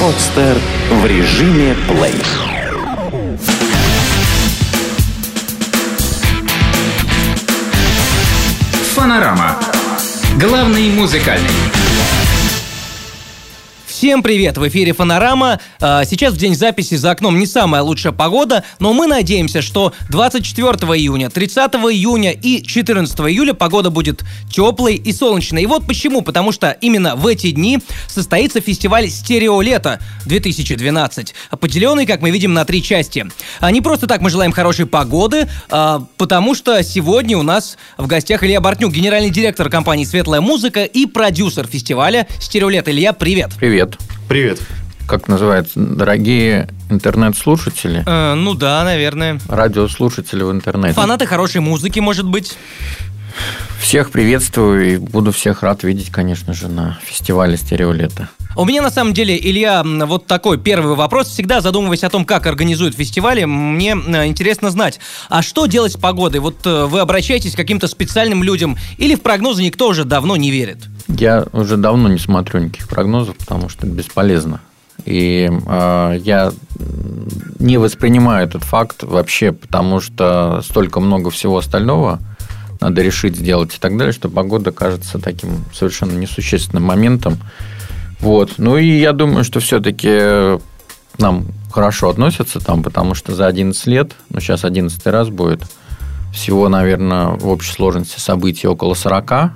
Подстер 0.00 0.56
в 0.90 1.06
режиме 1.06 1.74
плей. 1.88 2.22
Фанорама. 8.94 9.56
Главный 10.38 10.90
музыкальный. 10.90 11.75
Всем 14.06 14.22
привет! 14.22 14.56
В 14.56 14.68
эфире 14.68 14.92
Фанорама. 14.92 15.58
А, 15.80 16.04
Сейчас 16.04 16.34
в 16.34 16.36
день 16.36 16.54
записи 16.54 16.94
за 16.94 17.10
окном 17.10 17.40
не 17.40 17.46
самая 17.46 17.82
лучшая 17.82 18.12
погода, 18.12 18.62
но 18.78 18.92
мы 18.92 19.08
надеемся, 19.08 19.62
что 19.62 19.92
24 20.10 20.68
июня, 20.96 21.28
30 21.28 21.72
июня 21.90 22.30
и 22.30 22.62
14 22.62 23.18
июля 23.18 23.52
погода 23.52 23.90
будет 23.90 24.22
теплой 24.48 24.94
и 24.94 25.12
солнечной. 25.12 25.64
И 25.64 25.66
вот 25.66 25.88
почему. 25.88 26.22
Потому 26.22 26.52
что 26.52 26.70
именно 26.70 27.16
в 27.16 27.26
эти 27.26 27.50
дни 27.50 27.80
состоится 28.06 28.60
фестиваль 28.60 29.10
«Стерео 29.10 29.60
лето» 29.60 29.98
2012, 30.26 31.34
поделенный, 31.58 32.06
как 32.06 32.22
мы 32.22 32.30
видим, 32.30 32.54
на 32.54 32.64
три 32.64 32.84
части. 32.84 33.26
А 33.58 33.72
Не 33.72 33.80
просто 33.80 34.06
так 34.06 34.20
мы 34.20 34.30
желаем 34.30 34.52
хорошей 34.52 34.86
погоды, 34.86 35.48
а, 35.68 36.04
потому 36.16 36.54
что 36.54 36.80
сегодня 36.84 37.36
у 37.36 37.42
нас 37.42 37.76
в 37.98 38.06
гостях 38.06 38.44
Илья 38.44 38.60
Бортнюк, 38.60 38.92
генеральный 38.92 39.30
директор 39.30 39.68
компании 39.68 40.04
«Светлая 40.04 40.40
музыка» 40.40 40.84
и 40.84 41.06
продюсер 41.06 41.66
фестиваля 41.66 42.28
«Стерео 42.38 42.68
лето». 42.68 42.92
Илья, 42.92 43.12
привет! 43.12 43.50
Привет. 43.58 43.95
Привет. 44.28 44.60
Как 45.06 45.28
называется? 45.28 45.78
Дорогие 45.78 46.68
интернет-слушатели, 46.90 48.02
Э, 48.06 48.34
ну 48.34 48.54
да, 48.54 48.82
наверное. 48.84 49.38
радиослушатели 49.48 50.42
в 50.42 50.50
интернете. 50.50 50.94
Фанаты 50.94 51.26
хорошей 51.26 51.60
музыки, 51.60 52.00
может 52.00 52.26
быть. 52.26 52.56
Всех 53.80 54.10
приветствую 54.10 54.94
и 54.94 54.96
буду 54.96 55.30
всех 55.30 55.62
рад 55.62 55.84
видеть, 55.84 56.10
конечно 56.10 56.52
же, 56.52 56.68
на 56.68 56.98
фестивале 57.04 57.56
«Стереолето». 57.56 58.28
У 58.56 58.64
меня 58.64 58.80
на 58.80 58.90
самом 58.90 59.12
деле, 59.12 59.38
Илья, 59.38 59.84
вот 59.84 60.26
такой 60.26 60.58
первый 60.58 60.96
вопрос. 60.96 61.28
Всегда 61.28 61.60
задумываясь 61.60 62.02
о 62.04 62.08
том, 62.08 62.24
как 62.24 62.46
организуют 62.46 62.96
фестивали, 62.96 63.44
мне 63.44 63.90
интересно 63.90 64.70
знать, 64.70 64.98
а 65.28 65.42
что 65.42 65.66
делать 65.66 65.92
с 65.92 65.96
погодой? 65.96 66.40
Вот 66.40 66.66
э, 66.66 66.86
вы 66.86 67.00
обращаетесь 67.00 67.52
к 67.52 67.56
каким-то 67.56 67.86
специальным 67.86 68.42
людям 68.42 68.78
или 68.96 69.14
в 69.14 69.20
прогнозы 69.20 69.62
никто 69.62 69.88
уже 69.88 70.04
давно 70.04 70.36
не 70.36 70.50
верит? 70.50 70.78
Я 71.06 71.46
уже 71.52 71.76
давно 71.76 72.08
не 72.08 72.18
смотрю 72.18 72.60
никаких 72.60 72.88
прогнозов, 72.88 73.36
потому 73.36 73.68
что 73.68 73.86
это 73.86 73.94
бесполезно. 73.94 74.60
И 75.04 75.50
э, 75.50 76.20
я 76.24 76.52
не 77.58 77.76
воспринимаю 77.76 78.46
этот 78.46 78.64
факт 78.64 79.02
вообще, 79.02 79.52
потому 79.52 80.00
что 80.00 80.62
столько 80.62 81.00
много 81.00 81.30
всего 81.30 81.58
остального 81.58 82.20
надо 82.86 83.02
решить, 83.02 83.36
сделать 83.36 83.74
и 83.74 83.78
так 83.78 83.96
далее, 83.96 84.12
что 84.12 84.28
погода 84.28 84.70
кажется 84.70 85.18
таким 85.18 85.64
совершенно 85.74 86.12
несущественным 86.12 86.84
моментом. 86.84 87.38
Вот. 88.20 88.54
Ну 88.58 88.76
и 88.76 88.86
я 88.86 89.12
думаю, 89.12 89.42
что 89.42 89.58
все-таки 89.58 90.60
нам 91.18 91.46
хорошо 91.72 92.10
относятся 92.10 92.60
там, 92.60 92.84
потому 92.84 93.14
что 93.14 93.34
за 93.34 93.48
11 93.48 93.86
лет, 93.88 94.12
ну 94.30 94.38
сейчас 94.38 94.64
11 94.64 95.04
раз 95.06 95.30
будет, 95.30 95.62
всего, 96.32 96.68
наверное, 96.68 97.30
в 97.30 97.48
общей 97.48 97.72
сложности 97.72 98.20
событий 98.20 98.68
около 98.68 98.94
40, 98.94 99.50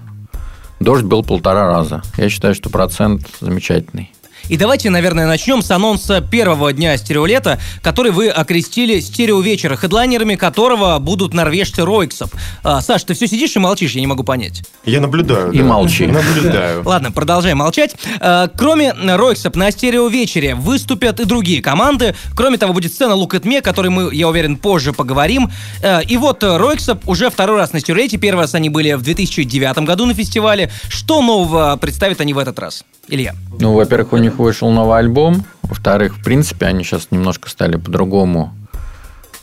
дождь 0.81 1.05
был 1.05 1.23
полтора 1.23 1.69
раза. 1.69 2.03
Я 2.17 2.29
считаю, 2.31 2.57
что 2.57 2.69
процент 2.69 3.29
замечательный. 3.41 4.13
И 4.51 4.57
давайте, 4.57 4.91
наверное, 4.91 5.29
начнем 5.29 5.63
с 5.63 5.71
анонса 5.71 6.21
первого 6.21 6.73
дня 6.73 6.97
стереолета, 6.97 7.61
который 7.83 8.11
вы 8.11 8.29
окрестили 8.29 8.99
стереовечера, 8.99 9.77
хедлайнерами 9.77 10.35
которого 10.35 10.99
будут 10.99 11.35
норвежцы 11.35 11.85
Ройксов. 11.85 12.33
А, 12.65 12.81
Саш, 12.81 13.05
ты 13.05 13.15
все 13.15 13.29
сидишь 13.29 13.55
и 13.55 13.61
молчишь, 13.61 13.93
я 13.93 14.01
не 14.01 14.09
могу 14.09 14.25
понять. 14.25 14.65
Я 14.85 15.01
наблюдаю. 15.01 15.53
И 15.53 15.59
да. 15.59 15.65
молчи. 15.65 16.07
Наблюдаю. 16.09 16.83
Ладно, 16.85 17.13
продолжаем 17.13 17.59
молчать. 17.59 17.95
Э, 18.21 18.49
Кроме 18.59 18.93
Ройксов 18.93 19.55
на 19.55 19.71
стереовечере 19.71 20.57
выступят 20.57 21.21
и 21.21 21.25
другие 21.27 21.63
команды. 21.63 22.17
Кроме 22.35 22.59
того, 22.59 22.73
будет 22.73 22.93
сцена 22.93 23.13
Look 23.13 23.31
at 23.41 23.43
Me, 23.43 23.59
о 23.59 23.63
которой 23.63 23.91
мы, 23.91 24.13
я 24.13 24.27
уверен, 24.29 24.57
позже 24.57 24.93
поговорим. 24.93 25.49
Э, 25.81 26.03
И 26.03 26.17
вот 26.17 26.43
э, 26.43 26.57
Ройксов 26.57 26.99
уже 27.07 27.31
второй 27.31 27.59
раз 27.59 27.73
на 27.73 27.79
стереолете. 27.79 28.17
Первый 28.19 28.41
раз 28.41 28.57
они 28.57 28.69
были 28.69 28.95
в 28.95 29.03
2009 29.03 29.79
году 29.85 30.07
на 30.07 30.15
фестивале. 30.15 30.73
Что 30.89 31.23
нового 31.23 31.77
представят 31.77 32.21
они 32.21 32.35
в 32.35 32.39
этот 32.39 32.59
раз? 32.59 32.85
Илья. 33.07 33.35
Ну, 33.59 33.75
во-первых, 33.75 34.13
у 34.13 34.17
них 34.17 34.40
вышел 34.41 34.71
новый 34.71 34.99
альбом. 34.99 35.45
Во-вторых, 35.63 36.17
в 36.17 36.25
принципе, 36.25 36.67
они 36.67 36.85
сейчас 36.85 37.09
немножко 37.11 37.49
стали 37.49 37.77
по-другому 37.77 38.53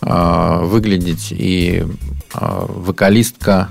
э, 0.01 0.59
выглядеть. 0.63 1.31
И 1.31 1.85
э, 2.33 2.65
вокалистка 2.67 3.69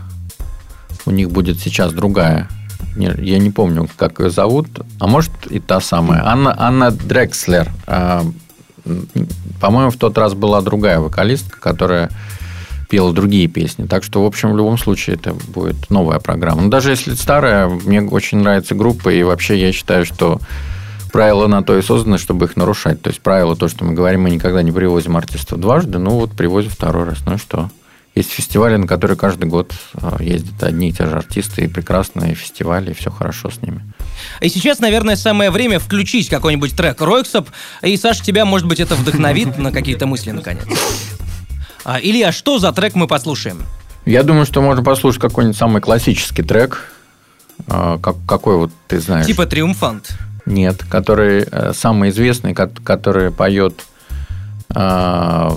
у 1.05 1.11
них 1.11 1.31
будет 1.31 1.59
сейчас 1.59 1.93
другая. 1.93 2.49
Не- 2.97 3.15
я 3.19 3.39
не 3.39 3.51
помню, 3.51 3.89
как 3.97 4.21
ее 4.21 4.31
зовут. 4.31 4.69
А 4.99 5.07
может, 5.07 5.31
и 5.49 5.61
та 5.61 5.81
самая. 5.81 6.25
Анна, 6.25 6.55
Анна 6.59 6.91
Дрекслер. 6.91 7.71
Э, 7.87 8.23
по-моему, 9.61 9.91
в 9.91 9.97
тот 9.97 10.17
раз 10.17 10.35
была 10.35 10.61
другая 10.63 11.01
вокалистка, 11.01 11.61
которая 11.61 12.11
пела 12.89 13.13
другие 13.13 13.49
песни. 13.49 13.87
Так 13.87 14.05
что, 14.05 14.23
в 14.23 14.27
общем, 14.27 14.53
в 14.53 14.57
любом 14.57 14.79
случае 14.79 15.17
это 15.17 15.35
будет 15.35 15.91
новая 15.91 16.21
программа. 16.21 16.63
Но 16.63 16.69
даже 16.69 16.91
если 16.91 17.15
старая, 17.15 17.69
мне 17.69 18.01
очень 18.01 18.39
нравится 18.39 18.75
группа, 18.75 19.09
и 19.09 19.23
вообще 19.23 19.61
я 19.61 19.73
считаю, 19.73 20.05
что 20.05 20.41
правила 21.11 21.47
на 21.47 21.63
то 21.63 21.77
и 21.77 21.83
созданы, 21.83 22.19
чтобы 22.19 22.47
их 22.47 22.57
нарушать. 22.57 23.03
То 23.03 23.09
есть 23.09 23.21
правило 23.21 23.57
то, 23.57 23.69
что 23.69 23.85
мы 23.85 23.95
говорим, 23.95 24.23
мы 24.23 24.31
никогда 24.31 24.63
не 24.63 24.73
привозим 24.73 25.17
артистов 25.17 25.61
дважды, 25.61 25.99
ну 25.99 26.11
вот 26.11 26.33
привозим 26.33 26.71
второй 26.71 27.05
раз. 27.05 27.19
Ну 27.27 27.35
и 27.35 27.39
что? 27.39 27.71
Есть 28.17 28.31
фестивали, 28.31 28.77
на 28.77 28.87
которые 28.87 29.19
каждый 29.19 29.45
год 29.45 29.75
э, 29.93 30.17
ездят 30.21 30.63
одни 30.63 30.89
и 30.89 30.93
те 30.93 31.05
же 31.05 31.17
артисты, 31.17 31.65
и 31.65 31.69
прекрасные 31.69 32.35
фестивали, 32.35 32.93
и 32.93 32.95
все 32.95 33.11
хорошо 33.11 33.51
с 33.51 33.61
ними. 33.61 33.83
И 34.41 34.49
сейчас, 34.49 34.79
наверное, 34.79 35.17
самое 35.17 35.51
время 35.51 35.79
включить 35.79 36.31
какой-нибудь 36.31 36.75
трек 36.75 36.99
Ройксов. 37.03 37.49
И, 37.83 37.95
Саша, 37.99 38.25
тебя, 38.25 38.47
может 38.47 38.67
быть, 38.67 38.81
это 38.81 38.95
вдохновит 38.95 39.59
на 39.59 39.71
какие-то 39.71 40.07
мысли, 40.07 40.31
наконец. 40.31 40.67
А, 41.85 42.01
Илья, 42.01 42.33
что 42.33 42.59
за 42.59 42.73
трек 42.73 42.95
мы 42.95 43.07
послушаем? 43.07 43.63
Я 44.07 44.23
думаю, 44.23 44.47
что 44.47 44.63
можно 44.63 44.83
послушать 44.83 45.21
какой-нибудь 45.21 45.59
самый 45.59 45.83
классический 45.83 46.43
трек. 46.43 46.91
Э, 47.69 47.99
как, 48.03 48.17
какой 48.27 48.57
вот 48.57 48.71
ты 48.89 48.99
знаешь? 48.99 49.27
Типа 49.27 49.45
«Триумфант». 49.45 50.17
Нет, 50.47 50.85
который 50.89 51.47
э, 51.51 51.73
самый 51.75 52.11
известный, 52.11 52.55
ко- 52.55 52.71
который 52.85 53.31
поет 53.31 53.85
э, 54.75 55.51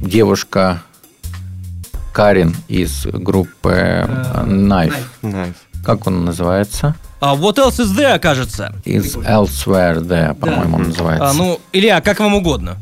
девушка 0.00 0.82
Карин 2.12 2.54
из 2.68 3.06
группы 3.06 3.70
э, 3.70 4.06
Knife. 4.46 4.94
Nice. 5.22 5.54
Как 5.84 6.06
он 6.06 6.24
называется? 6.24 6.94
А 7.20 7.34
What 7.34 7.56
else 7.56 7.80
is 7.80 7.94
there, 7.96 8.18
кажется? 8.18 8.74
Из 8.84 9.14
Elsewhere 9.16 10.00
There, 10.00 10.34
по-моему, 10.34 10.76
он 10.76 10.82
называется. 10.84 11.28
А, 11.28 11.32
ну, 11.34 11.60
Илья, 11.72 12.00
как 12.00 12.18
вам 12.20 12.34
угодно. 12.34 12.76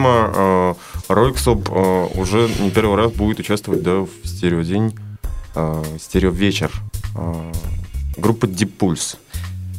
Помимо 0.00 0.30
э, 0.34 0.74
Ройксоп 1.08 1.68
э, 1.70 2.06
уже 2.14 2.48
не 2.60 2.70
первый 2.70 2.96
раз 2.96 3.12
будет 3.12 3.40
участвовать 3.40 3.82
да, 3.82 4.00
в 4.00 4.08
стереодень, 4.24 4.94
э, 5.54 5.84
стереовечер 6.00 6.70
э, 7.16 7.52
группа 8.16 8.46
Deep 8.46 8.70
Pulse. 8.78 9.16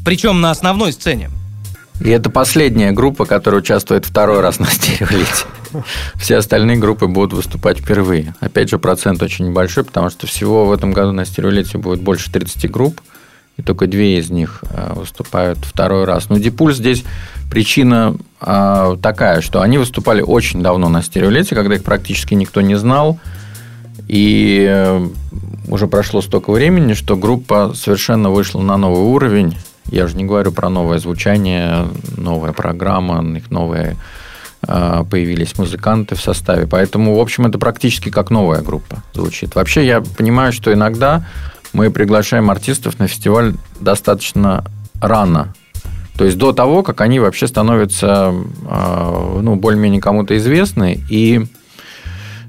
Причем 0.06 0.42
на 0.42 0.52
основной 0.52 0.94
сцене. 0.94 1.30
И 2.00 2.10
это 2.10 2.30
последняя 2.32 2.92
группа, 2.92 3.26
которая 3.26 3.62
участвует 3.62 4.06
второй 4.06 4.42
раз 4.42 4.60
на 4.60 4.66
стереолите. 4.68 5.46
Все 6.16 6.38
остальные 6.38 6.78
группы 6.78 7.08
будут 7.08 7.34
выступать 7.34 7.80
впервые. 7.80 8.36
Опять 8.40 8.70
же, 8.70 8.80
процент 8.80 9.22
очень 9.22 9.48
небольшой, 9.48 9.84
потому 9.84 10.10
что 10.10 10.28
всего 10.28 10.66
в 10.66 10.72
этом 10.72 10.92
году 10.92 11.12
на 11.12 11.26
стереолите 11.26 11.78
будет 11.78 12.02
больше 12.02 12.32
30 12.32 12.70
групп, 12.70 13.02
и 13.62 13.64
только 13.64 13.88
две 13.88 14.18
из 14.18 14.30
них 14.30 14.64
э, 14.70 14.94
выступают 14.96 15.60
второй 15.60 16.06
раз. 16.06 16.30
Но 16.30 16.38
Дипульс 16.38 16.78
здесь 16.78 17.04
причина 17.50 18.16
э, 18.42 18.98
такая, 19.02 19.42
что 19.42 19.62
они 19.62 19.78
выступали 19.78 20.22
очень 20.22 20.62
давно 20.62 20.90
на 20.90 21.04
стереолете, 21.04 21.56
когда 21.56 21.76
их 21.76 21.84
практически 21.84 22.34
никто 22.34 22.62
не 22.62 22.76
знал, 22.76 23.20
и 24.08 24.66
э, 24.68 25.08
уже 25.68 25.88
прошло 25.88 26.22
столько 26.22 26.52
времени, 26.52 26.94
что 26.94 27.16
группа 27.16 27.74
совершенно 27.76 28.32
вышла 28.32 28.62
на 28.62 28.78
новый 28.78 29.04
уровень. 29.04 29.56
Я 29.92 30.08
же 30.08 30.18
не 30.18 30.26
говорю 30.26 30.52
про 30.52 30.70
новое 30.70 30.98
звучание, 30.98 31.88
новая 32.18 32.54
программа, 32.54 33.20
у 33.20 33.24
них 33.24 33.52
новые 33.52 33.96
появились 34.62 35.58
музыканты 35.58 36.14
в 36.14 36.22
составе. 36.22 36.68
Поэтому, 36.68 37.16
в 37.16 37.20
общем, 37.20 37.48
это 37.48 37.58
практически 37.58 38.12
как 38.12 38.30
новая 38.30 38.62
группа 38.62 39.02
звучит. 39.12 39.56
Вообще, 39.56 39.88
я 39.88 40.02
понимаю, 40.02 40.54
что 40.54 40.72
иногда 40.72 41.26
мы 41.74 41.90
приглашаем 41.92 42.50
артистов 42.50 43.00
на 43.00 43.08
фестиваль 43.08 43.54
достаточно 43.80 44.66
рано. 45.02 45.54
То 46.18 46.26
есть 46.26 46.38
до 46.38 46.52
того, 46.54 46.84
как 46.84 47.02
они 47.02 47.20
вообще 47.20 47.48
становятся 47.48 48.34
а, 48.68 49.40
ну, 49.42 49.56
более-менее 49.56 50.02
кому-то 50.02 50.38
известны. 50.38 51.04
И 51.10 51.46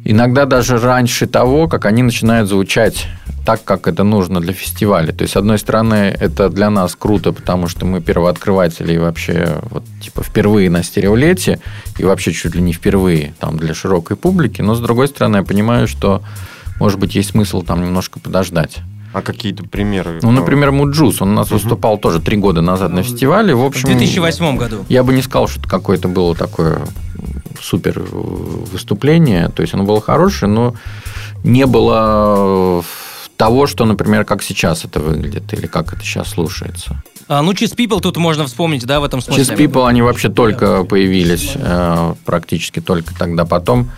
иногда 0.05 0.45
даже 0.45 0.79
раньше 0.79 1.27
того, 1.27 1.69
как 1.69 1.87
они 1.87 2.03
начинают 2.03 2.49
звучать 2.49 3.07
так, 3.47 3.65
как 3.65 3.89
это 3.89 4.05
нужно 4.05 4.41
для 4.41 4.53
фестиваля. 4.53 5.13
То 5.13 5.23
есть, 5.23 5.35
с 5.35 5.37
одной 5.37 5.59
стороны, 5.59 6.15
это 6.19 6.49
для 6.49 6.71
нас 6.71 6.95
круто, 6.95 7.33
потому 7.33 7.67
что 7.67 7.87
мы 7.87 8.01
первооткрыватели 8.01 8.95
и 8.95 8.99
вообще 8.99 9.61
вот, 9.71 9.85
типа, 10.01 10.23
впервые 10.23 10.71
на 10.71 10.83
стереолете, 10.83 11.59
и 11.99 12.05
вообще 12.05 12.33
чуть 12.33 12.55
ли 12.55 12.63
не 12.63 12.73
впервые 12.73 13.35
там, 13.41 13.57
для 13.57 13.75
широкой 13.75 14.17
публики. 14.17 14.63
Но, 14.63 14.75
с 14.75 14.81
другой 14.81 15.09
стороны, 15.09 15.39
я 15.39 15.43
понимаю, 15.43 15.89
что, 15.89 16.23
может 16.79 17.01
быть, 17.01 17.15
есть 17.15 17.31
смысл 17.31 17.63
там 17.63 17.81
немножко 17.81 18.21
подождать. 18.21 18.79
А 19.13 19.23
какие-то 19.23 19.65
примеры? 19.65 20.21
Ну, 20.23 20.31
например, 20.31 20.73
Муджус. 20.73 21.21
Он 21.21 21.31
у 21.31 21.35
нас 21.35 21.49
угу. 21.49 21.57
выступал 21.57 21.99
тоже 21.99 22.21
три 22.21 22.37
года 22.37 22.63
назад 22.63 22.93
на 22.93 23.03
фестивале. 23.03 23.55
В 23.55 23.65
общем, 23.65 23.89
в 23.89 23.93
2008 23.93 24.57
году. 24.57 24.85
Я 24.89 25.03
бы 25.03 25.13
не 25.13 25.23
сказал, 25.23 25.49
что 25.49 25.61
это 25.61 25.69
какое-то 25.69 26.09
было 26.09 26.35
такое 26.35 26.81
супер 27.61 28.01
выступление. 28.01 29.49
То 29.49 29.63
есть, 29.63 29.75
оно 29.75 29.85
было 29.85 30.01
хорошее, 30.01 30.51
но 30.51 30.75
не 31.45 31.67
было 31.67 32.83
того, 33.37 33.67
что, 33.67 33.85
например, 33.85 34.25
как 34.25 34.43
сейчас 34.43 34.85
это 34.85 35.01
выглядит 35.01 35.53
или 35.53 35.67
как 35.67 35.93
это 35.93 36.03
сейчас 36.03 36.29
слушается. 36.29 37.03
А, 37.29 37.43
ну, 37.43 37.53
Cheese 37.53 37.77
People 37.77 38.01
тут 38.01 38.17
можно 38.17 38.47
вспомнить, 38.47 38.87
да, 38.87 39.01
в 39.01 39.05
этом 39.05 39.21
смысле. 39.21 39.43
Cheese 39.43 39.59
People, 39.59 39.87
они 39.89 40.03
вообще 40.03 40.29
только 40.29 40.85
появились, 40.85 41.53
э, 41.55 42.15
практически 42.25 42.81
только 42.81 43.15
тогда. 43.17 43.45
Потом 43.45 43.91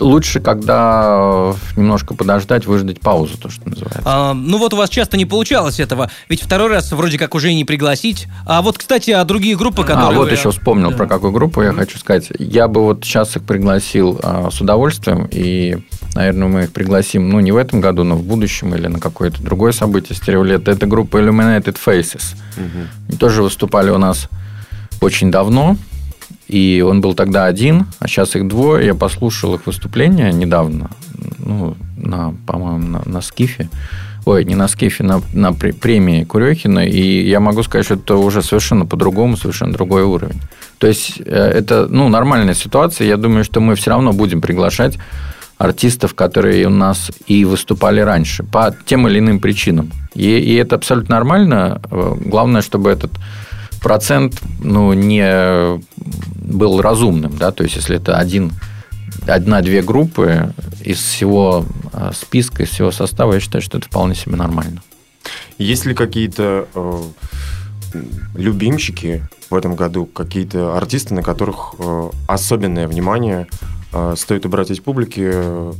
лучше, 0.00 0.40
когда 0.40 1.54
немножко 1.76 2.14
подождать, 2.14 2.66
выждать 2.66 3.00
паузу, 3.00 3.38
то, 3.38 3.50
что 3.50 3.68
называется. 3.68 4.02
А, 4.04 4.34
ну 4.34 4.58
вот 4.58 4.74
у 4.74 4.76
вас 4.76 4.90
часто 4.90 5.16
не 5.16 5.24
получалось 5.24 5.80
этого, 5.80 6.10
ведь 6.28 6.42
второй 6.42 6.68
раз 6.68 6.92
вроде 6.92 7.18
как 7.18 7.34
уже 7.34 7.50
и 7.50 7.54
не 7.54 7.64
пригласить. 7.64 8.26
А 8.46 8.62
вот, 8.62 8.78
кстати, 8.78 9.10
а 9.10 9.24
другие 9.24 9.56
группы, 9.56 9.82
которые... 9.82 10.16
А, 10.16 10.18
вот 10.18 10.28
вы... 10.28 10.36
еще 10.36 10.50
вспомнил, 10.50 10.90
да. 10.90 10.96
про 10.96 11.06
какую 11.06 11.32
группу 11.32 11.62
я 11.62 11.72
хочу 11.72 11.98
сказать. 11.98 12.28
Я 12.38 12.68
бы 12.68 12.82
вот 12.82 13.04
сейчас 13.04 13.36
их 13.36 13.44
пригласил 13.44 14.18
а, 14.22 14.50
с 14.50 14.60
удовольствием, 14.60 15.28
и, 15.30 15.78
наверное, 16.14 16.48
мы 16.48 16.62
их 16.64 16.72
пригласим, 16.72 17.28
ну, 17.28 17.40
не 17.40 17.52
в 17.52 17.56
этом 17.56 17.80
году, 17.80 18.04
но 18.04 18.16
в 18.16 18.22
будущем 18.22 18.74
или 18.74 18.86
на 18.86 19.00
какое-то 19.00 19.42
другое 19.42 19.72
событие 19.72 20.16
стереолет. 20.16 20.68
Это 20.68 20.86
группа 20.86 21.18
Illuminated 21.18 21.76
Faces. 21.84 22.34
Угу. 22.56 22.88
Они 23.08 23.18
тоже 23.18 23.42
выступали 23.42 23.90
у 23.90 23.98
нас 23.98 24.28
очень 25.00 25.30
давно, 25.30 25.76
и 26.48 26.82
он 26.86 27.00
был 27.00 27.14
тогда 27.14 27.44
один, 27.44 27.86
а 28.00 28.08
сейчас 28.08 28.34
их 28.34 28.48
двое. 28.48 28.86
Я 28.86 28.94
послушал 28.94 29.54
их 29.54 29.66
выступление 29.66 30.32
недавно, 30.32 30.90
ну, 31.38 31.76
на, 31.96 32.34
по-моему, 32.46 32.86
на, 32.86 33.02
на 33.04 33.20
Скифе. 33.20 33.68
Ой, 34.24 34.44
не 34.44 34.54
на 34.54 34.68
Скифе, 34.68 35.04
на, 35.04 35.22
на 35.32 35.52
премии 35.52 36.24
Курехина. 36.24 36.86
И 36.86 37.28
я 37.28 37.40
могу 37.40 37.62
сказать, 37.62 37.84
что 37.84 37.94
это 37.94 38.16
уже 38.16 38.42
совершенно 38.42 38.86
по-другому, 38.86 39.36
совершенно 39.36 39.72
другой 39.72 40.02
уровень. 40.02 40.40
То 40.78 40.86
есть, 40.86 41.20
э, 41.24 41.24
это 41.24 41.86
ну, 41.88 42.08
нормальная 42.08 42.54
ситуация. 42.54 43.06
Я 43.06 43.16
думаю, 43.16 43.44
что 43.44 43.60
мы 43.60 43.74
все 43.74 43.90
равно 43.90 44.12
будем 44.12 44.40
приглашать 44.40 44.98
артистов, 45.58 46.14
которые 46.14 46.66
у 46.66 46.70
нас 46.70 47.10
и 47.26 47.44
выступали 47.44 48.00
раньше, 48.00 48.42
по 48.42 48.74
тем 48.86 49.08
или 49.08 49.18
иным 49.18 49.40
причинам. 49.40 49.90
И, 50.14 50.38
и 50.38 50.54
это 50.54 50.76
абсолютно 50.76 51.16
нормально. 51.16 51.80
Э, 51.90 52.14
главное, 52.18 52.62
чтобы 52.62 52.90
этот 52.90 53.12
процент 53.80 54.40
ну, 54.60 54.92
не 54.92 55.80
был 56.36 56.80
разумным. 56.80 57.36
Да? 57.36 57.52
То 57.52 57.64
есть, 57.64 57.76
если 57.76 57.96
это 57.96 58.16
один, 58.16 58.52
одна-две 59.26 59.82
группы 59.82 60.52
из 60.84 60.98
всего 60.98 61.64
а, 61.92 62.12
списка, 62.12 62.62
из 62.62 62.70
всего 62.70 62.90
состава, 62.90 63.34
я 63.34 63.40
считаю, 63.40 63.62
что 63.62 63.78
это 63.78 63.86
вполне 63.86 64.14
себе 64.14 64.36
нормально. 64.36 64.82
Есть 65.58 65.84
ли 65.86 65.94
какие-то 65.94 66.68
э, 66.74 67.02
любимчики 68.34 69.28
в 69.50 69.54
этом 69.54 69.74
году, 69.74 70.06
какие-то 70.06 70.76
артисты, 70.76 71.14
на 71.14 71.22
которых 71.22 71.74
э, 71.78 72.10
особенное 72.26 72.86
внимание 72.86 73.48
э, 73.92 74.14
стоит 74.16 74.46
убрать 74.46 74.70
из 74.70 74.80
публики, 74.80 75.30
э, 75.32 75.72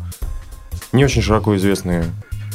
не 0.93 1.05
очень 1.05 1.23
широко 1.23 1.57
известные? 1.57 2.05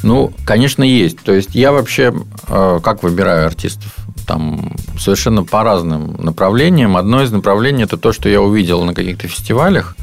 Ну, 0.02 0.32
конечно, 0.44 0.82
есть. 0.82 1.18
То 1.20 1.32
есть 1.32 1.54
я 1.54 1.72
вообще 1.72 2.14
э, 2.48 2.80
как 2.82 3.02
выбираю 3.02 3.46
артистов? 3.46 4.03
Там 4.26 4.76
совершенно 4.98 5.44
по 5.44 5.62
разным 5.62 6.16
направлениям. 6.18 6.96
Одно 6.96 7.22
из 7.22 7.32
направлений– 7.32 7.82
это 7.84 7.96
то, 7.96 8.12
что 8.12 8.28
я 8.28 8.40
увидел 8.40 8.84
на 8.84 8.94
каких-то 8.94 9.28
фестивалях 9.28 9.96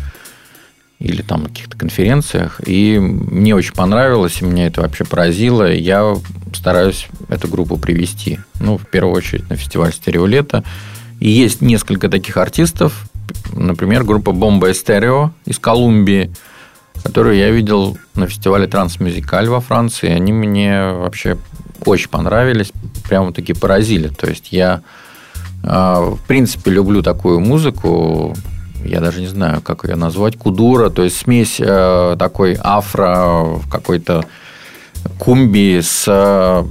или 1.00 1.24
там 1.24 1.46
каких-то 1.46 1.76
конференциях, 1.78 2.62
и 2.66 3.00
мне 3.00 3.56
очень 3.56 3.74
понравилось, 3.74 4.40
и 4.40 4.46
меня 4.46 4.68
это 4.68 4.82
вообще 4.82 5.04
поразило. 5.04 5.72
Я 5.72 6.16
стараюсь 6.54 7.08
эту 7.28 7.48
группу 7.48 7.78
привести. 7.78 8.40
Ну, 8.60 8.78
в 8.78 8.86
первую 8.86 9.16
очередь, 9.16 9.50
на 9.50 9.56
фестиваль 9.56 9.94
«Стереолето». 9.94 10.64
И 11.20 11.30
есть 11.30 11.62
несколько 11.62 12.08
таких 12.08 12.38
артистов, 12.38 13.10
например, 13.54 14.04
группа 14.04 14.32
«Бомба 14.32 14.74
Стерео» 14.74 15.32
из 15.46 15.58
Колумбии, 15.58 16.32
которую 17.04 17.36
я 17.36 17.50
видел 17.50 17.98
на 18.14 18.28
фестивале 18.28 18.68
«Трансмюзикаль» 18.68 19.48
во 19.48 19.60
Франции. 19.60 20.10
Они 20.10 20.32
мне 20.32 20.84
вообще 20.94 21.38
очень 21.86 22.10
понравились, 22.10 22.72
прямо-таки 23.08 23.54
поразили. 23.54 24.08
То 24.10 24.28
есть 24.28 24.52
я, 24.52 24.82
а, 25.64 26.02
в 26.02 26.20
принципе, 26.28 26.72
люблю 26.72 27.02
такую 27.02 27.40
музыку, 27.40 28.36
я 28.84 29.00
даже 29.00 29.22
не 29.22 29.28
знаю, 29.28 29.62
как 29.62 29.84
ее 29.84 29.96
назвать, 29.96 30.38
кудура, 30.38 30.90
то 30.90 31.04
есть 31.04 31.18
смесь 31.18 31.60
а, 31.60 32.16
такой 32.18 32.58
афро, 32.60 33.60
какой-то 33.70 34.26
кумби 35.20 35.80
с 35.82 36.06
а, 36.08 36.68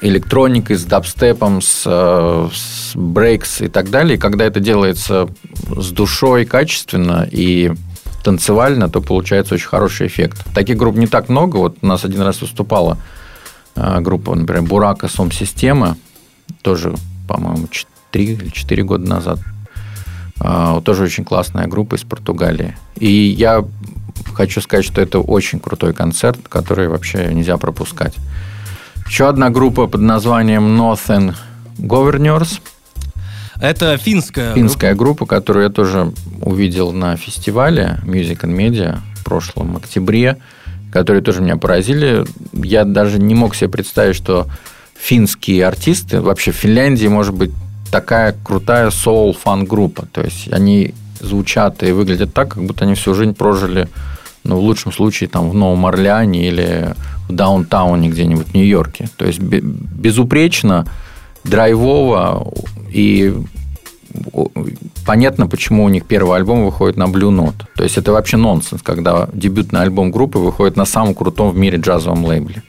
электроникой, 0.00 0.76
с 0.76 0.84
дабстепом, 0.84 1.62
с, 1.62 1.84
с 1.84 2.92
брейкс 2.94 3.62
и 3.62 3.68
так 3.68 3.90
далее. 3.90 4.16
И 4.16 4.20
когда 4.20 4.44
это 4.44 4.58
делается 4.58 5.28
с 5.76 5.90
душой, 5.90 6.44
качественно 6.44 7.26
и 7.30 7.72
танцевально, 8.24 8.88
то 8.88 9.00
получается 9.00 9.54
очень 9.54 9.68
хороший 9.68 10.06
эффект. 10.08 10.44
Таких 10.54 10.76
групп 10.76 10.96
не 10.96 11.06
так 11.06 11.28
много. 11.28 11.56
Вот 11.56 11.76
у 11.82 11.86
нас 11.86 12.04
один 12.04 12.22
раз 12.22 12.40
выступала 12.40 12.98
группа, 13.74 14.34
например, 14.34 14.62
Бурака 14.62 15.08
Сом-система, 15.08 15.96
тоже, 16.62 16.94
по-моему, 17.26 17.68
3 18.10 18.24
или 18.24 18.48
4 18.48 18.82
года 18.84 19.08
назад. 19.08 19.38
А, 20.40 20.80
тоже 20.80 21.04
очень 21.04 21.24
классная 21.24 21.66
группа 21.66 21.94
из 21.94 22.02
Португалии. 22.02 22.76
И 22.96 23.08
я 23.10 23.64
хочу 24.34 24.60
сказать, 24.60 24.84
что 24.84 25.00
это 25.00 25.20
очень 25.20 25.60
крутой 25.60 25.94
концерт, 25.94 26.38
который 26.48 26.88
вообще 26.88 27.32
нельзя 27.32 27.56
пропускать. 27.56 28.14
Еще 29.06 29.28
одна 29.28 29.50
группа 29.50 29.86
под 29.86 30.00
названием 30.00 30.80
Northern 30.80 31.34
Governors. 31.78 32.60
Это 33.60 33.96
финская 33.96 34.54
Финская 34.54 34.94
группа, 34.94 35.20
группа 35.20 35.36
которую 35.36 35.64
я 35.64 35.70
тоже 35.70 36.12
увидел 36.40 36.92
на 36.92 37.16
фестивале 37.16 38.00
Music 38.04 38.40
and 38.40 38.56
Media 38.56 38.98
в 39.14 39.24
прошлом 39.24 39.76
октябре 39.76 40.38
которые 40.92 41.22
тоже 41.22 41.40
меня 41.40 41.56
поразили. 41.56 42.24
Я 42.52 42.84
даже 42.84 43.18
не 43.18 43.34
мог 43.34 43.54
себе 43.54 43.70
представить, 43.70 44.14
что 44.14 44.46
финские 44.94 45.66
артисты, 45.66 46.20
вообще 46.20 46.52
в 46.52 46.56
Финляндии 46.56 47.08
может 47.08 47.34
быть 47.34 47.50
такая 47.90 48.36
крутая 48.44 48.90
соул-фан-группа. 48.90 50.06
То 50.12 50.22
есть 50.22 50.52
они 50.52 50.94
звучат 51.20 51.82
и 51.82 51.92
выглядят 51.92 52.32
так, 52.32 52.54
как 52.54 52.64
будто 52.64 52.84
они 52.84 52.94
всю 52.94 53.14
жизнь 53.14 53.34
прожили, 53.34 53.88
ну, 54.44 54.56
в 54.56 54.60
лучшем 54.60 54.92
случае, 54.92 55.28
там, 55.28 55.50
в 55.50 55.54
Новом 55.54 55.86
Орлеане 55.86 56.48
или 56.48 56.94
в 57.28 57.32
даунтауне 57.32 58.08
где-нибудь 58.08 58.48
в 58.48 58.54
Нью-Йорке. 58.54 59.08
То 59.16 59.24
есть 59.24 59.40
безупречно, 59.40 60.86
драйвово 61.44 62.52
и 62.90 63.34
понятно, 65.06 65.46
почему 65.46 65.84
у 65.84 65.88
них 65.88 66.04
первый 66.06 66.36
альбом 66.36 66.64
выходит 66.64 66.96
на 66.96 67.04
Blue 67.04 67.30
Note. 67.30 67.64
То 67.76 67.84
есть 67.84 67.98
это 67.98 68.12
вообще 68.12 68.36
нонсенс, 68.36 68.82
когда 68.82 69.28
дебютный 69.32 69.82
альбом 69.82 70.10
группы 70.10 70.38
выходит 70.38 70.76
на 70.76 70.84
самом 70.84 71.14
крутом 71.14 71.50
в 71.50 71.56
мире 71.56 71.78
джазовом 71.78 72.24
лейбле. 72.24 72.62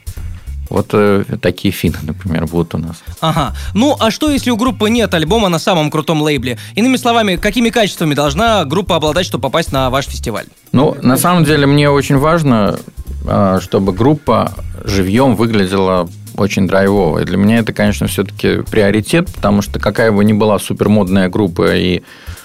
Вот 0.70 0.90
э, 0.94 1.24
такие 1.40 1.72
финны, 1.72 2.00
например, 2.02 2.48
будут 2.48 2.74
у 2.74 2.78
нас. 2.80 3.04
Ага. 3.22 3.54
Ну, 3.76 3.96
а 4.00 4.10
что, 4.10 4.32
если 4.32 4.50
у 4.50 4.58
группы 4.58 4.90
нет 4.90 5.14
альбома 5.14 5.50
на 5.50 5.60
самом 5.60 5.92
крутом 5.92 6.22
лейбле? 6.22 6.58
Иными 6.74 6.98
словами, 6.98 7.36
какими 7.36 7.70
качествами 7.70 8.16
должна 8.16 8.66
группа 8.66 8.96
обладать, 8.96 9.26
чтобы 9.26 9.44
попасть 9.44 9.72
на 9.72 9.92
ваш 9.92 10.06
фестиваль? 10.06 10.46
Ну, 10.72 10.96
на 11.02 11.18
самом 11.18 11.44
деле, 11.44 11.68
мне 11.68 11.92
очень 11.92 12.18
важно, 12.18 12.80
э, 13.28 13.60
чтобы 13.62 13.94
группа 13.94 14.54
живьем 14.84 15.36
выглядела 15.36 16.10
очень 16.36 16.68
драйвово. 16.68 17.24
Для 17.24 17.38
меня 17.38 17.60
это, 17.60 17.74
конечно, 17.74 18.08
все-таки 18.08 18.62
приоритет, 18.70 19.30
потому 19.34 19.62
что 19.62 19.80
какая 19.80 20.12
бы 20.12 20.24
ни 20.24 20.34
была 20.34 20.60
супермодная 20.60 21.30
группа 21.30 21.76
и 21.76 22.02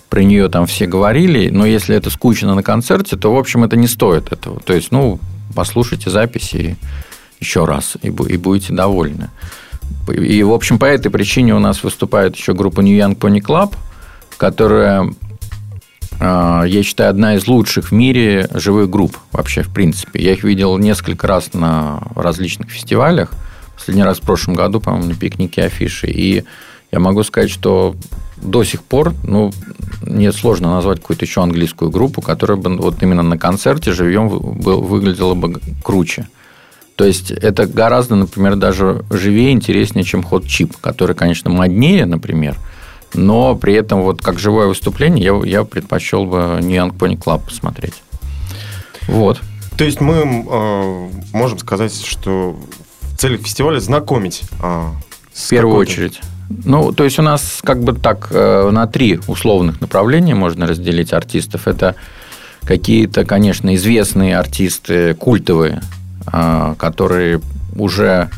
про 0.08 0.22
нее 0.22 0.48
там 0.48 0.66
все 0.66 0.86
говорили, 0.86 1.50
но 1.50 1.66
если 1.66 1.94
это 1.94 2.10
скучно 2.10 2.54
на 2.54 2.62
концерте, 2.62 3.16
то, 3.16 3.34
в 3.34 3.38
общем, 3.38 3.64
это 3.64 3.76
не 3.76 3.86
стоит 3.86 4.32
этого. 4.32 4.60
То 4.60 4.72
есть, 4.72 4.90
ну, 4.90 5.20
послушайте 5.54 6.10
записи 6.10 6.76
еще 7.40 7.64
раз, 7.64 7.96
и, 8.02 8.08
и 8.08 8.36
будете 8.36 8.72
довольны. 8.72 9.30
И, 10.08 10.42
в 10.42 10.52
общем, 10.52 10.78
по 10.78 10.86
этой 10.86 11.10
причине 11.10 11.54
у 11.54 11.58
нас 11.58 11.82
выступает 11.82 12.36
еще 12.36 12.54
группа 12.54 12.80
New 12.80 12.96
Young 12.96 13.16
Pony 13.16 13.40
Club, 13.40 13.74
которая, 14.36 15.12
а, 16.20 16.64
я 16.64 16.82
считаю, 16.82 17.10
одна 17.10 17.34
из 17.34 17.46
лучших 17.46 17.90
в 17.90 17.92
мире 17.92 18.48
живых 18.54 18.88
групп 18.90 19.16
вообще, 19.32 19.62
в 19.62 19.68
принципе. 19.68 20.22
Я 20.22 20.32
их 20.32 20.44
видел 20.44 20.78
несколько 20.78 21.26
раз 21.26 21.52
на 21.52 22.02
различных 22.14 22.70
фестивалях. 22.70 23.30
Последний 23.78 24.02
раз 24.02 24.18
в 24.18 24.22
прошлом 24.22 24.54
году, 24.54 24.80
по-моему, 24.80 25.08
на 25.08 25.14
пикнике 25.14 25.62
афиши. 25.62 26.08
И 26.08 26.44
я 26.90 26.98
могу 26.98 27.22
сказать, 27.22 27.50
что 27.50 27.94
до 28.36 28.64
сих 28.64 28.82
пор, 28.82 29.14
ну, 29.22 29.52
мне 30.02 30.32
сложно 30.32 30.74
назвать 30.74 31.00
какую-то 31.00 31.24
еще 31.24 31.42
английскую 31.42 31.90
группу, 31.90 32.20
которая 32.20 32.58
бы 32.58 32.76
вот 32.76 33.02
именно 33.02 33.22
на 33.22 33.38
концерте 33.38 33.92
живьем 33.92 34.28
выглядела 34.28 35.34
бы 35.34 35.60
круче. 35.82 36.28
То 36.96 37.04
есть 37.04 37.30
это 37.30 37.66
гораздо, 37.66 38.16
например, 38.16 38.56
даже 38.56 39.04
живее, 39.10 39.52
интереснее, 39.52 40.04
чем 40.04 40.24
ход 40.24 40.46
чип, 40.46 40.76
который, 40.80 41.14
конечно, 41.14 41.48
моднее, 41.48 42.06
например, 42.06 42.56
но 43.14 43.54
при 43.54 43.74
этом 43.74 44.02
вот 44.02 44.20
как 44.20 44.38
живое 44.38 44.66
выступление 44.66 45.24
я, 45.24 45.40
я 45.44 45.64
предпочел 45.64 46.24
бы 46.24 46.58
New 46.60 46.76
Young 46.76 46.96
Pony 46.96 47.16
Club 47.16 47.44
посмотреть. 47.44 48.02
Вот. 49.06 49.40
То 49.76 49.84
есть 49.84 50.00
мы 50.00 50.16
э, 50.16 51.08
можем 51.32 51.58
сказать, 51.58 51.94
что 52.04 52.58
в 53.18 53.20
целях 53.20 53.40
фестиваля 53.40 53.80
знакомить 53.80 54.42
э, 54.62 54.86
В 55.34 55.48
первую 55.48 55.76
очередь. 55.76 56.20
Ну, 56.64 56.92
то 56.92 57.02
есть 57.02 57.18
у 57.18 57.22
нас 57.22 57.58
как 57.64 57.82
бы 57.82 57.92
так 57.92 58.28
э, 58.30 58.70
на 58.70 58.86
три 58.86 59.18
условных 59.26 59.80
направления 59.80 60.36
можно 60.36 60.68
разделить 60.68 61.12
артистов. 61.12 61.66
Это 61.66 61.96
какие-то, 62.62 63.24
конечно, 63.24 63.74
известные 63.74 64.38
артисты, 64.38 65.14
культовые, 65.14 65.82
а, 66.26 66.76
которые 66.76 67.40
уже 67.74 68.30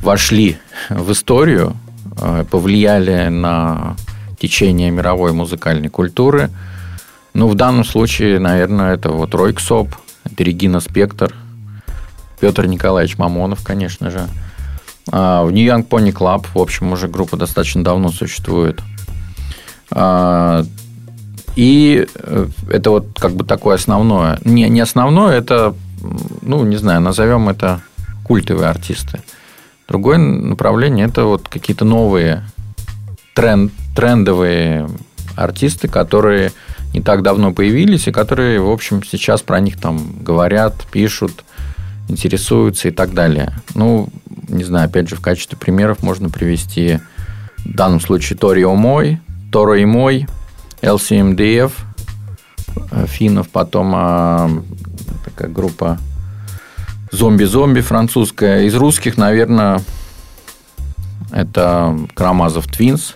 вошли 0.00 0.58
в 0.90 1.10
историю, 1.10 1.76
а, 2.16 2.44
повлияли 2.44 3.26
на 3.30 3.96
течение 4.38 4.92
мировой 4.92 5.32
музыкальной 5.32 5.88
культуры. 5.88 6.50
Ну, 7.32 7.48
в 7.48 7.56
данном 7.56 7.84
случае, 7.84 8.38
наверное, 8.38 8.94
это 8.94 9.08
вот 9.08 9.34
Ройксоп, 9.34 9.88
это 10.24 10.44
Регина 10.44 10.78
Спектр, 10.78 11.34
Петр 12.44 12.66
Николаевич 12.66 13.16
Мамонов, 13.16 13.64
конечно 13.64 14.10
же. 14.10 14.28
А, 15.10 15.44
в 15.44 15.50
New 15.50 15.64
Young 15.64 15.88
Pony 15.88 16.12
Club, 16.12 16.46
в 16.52 16.58
общем, 16.58 16.92
уже 16.92 17.08
группа 17.08 17.38
достаточно 17.38 17.82
давно 17.82 18.10
существует. 18.10 18.82
И 21.56 22.06
э, 22.14 22.46
это 22.68 22.90
вот 22.90 23.06
как 23.18 23.32
бы 23.34 23.44
такое 23.44 23.76
основное. 23.76 24.38
Не, 24.44 24.68
не 24.68 24.80
основное, 24.80 25.38
это 25.38 25.74
ну, 26.42 26.64
не 26.64 26.76
знаю, 26.76 27.00
назовем 27.00 27.48
это 27.48 27.80
культовые 28.24 28.68
артисты. 28.68 29.22
Другое 29.88 30.18
направление– 30.18 31.06
это 31.08 31.24
вот 31.24 31.48
какие-то 31.48 31.86
новые 31.86 32.44
тренд, 33.34 33.72
трендовые 33.96 34.86
артисты, 35.34 35.88
которые 35.88 36.52
не 36.92 37.00
так 37.00 37.22
давно 37.22 37.54
появились, 37.54 38.06
и 38.06 38.12
которые, 38.12 38.60
в 38.60 38.70
общем, 38.70 39.02
сейчас 39.02 39.40
про 39.40 39.60
них 39.60 39.80
там 39.80 40.22
говорят, 40.22 40.74
пишут, 40.92 41.42
интересуются 42.08 42.88
и 42.88 42.90
так 42.90 43.14
далее. 43.14 43.52
Ну, 43.74 44.08
не 44.48 44.64
знаю, 44.64 44.86
опять 44.86 45.08
же, 45.08 45.16
в 45.16 45.20
качестве 45.20 45.56
примеров 45.56 46.02
можно 46.02 46.28
привести 46.28 47.00
в 47.64 47.74
данном 47.74 48.00
случае 48.00 48.38
Торио 48.38 48.74
Мой, 48.74 49.20
Торо 49.50 49.78
и 49.78 49.84
Мой, 49.84 50.26
LCMDF, 50.82 51.72
э, 52.90 53.06
финнов, 53.06 53.48
потом 53.48 53.92
а, 53.94 54.50
такая 55.24 55.48
группа 55.48 55.98
зомби-зомби 57.10 57.80
французская. 57.80 58.62
Из 58.62 58.74
русских, 58.74 59.16
наверное, 59.16 59.80
это 61.30 61.96
Крамазов 62.14 62.66
Твинс, 62.66 63.14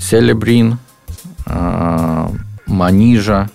Селебрин, 0.00 0.78
а, 1.46 2.30
Манижа, 2.66 3.50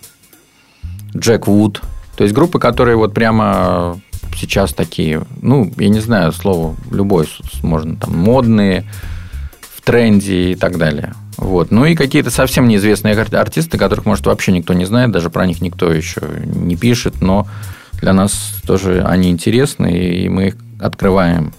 Джек 1.15 1.47
Вуд. 1.47 1.81
То 2.15 2.23
есть 2.23 2.35
группы, 2.35 2.59
которые 2.59 2.95
вот 2.95 3.13
прямо 3.13 3.99
сейчас 4.35 4.73
такие, 4.73 5.23
ну, 5.41 5.71
я 5.77 5.89
не 5.89 5.99
знаю 5.99 6.31
слово, 6.31 6.75
любое 6.91 7.27
можно 7.63 7.95
там, 7.95 8.17
модные, 8.17 8.85
в 9.61 9.81
тренде 9.81 10.51
и 10.51 10.55
так 10.55 10.77
далее. 10.77 11.13
Вот. 11.37 11.71
Ну 11.71 11.85
и 11.85 11.95
какие-то 11.95 12.31
совсем 12.31 12.67
неизвестные 12.67 13.15
артисты, 13.15 13.77
которых, 13.77 14.05
может, 14.05 14.25
вообще 14.25 14.51
никто 14.51 14.73
не 14.73 14.85
знает, 14.85 15.11
даже 15.11 15.29
про 15.29 15.45
них 15.45 15.61
никто 15.61 15.91
еще 15.91 16.21
не 16.43 16.75
пишет, 16.75 17.21
но 17.21 17.47
для 17.93 18.13
нас 18.13 18.55
тоже 18.65 19.03
они 19.03 19.29
интересны, 19.29 19.87
и 19.91 20.29
мы 20.29 20.47
их 20.47 20.57
открываем 20.79 21.53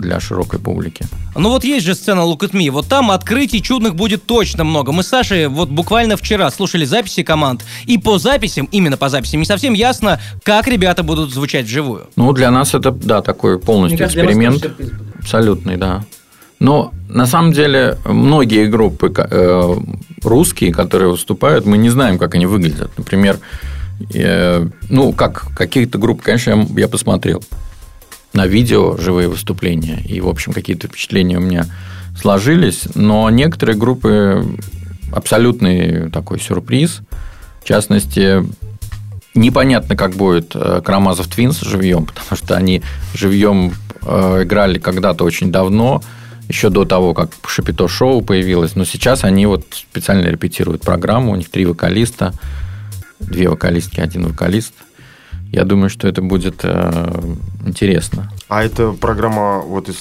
для 0.00 0.20
широкой 0.20 0.58
публики. 0.58 1.06
Ну 1.34 1.50
вот 1.50 1.64
есть 1.64 1.86
же 1.86 1.94
сцена 1.94 2.20
Look 2.20 2.40
at 2.40 2.52
Me, 2.52 2.70
вот 2.70 2.86
там 2.86 3.10
открытий 3.10 3.62
чудных 3.62 3.94
будет 3.94 4.24
точно 4.24 4.64
много. 4.64 4.92
Мы 4.92 5.02
с 5.02 5.08
Сашей 5.08 5.48
вот 5.48 5.68
буквально 5.68 6.16
вчера 6.16 6.50
слушали 6.50 6.84
записи 6.84 7.22
команд, 7.22 7.64
и 7.86 7.98
по 7.98 8.18
записям, 8.18 8.68
именно 8.72 8.96
по 8.96 9.08
записям, 9.08 9.40
не 9.40 9.46
совсем 9.46 9.74
ясно, 9.74 10.20
как 10.42 10.68
ребята 10.68 11.02
будут 11.02 11.32
звучать 11.32 11.66
вживую. 11.66 12.08
Ну, 12.16 12.32
для 12.32 12.50
нас 12.50 12.74
это, 12.74 12.90
да, 12.90 13.22
такой 13.22 13.58
полностью 13.58 14.06
эксперимент. 14.06 14.64
Абсолютный, 15.18 15.76
да. 15.76 16.04
Но 16.60 16.92
на 17.08 17.26
самом 17.26 17.52
деле 17.52 17.98
многие 18.04 18.66
группы 18.66 19.12
э, 19.16 19.74
русские, 20.22 20.72
которые 20.72 21.10
выступают, 21.10 21.66
мы 21.66 21.78
не 21.78 21.90
знаем, 21.90 22.18
как 22.18 22.34
они 22.34 22.46
выглядят. 22.46 22.90
Например, 22.98 23.38
э, 24.12 24.66
ну, 24.88 25.12
как 25.12 25.46
каких-то 25.56 25.98
групп, 25.98 26.22
конечно, 26.22 26.50
я, 26.50 26.66
я 26.80 26.88
посмотрел 26.88 27.44
на 28.32 28.46
видео 28.46 28.96
живые 28.96 29.28
выступления, 29.28 30.02
и, 30.06 30.20
в 30.20 30.28
общем, 30.28 30.52
какие-то 30.52 30.88
впечатления 30.88 31.38
у 31.38 31.42
меня 31.42 31.66
сложились, 32.20 32.88
но 32.94 33.30
некоторые 33.30 33.76
группы 33.76 34.44
абсолютный 35.12 36.10
такой 36.10 36.40
сюрприз. 36.40 37.00
В 37.62 37.64
частности, 37.64 38.44
непонятно, 39.34 39.96
как 39.96 40.12
будет 40.12 40.52
э, 40.54 40.80
Karamazov 40.84 41.28
Twins 41.28 41.60
живьем, 41.60 42.06
потому 42.14 42.36
что 42.36 42.56
они 42.56 42.82
живьем 43.14 43.72
э, 44.02 44.42
играли 44.44 44.78
когда-то 44.78 45.24
очень 45.24 45.50
давно, 45.50 46.02
еще 46.48 46.70
до 46.70 46.84
того, 46.84 47.14
как 47.14 47.30
Шапито 47.46 47.88
Шоу 47.88 48.22
появилось. 48.22 48.74
Но 48.74 48.84
сейчас 48.84 49.24
они 49.24 49.46
вот 49.46 49.66
специально 49.70 50.26
репетируют 50.26 50.82
программу. 50.82 51.32
У 51.32 51.36
них 51.36 51.50
три 51.50 51.66
вокалиста, 51.66 52.32
две 53.20 53.48
вокалистки, 53.50 54.00
один 54.00 54.26
вокалист. 54.26 54.72
Я 55.52 55.64
думаю, 55.64 55.90
что 55.90 56.08
это 56.08 56.22
будет 56.22 56.60
э, 56.62 57.22
интересно. 57.64 58.30
А 58.48 58.62
это 58.62 58.92
программа 58.92 59.60
вот 59.60 59.88
из 59.88 59.96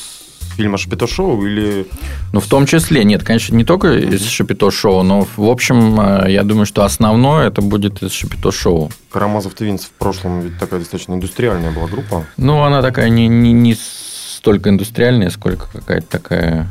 фильма 0.58 0.78
Шапито 0.78 1.08
Шоу 1.08 1.46
или... 1.46 1.88
Ну, 2.34 2.40
в 2.40 2.48
том 2.48 2.66
числе, 2.66 3.04
нет, 3.04 3.24
конечно, 3.24 3.56
не 3.56 3.64
только 3.64 3.94
из 3.94 4.26
Шапито 4.28 4.72
Шоу, 4.72 5.04
но, 5.04 5.28
в 5.38 5.46
общем, 5.50 6.00
э, 6.02 6.32
я 6.32 6.44
думаю, 6.44 6.66
что 6.66 6.84
основное 6.84 7.48
это 7.48 7.62
будет 7.62 8.02
из 8.02 8.12
Шапито 8.12 8.52
Шоу. 8.52 8.92
Karamazov 9.12 9.54
Twins 9.54 9.86
в 9.86 9.92
прошлом 9.92 10.42
ведь 10.42 10.58
такая 10.58 10.80
достаточно 10.80 11.14
индустриальная 11.14 11.72
была 11.72 11.88
группа. 11.88 12.26
Ну, 12.38 12.64
она 12.64 12.82
такая 12.82 13.10
не, 13.10 13.28
не, 13.28 13.54
не 13.54 13.76
столько 13.76 14.70
индустриальная, 14.70 15.30
сколько 15.30 15.68
какая-то 15.72 16.08
такая 16.08 16.68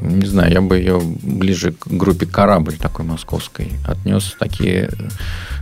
не 0.00 0.26
знаю, 0.26 0.52
я 0.52 0.60
бы 0.60 0.78
ее 0.78 1.00
ближе 1.00 1.72
к 1.72 1.86
группе 1.86 2.26
«Корабль» 2.26 2.76
такой 2.76 3.04
московской 3.04 3.72
отнес. 3.86 4.36
Такие 4.38 4.90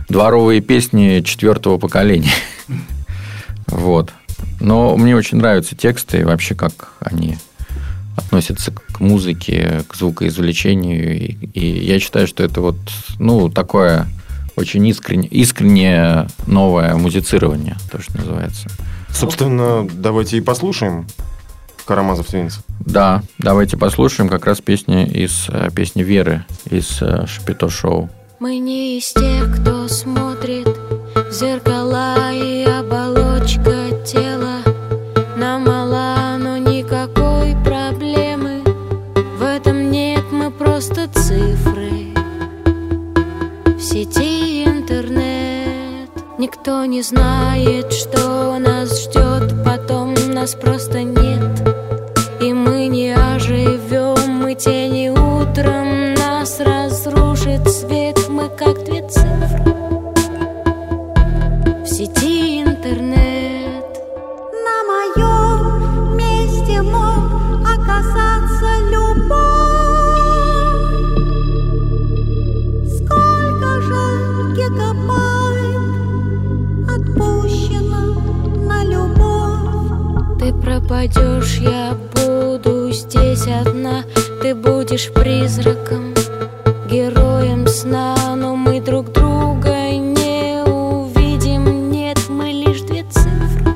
дворовые 0.09 0.61
песни 0.61 1.21
четвертого 1.21 1.77
поколения. 1.77 2.33
Вот. 3.67 4.13
Но 4.59 4.95
мне 4.95 5.15
очень 5.15 5.39
нравятся 5.39 5.75
тексты 5.75 6.23
вообще, 6.23 6.53
как 6.53 6.93
они 6.99 7.39
относятся 8.15 8.71
к 8.71 8.99
музыке, 8.99 9.81
к 9.87 9.95
звукоизвлечению. 9.95 11.17
И, 11.17 11.49
и 11.53 11.83
я 11.83 11.99
считаю, 11.99 12.27
что 12.27 12.43
это 12.43 12.61
вот, 12.61 12.77
ну, 13.17 13.49
такое 13.49 14.07
очень 14.55 14.85
искренне, 14.87 15.27
искреннее 15.27 16.27
новое 16.45 16.95
музицирование, 16.95 17.75
то, 17.91 17.99
что 17.99 18.17
называется. 18.17 18.69
Собственно, 19.11 19.87
давайте 19.91 20.37
и 20.37 20.41
послушаем 20.41 21.07
Карамазов 21.85 22.27
Твинс? 22.27 22.59
Да, 22.79 23.23
давайте 23.39 23.77
послушаем 23.77 24.29
как 24.29 24.45
раз 24.45 24.61
песни 24.61 25.05
из 25.05 25.47
э, 25.49 25.69
песни 25.75 26.03
Веры 26.03 26.45
из 26.69 27.01
э, 27.01 27.25
Шапито 27.27 27.69
Шоу. 27.69 28.09
Мы 28.39 28.57
не 28.57 28.97
из 28.97 29.13
тех, 29.13 29.55
кто 29.55 29.87
смотрит 29.87 30.67
в 30.67 31.31
зеркала 31.31 32.31
и 32.33 32.63
оболочка 32.63 34.03
тела. 34.05 34.59
Нам 35.37 35.63
мала, 35.63 36.37
но 36.37 36.57
никакой 36.57 37.55
проблемы. 37.63 38.63
В 39.37 39.43
этом 39.43 39.89
нет, 39.89 40.23
мы 40.31 40.51
просто 40.51 41.07
цифры. 41.13 42.13
В 43.77 43.81
сети 43.81 44.65
интернет 44.65 46.09
Никто 46.37 46.83
не 46.85 47.01
знает, 47.01 47.93
что 47.93 48.59
нас 48.59 49.03
ждет. 49.03 49.63
Потом 49.63 50.13
Нас 50.33 50.53
просто 50.53 51.01
нет 51.01 51.74
мы 54.55 54.61
тени 54.61 55.09
утром 55.09 56.13
Нас 56.13 56.59
разрушит 56.59 57.67
свет, 57.69 58.29
мы 58.29 58.49
как 58.49 58.83
две 58.85 59.01
цифры 59.07 59.63
В 61.83 61.87
сети 61.87 62.61
интернет 62.61 63.85
На 64.65 64.83
моем 64.91 66.17
месте 66.17 66.81
мог 66.81 67.61
оказаться 67.63 68.69
любой. 68.91 69.35
Сколько 72.87 73.81
же 73.81 74.01
гигабайт 74.55 75.85
отпущено 76.89 78.03
на 78.67 78.83
любовь? 78.83 80.39
Ты 80.39 80.53
пропадешь, 80.53 81.57
я 81.57 81.97
буду 82.13 82.91
здесь 82.91 83.47
одна 83.47 84.03
Ты 84.45 84.53
будешь 84.53 85.11
призраком, 85.11 86.13
героем 86.87 87.67
сна 87.67 88.15
Но 88.35 88.55
мы 88.55 88.79
друг 88.79 89.11
друга 89.11 89.89
не 89.89 90.61
увидим. 90.63 91.89
Нет, 91.89 92.19
мы 92.29 92.51
лишь 92.51 92.81
две 92.81 93.03
цифры 93.09 93.73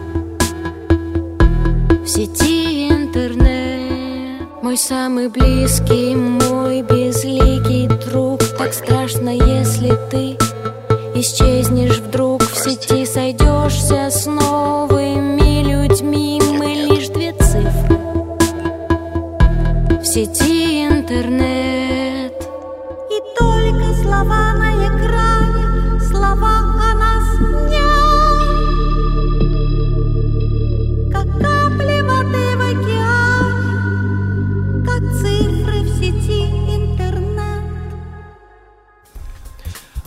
В 2.04 2.08
сети 2.08 2.88
интернет. 2.88 4.48
Мой 4.62 4.78
самый 4.78 5.30
близкий, 5.30 6.16
мой 6.16 6.84
безликий 6.84 7.88
друг. 7.88 8.44
Так 8.56 8.72
страшно, 8.72 9.30
если 9.30 9.98
ты 10.12 10.38
Исчезнешь 11.16 11.59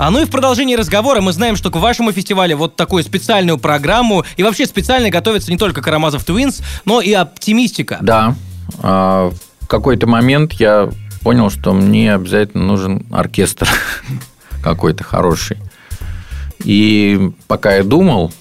А 0.02 0.10
ну 0.10 0.20
и 0.20 0.24
в 0.24 0.30
продолжении 0.30 0.74
разговора 0.74 1.20
мы 1.20 1.32
знаем, 1.32 1.54
что 1.54 1.70
к 1.70 1.76
вашему 1.76 2.10
фестивалю 2.10 2.56
вот 2.56 2.74
такую 2.74 3.04
специальную 3.04 3.56
программу 3.56 4.24
и 4.36 4.42
вообще 4.42 4.66
специально 4.66 5.10
готовится 5.10 5.52
не 5.52 5.56
только 5.56 5.80
Карамазов 5.80 6.24
Твинс, 6.24 6.60
но 6.84 7.00
и 7.00 7.12
Оптимистика. 7.12 7.98
Да, 8.00 8.34
а, 8.80 9.30
в 9.60 9.68
какой-то 9.68 10.08
момент 10.08 10.54
я 10.54 10.90
понял, 11.20 11.50
что 11.50 11.72
мне 11.72 12.12
обязательно 12.12 12.64
нужен 12.64 13.06
оркестр 13.12 13.68
какой-то 14.60 15.04
хороший. 15.04 15.58
И 16.64 17.30
пока 17.46 17.76
я 17.76 17.84
думал, 17.84 18.32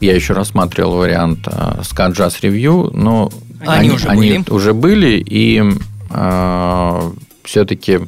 я 0.00 0.16
еще 0.16 0.32
рассматривал 0.32 0.96
вариант 0.96 1.46
Ska 1.46 2.12
Jazz 2.12 2.40
Review, 2.42 2.90
но 2.92 3.30
Они 3.64 3.92
уже 3.92 4.08
были. 4.08 4.44
уже 4.50 4.74
были, 4.74 5.22
и 5.24 5.62
все-таки 7.44 8.00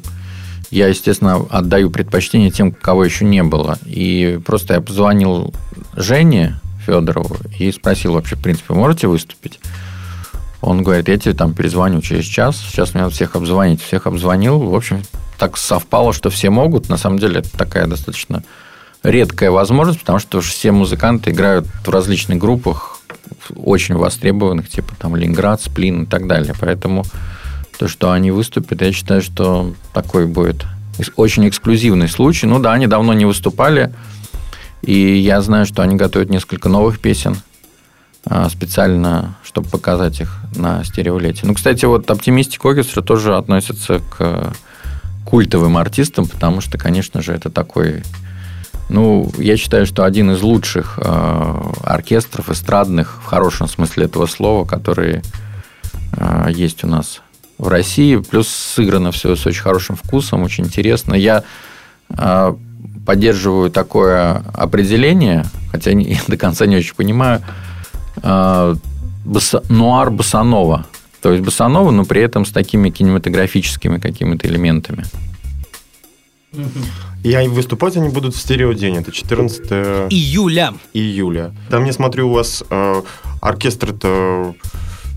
я, 0.71 0.87
естественно, 0.87 1.45
отдаю 1.49 1.89
предпочтение 1.89 2.51
тем, 2.51 2.71
кого 2.71 3.05
еще 3.05 3.25
не 3.25 3.43
было. 3.43 3.77
И 3.85 4.39
просто 4.45 4.73
я 4.75 4.81
позвонил 4.81 5.53
Жене 5.95 6.59
Федорову 6.85 7.37
и 7.57 7.71
спросил 7.71 8.13
вообще, 8.13 8.35
в 8.35 8.41
принципе, 8.41 8.73
можете 8.73 9.07
выступить? 9.07 9.59
Он 10.61 10.83
говорит, 10.83 11.07
я 11.07 11.17
тебе 11.17 11.33
там 11.33 11.53
перезвоню 11.53 12.01
через 12.01 12.25
час. 12.25 12.57
Сейчас 12.57 12.93
мне 12.93 13.03
надо 13.03 13.13
всех 13.13 13.35
обзвонить. 13.35 13.81
Всех 13.81 14.07
обзвонил. 14.07 14.59
В 14.59 14.73
общем, 14.73 15.03
так 15.37 15.57
совпало, 15.57 16.11
что 16.13 16.29
все 16.29 16.49
могут. 16.49 16.89
На 16.89 16.97
самом 16.97 17.19
деле, 17.19 17.39
это 17.39 17.55
такая 17.55 17.85
достаточно 17.85 18.43
редкая 19.03 19.51
возможность, 19.51 19.99
потому 19.99 20.17
что 20.17 20.41
все 20.41 20.71
музыканты 20.71 21.29
играют 21.31 21.67
в 21.67 21.89
различных 21.89 22.39
группах, 22.39 22.99
очень 23.55 23.95
востребованных, 23.95 24.67
типа 24.67 24.95
там 24.97 25.15
Ленинград, 25.15 25.61
Сплин 25.61 26.03
и 26.03 26.05
так 26.07 26.27
далее. 26.27 26.53
Поэтому 26.59 27.03
то, 27.77 27.87
что 27.87 28.11
они 28.11 28.31
выступят, 28.31 28.81
я 28.81 28.91
считаю, 28.91 29.21
что 29.21 29.73
такой 29.93 30.25
будет 30.25 30.65
очень 31.15 31.47
эксклюзивный 31.47 32.07
случай. 32.07 32.47
Ну 32.47 32.59
да, 32.59 32.73
они 32.73 32.87
давно 32.87 33.13
не 33.13 33.25
выступали, 33.25 33.93
и 34.81 35.17
я 35.17 35.41
знаю, 35.41 35.65
что 35.65 35.81
они 35.81 35.95
готовят 35.95 36.29
несколько 36.29 36.69
новых 36.69 36.99
песен 36.99 37.37
а, 38.25 38.49
специально, 38.49 39.35
чтобы 39.43 39.69
показать 39.69 40.21
их 40.21 40.37
на 40.55 40.83
стереолете. 40.83 41.41
Ну, 41.45 41.53
кстати, 41.53 41.85
вот 41.85 42.09
Оптимистик 42.09 42.63
Оркестра 42.65 43.01
тоже 43.01 43.35
относится 43.35 43.99
к 43.99 44.53
культовым 45.25 45.77
артистам, 45.77 46.27
потому 46.27 46.61
что, 46.61 46.77
конечно 46.77 47.21
же, 47.21 47.33
это 47.33 47.49
такой... 47.49 48.03
Ну, 48.87 49.31
я 49.39 49.57
считаю, 49.57 49.87
что 49.87 50.03
один 50.03 50.29
из 50.31 50.41
лучших 50.43 50.99
э, 51.01 51.71
оркестров 51.83 52.51
эстрадных, 52.51 53.19
в 53.23 53.25
хорошем 53.25 53.67
смысле 53.67 54.05
этого 54.05 54.27
слова, 54.27 54.63
которые 54.63 55.23
э, 56.15 56.49
есть 56.51 56.83
у 56.83 56.87
нас 56.87 57.21
в 57.57 57.67
России. 57.67 58.17
Плюс 58.17 58.47
сыграно 58.47 59.11
все 59.11 59.35
с 59.35 59.45
очень 59.45 59.61
хорошим 59.61 59.95
вкусом, 59.95 60.43
очень 60.43 60.65
интересно. 60.65 61.13
Я 61.13 61.43
э, 62.09 62.53
поддерживаю 63.05 63.71
такое 63.71 64.43
определение, 64.53 65.45
хотя 65.71 65.93
не, 65.93 66.19
до 66.27 66.37
конца 66.37 66.65
не 66.65 66.75
очень 66.77 66.95
понимаю, 66.95 67.41
э, 68.21 68.75
баса, 69.25 69.63
нуар 69.69 70.11
басанова. 70.11 70.85
То 71.21 71.31
есть 71.31 71.43
басанова, 71.43 71.91
но 71.91 72.05
при 72.05 72.21
этом 72.21 72.45
с 72.45 72.51
такими 72.51 72.89
кинематографическими 72.89 73.97
какими-то 73.97 74.47
элементами. 74.47 75.05
И 77.23 77.33
они- 77.33 77.49
выступать 77.49 77.97
они 77.97 78.09
будут 78.09 78.35
в 78.35 78.39
стереодень. 78.39 78.97
Это 78.97 79.11
14 79.11 79.71
Июля. 80.11 80.73
июля. 80.93 81.51
Там, 81.69 81.83
я 81.85 81.93
смотрю, 81.93 82.29
у 82.29 82.33
вас 82.33 82.63
э, 82.69 83.01
оркестр-то... 83.41 84.55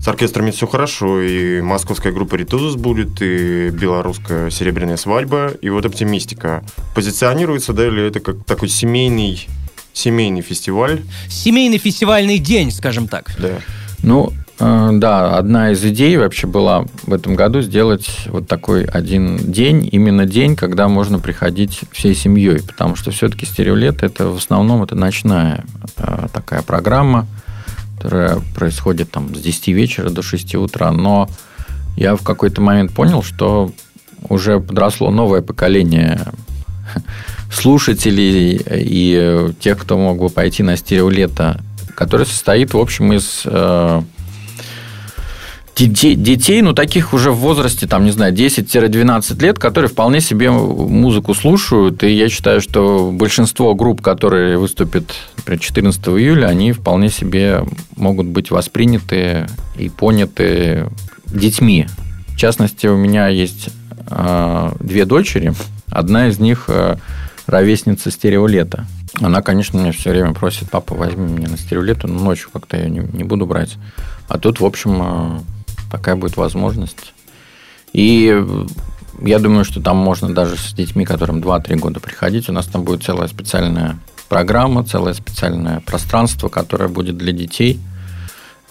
С 0.01 0.07
оркестрами 0.07 0.51
все 0.51 0.65
хорошо, 0.65 1.21
и 1.21 1.59
московская 1.59 2.13
группа 2.13 2.35
«Ритузус» 2.35 2.75
будет, 2.77 3.21
и 3.21 3.69
белорусская 3.69 4.49
«Серебряная 4.49 4.95
свадьба», 4.95 5.51
и 5.61 5.69
вот 5.69 5.85
«Оптимистика». 5.85 6.63
Позиционируется, 6.95 7.73
да, 7.73 7.85
или 7.85 8.07
это 8.07 8.21
как 8.21 8.45
такой 8.45 8.69
семейный, 8.69 9.45
семейный 9.91 10.41
фестиваль? 10.41 11.01
Семейный 11.27 11.79
фестивальный 11.79 12.37
день, 12.37 12.71
скажем 12.71 13.09
так. 13.09 13.29
Да. 13.39 13.59
Ну, 14.01 14.31
э, 14.59 14.89
да, 14.93 15.37
одна 15.37 15.71
из 15.71 15.83
идей 15.83 16.15
вообще 16.15 16.47
была 16.47 16.85
в 17.03 17.13
этом 17.13 17.35
году 17.35 17.59
сделать 17.61 18.07
вот 18.27 18.47
такой 18.47 18.85
один 18.85 19.51
день, 19.51 19.89
именно 19.91 20.25
день, 20.25 20.55
когда 20.55 20.87
можно 20.87 21.19
приходить 21.19 21.81
всей 21.91 22.15
семьей, 22.15 22.61
потому 22.65 22.95
что 22.95 23.11
все-таки 23.11 23.45
стереолет 23.45 24.01
это 24.03 24.29
в 24.29 24.37
основном 24.37 24.81
это 24.81 24.95
ночная 24.95 25.65
э, 25.97 26.27
такая 26.31 26.61
программа, 26.61 27.27
которая 27.99 28.39
происходит 28.55 29.11
там 29.11 29.35
с 29.35 29.41
10 29.41 29.67
вечера 29.69 30.09
до 30.09 30.21
6 30.21 30.55
утра, 30.55 30.89
но 30.91 31.29
я 31.97 32.15
в 32.15 32.23
какой-то 32.23 32.61
момент 32.61 32.93
понял, 32.93 33.21
что 33.21 33.73
уже 34.29 34.61
подросло 34.61 35.11
новое 35.11 35.41
поколение 35.41 36.21
слушателей 37.51 38.61
и 38.69 39.53
тех, 39.59 39.77
кто 39.77 39.97
мог 39.97 40.17
бы 40.17 40.29
пойти 40.29 40.63
на 40.63 40.77
стереолето, 40.77 41.59
которое 41.93 42.23
состоит, 42.23 42.73
в 42.73 42.77
общем, 42.77 43.11
из 43.11 43.41
э, 43.43 44.01
детей, 45.87 46.61
ну, 46.61 46.73
таких 46.73 47.13
уже 47.13 47.31
в 47.31 47.37
возрасте, 47.37 47.87
там, 47.87 48.05
не 48.05 48.11
знаю, 48.11 48.33
10-12 48.33 49.41
лет, 49.41 49.59
которые 49.59 49.89
вполне 49.89 50.21
себе 50.21 50.51
музыку 50.51 51.33
слушают. 51.33 52.03
И 52.03 52.11
я 52.11 52.29
считаю, 52.29 52.61
что 52.61 53.11
большинство 53.11 53.75
групп, 53.75 54.01
которые 54.01 54.57
выступят, 54.57 55.13
например, 55.37 55.59
14 55.59 56.07
июля, 56.07 56.47
они 56.47 56.71
вполне 56.71 57.09
себе 57.09 57.63
могут 57.95 58.27
быть 58.27 58.51
восприняты 58.51 59.47
и 59.77 59.89
поняты 59.89 60.87
детьми. 61.25 61.87
В 62.27 62.37
частности, 62.37 62.87
у 62.87 62.97
меня 62.97 63.27
есть 63.27 63.69
э, 64.09 64.71
две 64.79 65.05
дочери. 65.05 65.53
Одна 65.87 66.27
из 66.27 66.39
них 66.39 66.65
э, 66.67 66.97
ровесница 67.47 68.11
стереолета. 68.11 68.85
Она, 69.21 69.41
конечно, 69.41 69.77
меня 69.77 69.91
все 69.91 70.11
время 70.11 70.33
просит, 70.33 70.69
папа, 70.69 70.95
возьми 70.95 71.27
меня 71.27 71.49
на 71.49 71.57
стереолету, 71.57 72.07
но 72.07 72.19
ночью 72.19 72.49
как-то 72.53 72.77
я 72.77 72.87
не, 72.87 72.99
не 72.99 73.23
буду 73.23 73.45
брать. 73.45 73.77
А 74.27 74.37
тут, 74.37 74.59
в 74.59 74.65
общем, 74.65 75.01
э, 75.01 75.39
такая 75.89 76.15
будет 76.15 76.37
возможность. 76.37 77.13
И 77.93 78.31
э, 78.31 78.65
я 79.21 79.39
думаю, 79.39 79.65
что 79.65 79.81
там 79.81 79.97
можно 79.97 80.33
даже 80.33 80.57
с 80.57 80.73
детьми, 80.73 81.05
которым 81.05 81.39
2-3 81.39 81.77
года 81.77 81.99
приходить, 81.99 82.49
у 82.49 82.53
нас 82.53 82.67
там 82.67 82.83
будет 82.83 83.03
целая 83.03 83.27
специальная 83.27 83.99
программа, 84.27 84.83
целое 84.83 85.13
специальное 85.13 85.81
пространство, 85.81 86.49
которое 86.49 86.89
будет 86.89 87.17
для 87.17 87.33
детей– 87.33 87.79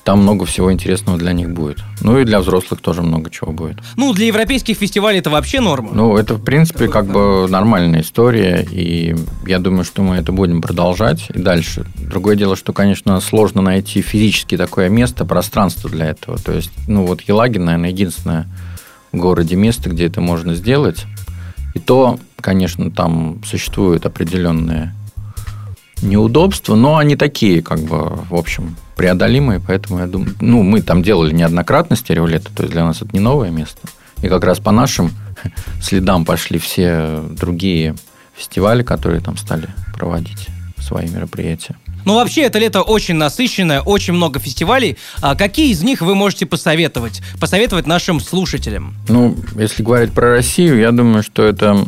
там 0.08 0.22
много 0.22 0.46
всего 0.46 0.72
интересного 0.72 1.18
для 1.18 1.34
них 1.34 1.50
будет. 1.50 1.80
Ну 2.00 2.18
и 2.18 2.24
для 2.24 2.40
взрослых 2.40 2.80
тоже 2.80 3.02
много 3.02 3.28
чего 3.28 3.52
будет. 3.52 3.76
Ну, 3.94 4.14
для 4.14 4.28
европейских 4.28 4.78
фестивалей 4.78 5.18
это 5.18 5.28
вообще 5.28 5.60
норма. 5.60 5.90
Ну, 5.92 6.16
это, 6.16 6.36
в 6.36 6.42
принципе, 6.42 6.88
как 6.88 7.04
бы 7.04 7.46
нормальная 7.46 8.00
история, 8.00 8.66
и 8.72 9.14
я 9.46 9.58
думаю, 9.58 9.84
что 9.84 10.00
мы 10.00 10.16
это 10.16 10.32
будем 10.32 10.62
продолжать 10.62 11.26
и 11.28 11.38
дальше. 11.38 11.84
Другое 11.96 12.36
дело, 12.36 12.56
что, 12.56 12.72
конечно, 12.72 13.20
сложно 13.20 13.60
найти 13.60 14.00
физически 14.00 14.56
такое 14.56 14.88
место, 14.88 15.26
пространство 15.26 15.90
для 15.90 16.06
этого. 16.06 16.38
То 16.38 16.52
есть, 16.52 16.70
ну, 16.86 17.04
вот 17.04 17.20
Елагин, 17.20 17.66
наверное, 17.66 17.90
единственное 17.90 18.48
в 19.12 19.18
городе 19.18 19.56
место, 19.56 19.90
где 19.90 20.06
это 20.06 20.22
можно 20.22 20.54
сделать. 20.54 21.04
И 21.74 21.80
то, 21.80 22.18
конечно, 22.40 22.90
там 22.90 23.42
существуют 23.44 24.06
определенные 24.06 24.94
неудобства, 26.02 26.74
но 26.74 26.96
они 26.96 27.16
такие, 27.16 27.62
как 27.62 27.80
бы, 27.80 28.20
в 28.30 28.34
общем, 28.34 28.76
преодолимые, 28.96 29.60
поэтому 29.64 30.00
я 30.00 30.06
думаю, 30.06 30.34
ну, 30.40 30.62
мы 30.62 30.82
там 30.82 31.02
делали 31.02 31.32
неоднократно 31.32 31.96
стереолеты, 31.96 32.50
то 32.54 32.62
есть 32.62 32.72
для 32.72 32.84
нас 32.84 33.02
это 33.02 33.10
не 33.12 33.20
новое 33.20 33.50
место. 33.50 33.88
И 34.22 34.28
как 34.28 34.44
раз 34.44 34.58
по 34.58 34.72
нашим 34.72 35.12
следам 35.82 36.24
пошли 36.24 36.58
все 36.58 37.22
другие 37.30 37.94
фестивали, 38.36 38.82
которые 38.82 39.20
там 39.20 39.36
стали 39.36 39.68
проводить 39.94 40.48
свои 40.78 41.08
мероприятия. 41.08 41.76
Ну, 42.04 42.14
вообще, 42.14 42.42
это 42.42 42.58
лето 42.58 42.82
очень 42.82 43.16
насыщенное, 43.16 43.80
очень 43.80 44.14
много 44.14 44.38
фестивалей. 44.38 44.96
А 45.20 45.34
какие 45.34 45.70
из 45.70 45.82
них 45.82 46.00
вы 46.00 46.14
можете 46.14 46.46
посоветовать? 46.46 47.20
Посоветовать 47.38 47.86
нашим 47.86 48.20
слушателям? 48.20 48.94
Ну, 49.08 49.36
если 49.56 49.82
говорить 49.82 50.12
про 50.12 50.30
Россию, 50.30 50.78
я 50.78 50.92
думаю, 50.92 51.22
что 51.22 51.44
это 51.44 51.86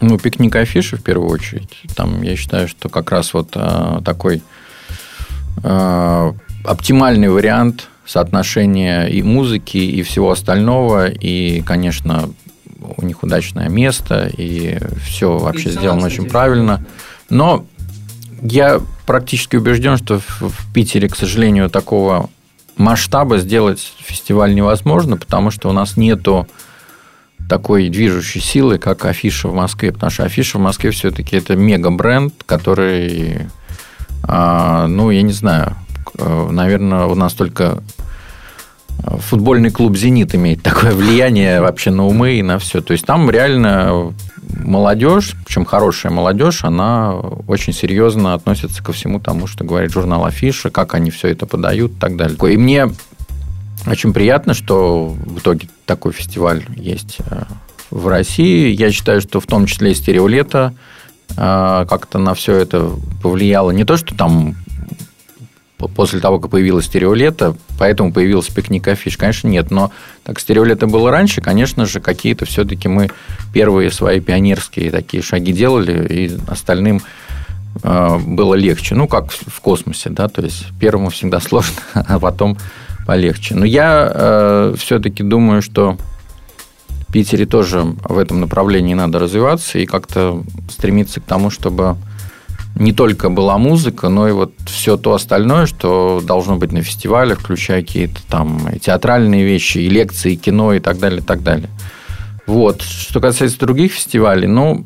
ну, 0.00 0.18
пикник 0.18 0.56
афиши 0.56 0.96
в 0.96 1.02
первую 1.02 1.30
очередь. 1.30 1.70
Там 1.94 2.22
я 2.22 2.36
считаю, 2.36 2.68
что 2.68 2.88
как 2.88 3.10
раз 3.10 3.34
вот 3.34 3.50
а, 3.54 4.00
такой 4.02 4.42
а, 5.62 6.34
оптимальный 6.64 7.28
вариант 7.28 7.88
соотношения 8.06 9.06
и 9.06 9.22
музыки, 9.22 9.76
и 9.76 10.02
всего 10.02 10.30
остального. 10.30 11.08
И, 11.08 11.62
конечно, 11.62 12.30
у 12.96 13.04
них 13.04 13.22
удачное 13.22 13.68
место, 13.68 14.30
и 14.36 14.78
все 15.04 15.38
вообще 15.38 15.68
и 15.68 15.72
сделано 15.72 16.06
очень 16.06 16.28
правильно. 16.28 16.84
Но 17.28 17.64
я 18.42 18.80
практически 19.06 19.56
убежден, 19.56 19.96
что 19.96 20.18
в, 20.18 20.40
в 20.40 20.72
Питере, 20.72 21.08
к 21.08 21.16
сожалению, 21.16 21.68
такого 21.68 22.30
масштаба 22.76 23.38
сделать 23.38 23.80
фестиваль 23.98 24.54
невозможно, 24.54 25.16
потому 25.16 25.50
что 25.50 25.68
у 25.68 25.72
нас 25.72 25.96
нету 25.96 26.48
такой 27.50 27.88
движущей 27.88 28.38
силы, 28.38 28.78
как 28.78 29.04
афиша 29.04 29.48
в 29.48 29.54
Москве, 29.54 29.90
потому 29.90 30.10
что 30.12 30.22
афиша 30.22 30.58
в 30.58 30.60
Москве 30.60 30.92
все-таки 30.92 31.36
это 31.36 31.56
мега-бренд, 31.56 32.32
который, 32.46 33.48
а, 34.22 34.86
ну, 34.86 35.10
я 35.10 35.22
не 35.22 35.32
знаю, 35.32 35.74
наверное, 36.16 37.06
у 37.06 37.16
нас 37.16 37.34
только 37.34 37.82
футбольный 39.02 39.70
клуб 39.70 39.96
«Зенит» 39.96 40.32
имеет 40.36 40.62
такое 40.62 40.94
влияние 40.94 41.60
вообще 41.60 41.90
на 41.90 42.06
умы 42.06 42.34
и 42.34 42.42
на 42.42 42.60
все. 42.60 42.80
То 42.82 42.92
есть 42.92 43.04
там 43.04 43.28
реально 43.28 44.14
молодежь, 44.64 45.34
причем 45.44 45.64
хорошая 45.64 46.12
молодежь, 46.12 46.64
она 46.64 47.14
очень 47.14 47.72
серьезно 47.72 48.34
относится 48.34 48.80
ко 48.82 48.92
всему 48.92 49.18
тому, 49.18 49.48
что 49.48 49.64
говорит 49.64 49.90
журнал 49.90 50.24
Афиша, 50.24 50.70
как 50.70 50.94
они 50.94 51.10
все 51.10 51.28
это 51.28 51.46
подают 51.46 51.92
и 51.92 51.98
так 51.98 52.16
далее. 52.16 52.36
И 52.52 52.56
мне 52.56 52.90
очень 53.86 54.12
приятно, 54.12 54.54
что 54.54 55.08
в 55.08 55.38
итоге 55.38 55.68
такой 55.86 56.12
фестиваль 56.12 56.64
есть 56.76 57.18
э, 57.30 57.42
в 57.90 58.06
России. 58.08 58.74
Я 58.74 58.92
считаю, 58.92 59.20
что 59.20 59.40
в 59.40 59.46
том 59.46 59.66
числе 59.66 59.92
и 59.92 59.94
стереолето 59.94 60.74
э, 61.30 61.86
как-то 61.88 62.18
на 62.18 62.34
все 62.34 62.56
это 62.56 62.90
повлияло. 63.22 63.70
Не 63.70 63.84
то, 63.84 63.96
что 63.96 64.14
там 64.14 64.56
после 65.88 66.20
того, 66.20 66.38
как 66.38 66.50
появилось 66.50 66.86
стереолето, 66.86 67.56
поэтому 67.78 68.12
появился 68.12 68.54
пикник 68.54 68.86
афиш. 68.88 69.16
Конечно, 69.16 69.48
нет, 69.48 69.70
но 69.70 69.90
так 70.24 70.38
стереолето 70.40 70.86
было 70.86 71.10
раньше, 71.10 71.40
конечно 71.40 71.86
же, 71.86 72.00
какие-то 72.00 72.44
все-таки 72.44 72.88
мы 72.88 73.08
первые 73.52 73.90
свои 73.90 74.20
пионерские 74.20 74.90
такие 74.90 75.22
шаги 75.22 75.52
делали, 75.52 76.06
и 76.06 76.38
остальным 76.46 77.00
э, 77.82 78.18
было 78.18 78.54
легче. 78.54 78.94
Ну, 78.94 79.08
как 79.08 79.32
в 79.32 79.60
космосе, 79.60 80.10
да, 80.10 80.28
то 80.28 80.42
есть 80.42 80.66
первому 80.78 81.10
всегда 81.10 81.40
сложно, 81.40 81.80
а 81.94 82.18
потом 82.18 82.58
полегче. 83.06 83.54
Но 83.54 83.64
я 83.64 84.10
э, 84.12 84.74
все-таки 84.78 85.22
думаю, 85.22 85.62
что 85.62 85.96
в 86.88 87.12
Питере 87.12 87.46
тоже 87.46 87.82
в 88.04 88.18
этом 88.18 88.40
направлении 88.40 88.94
надо 88.94 89.18
развиваться 89.18 89.78
и 89.78 89.86
как-то 89.86 90.42
стремиться 90.70 91.20
к 91.20 91.24
тому, 91.24 91.50
чтобы 91.50 91.96
не 92.76 92.92
только 92.92 93.28
была 93.28 93.58
музыка, 93.58 94.08
но 94.08 94.28
и 94.28 94.32
вот 94.32 94.52
все 94.66 94.96
то 94.96 95.14
остальное, 95.14 95.66
что 95.66 96.22
должно 96.24 96.56
быть 96.56 96.72
на 96.72 96.82
фестивале, 96.82 97.34
включая 97.34 97.82
какие-то 97.82 98.20
там 98.28 98.60
театральные 98.80 99.44
вещи, 99.44 99.78
и 99.78 99.88
лекции, 99.88 100.32
и 100.32 100.36
кино, 100.36 100.72
и 100.72 100.80
так 100.80 100.98
далее, 100.98 101.20
и 101.20 101.24
так 101.24 101.42
далее. 101.42 101.68
Вот. 102.46 102.82
Что 102.82 103.20
касается 103.20 103.58
других 103.58 103.92
фестивалей, 103.92 104.46
ну, 104.46 104.84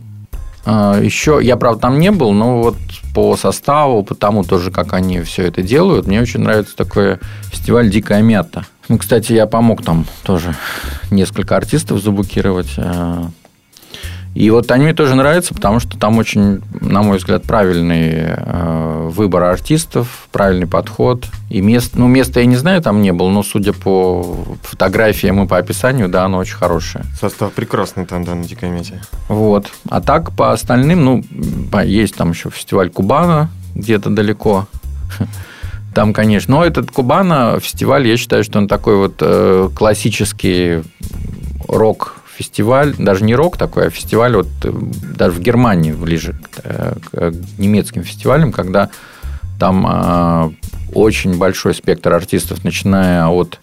Еще, 0.67 1.41
я, 1.43 1.57
правда, 1.57 1.83
там 1.83 1.99
не 1.99 2.11
был, 2.11 2.33
но 2.33 2.63
вот 2.63 2.77
по 3.15 3.37
составу, 3.37 4.03
по 4.03 4.15
тому 4.15 4.45
тоже, 4.45 4.71
как 4.71 4.95
они 4.95 5.21
все 5.21 5.45
это 5.47 5.63
делают, 5.63 6.07
мне 6.07 6.21
очень 6.21 6.41
нравится 6.41 6.75
такой 6.75 7.19
фестиваль 7.51 7.91
«Дикая 7.91 8.23
мята». 8.23 8.65
Ну, 8.89 8.99
кстати, 8.99 9.33
я 9.33 9.47
помог 9.47 9.83
там 9.83 10.07
тоже 10.23 10.55
несколько 11.11 11.57
артистов 11.57 12.03
забукировать. 12.03 12.75
И 14.35 14.51
вот 14.51 14.71
они 14.73 14.85
мне 14.85 14.95
тоже 14.95 15.15
нравятся, 15.15 15.55
потому 15.55 15.79
что 15.79 15.97
там 15.97 16.19
очень, 16.19 16.61
на 16.81 17.03
мой 17.03 17.19
взгляд, 17.19 17.45
правильный 17.45 18.11
э, 18.27 19.09
выбор 19.13 19.45
артистов, 19.45 20.27
правильный 20.33 20.67
подход. 20.67 21.27
И 21.51 21.61
место, 21.61 21.99
ну, 22.01 22.09
место 22.09 22.41
я 22.41 22.47
не 22.47 22.57
знаю, 22.57 22.83
там 22.83 23.01
не 23.01 23.13
было, 23.13 23.31
но 23.31 23.45
судя 23.45 23.73
по 23.73 24.37
фотографиям 24.63 25.43
и 25.45 25.47
по 25.47 25.57
описанию, 25.57 26.09
да, 26.09 26.25
оно 26.25 26.39
очень 26.39 26.57
хорошее. 26.57 27.05
Состав 27.19 27.53
прекрасный 27.53 28.07
там, 28.07 28.25
да, 28.25 28.35
на 28.35 28.45
Дикомете. 28.45 29.01
Вот. 29.29 29.71
А 29.89 30.01
так, 30.01 30.33
по 30.33 30.53
остальным, 30.53 31.05
ну, 31.05 31.25
есть 31.85 32.17
там 32.17 32.33
еще 32.33 32.51
фестиваль 32.51 32.91
Кубана 32.91 33.51
где-то 33.75 34.11
далеко. 34.11 34.67
Там, 35.95 36.13
конечно, 36.13 36.57
но 36.57 36.65
этот 36.65 36.91
Кубана 36.91 37.61
фестиваль, 37.61 38.09
я 38.09 38.17
считаю, 38.17 38.43
что 38.43 38.59
он 38.59 38.67
такой 38.67 38.97
вот 38.97 39.15
э, 39.21 39.69
классический 39.77 40.83
рок 41.69 42.17
фестиваль, 42.37 42.95
даже 42.99 43.25
не 43.25 43.35
рок 43.35 43.57
такой, 43.57 43.87
а 43.87 43.91
фестиваль 43.91 44.37
вот 44.37 44.49
э, 44.65 44.73
даже 45.17 45.37
в 45.37 45.41
Германии 45.41 45.93
ближе 45.93 46.33
к, 46.33 46.61
э, 46.65 46.95
к 47.11 47.35
немецким 47.59 48.03
фестивалям, 48.03 48.53
когда 48.53 48.91
там 49.59 49.87
э, 49.87 50.51
очень 50.93 51.39
большой 51.39 51.75
спектр 51.75 52.13
артистов, 52.13 52.65
начиная 52.65 53.27
от 53.27 53.61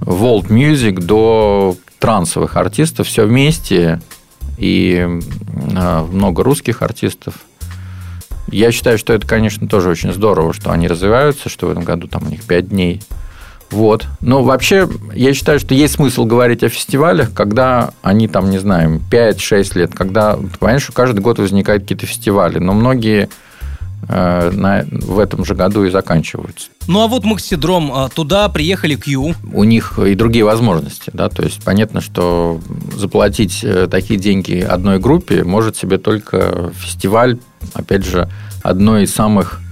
world 0.00 0.48
music 0.48 1.00
до 1.00 1.76
трансовых 1.98 2.56
артистов, 2.56 3.06
все 3.06 3.26
вместе, 3.26 4.00
и 4.58 5.06
э, 5.06 6.06
много 6.10 6.42
русских 6.42 6.82
артистов. 6.82 7.34
Я 8.48 8.72
считаю, 8.72 8.98
что 8.98 9.12
это, 9.12 9.26
конечно, 9.26 9.68
тоже 9.68 9.88
очень 9.88 10.12
здорово, 10.12 10.52
что 10.52 10.72
они 10.72 10.88
развиваются, 10.88 11.48
что 11.48 11.68
в 11.68 11.70
этом 11.70 11.84
году 11.84 12.08
там 12.08 12.26
у 12.26 12.30
них 12.30 12.42
5 12.44 12.68
дней– 12.68 13.02
вот. 13.72 14.06
Но 14.20 14.42
вообще, 14.42 14.88
я 15.14 15.32
считаю, 15.34 15.58
что 15.58 15.74
есть 15.74 15.94
смысл 15.94 16.24
говорить 16.26 16.62
о 16.62 16.68
фестивалях, 16.68 17.32
когда 17.32 17.92
они 18.02 18.28
там, 18.28 18.50
не 18.50 18.58
знаю, 18.58 19.00
5-6 19.10 19.78
лет, 19.78 19.94
когда, 19.94 20.38
понимаешь, 20.60 20.82
что 20.82 20.92
каждый 20.92 21.20
год 21.20 21.38
возникают 21.38 21.84
какие-то 21.84 22.06
фестивали, 22.06 22.58
но 22.58 22.74
многие 22.74 23.30
э, 24.08 24.50
на, 24.50 24.84
в 24.90 25.18
этом 25.18 25.44
же 25.46 25.54
году 25.54 25.84
и 25.84 25.90
заканчиваются. 25.90 26.68
Ну 26.86 27.00
а 27.00 27.08
вот 27.08 27.24
Максидром, 27.24 27.90
э, 27.92 28.08
туда 28.14 28.48
приехали 28.50 28.94
Q. 28.94 29.34
У 29.52 29.64
них 29.64 29.98
и 29.98 30.14
другие 30.14 30.44
возможности, 30.44 31.10
да, 31.14 31.30
то 31.30 31.42
есть 31.42 31.64
понятно, 31.64 32.02
что 32.02 32.60
заплатить 32.94 33.60
э, 33.64 33.88
такие 33.90 34.20
деньги 34.20 34.60
одной 34.60 34.98
группе 34.98 35.44
может 35.44 35.76
себе 35.76 35.96
только 35.96 36.72
фестиваль, 36.76 37.38
опять 37.72 38.04
же, 38.04 38.28
одной 38.62 39.04
из 39.04 39.14
самых 39.14 39.62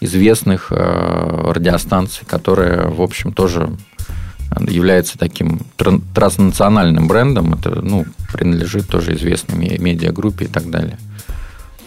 известных 0.00 0.68
э, 0.70 1.52
радиостанций, 1.52 2.26
которая, 2.26 2.88
в 2.88 3.02
общем, 3.02 3.32
тоже 3.32 3.70
является 4.58 5.18
таким 5.18 5.60
транснациональным 6.14 7.06
брендом. 7.06 7.54
Это 7.54 7.80
ну, 7.82 8.04
принадлежит 8.32 8.88
тоже 8.88 9.14
известной 9.14 9.78
медиагруппе 9.78 10.46
и 10.46 10.48
так 10.48 10.68
далее. 10.70 10.98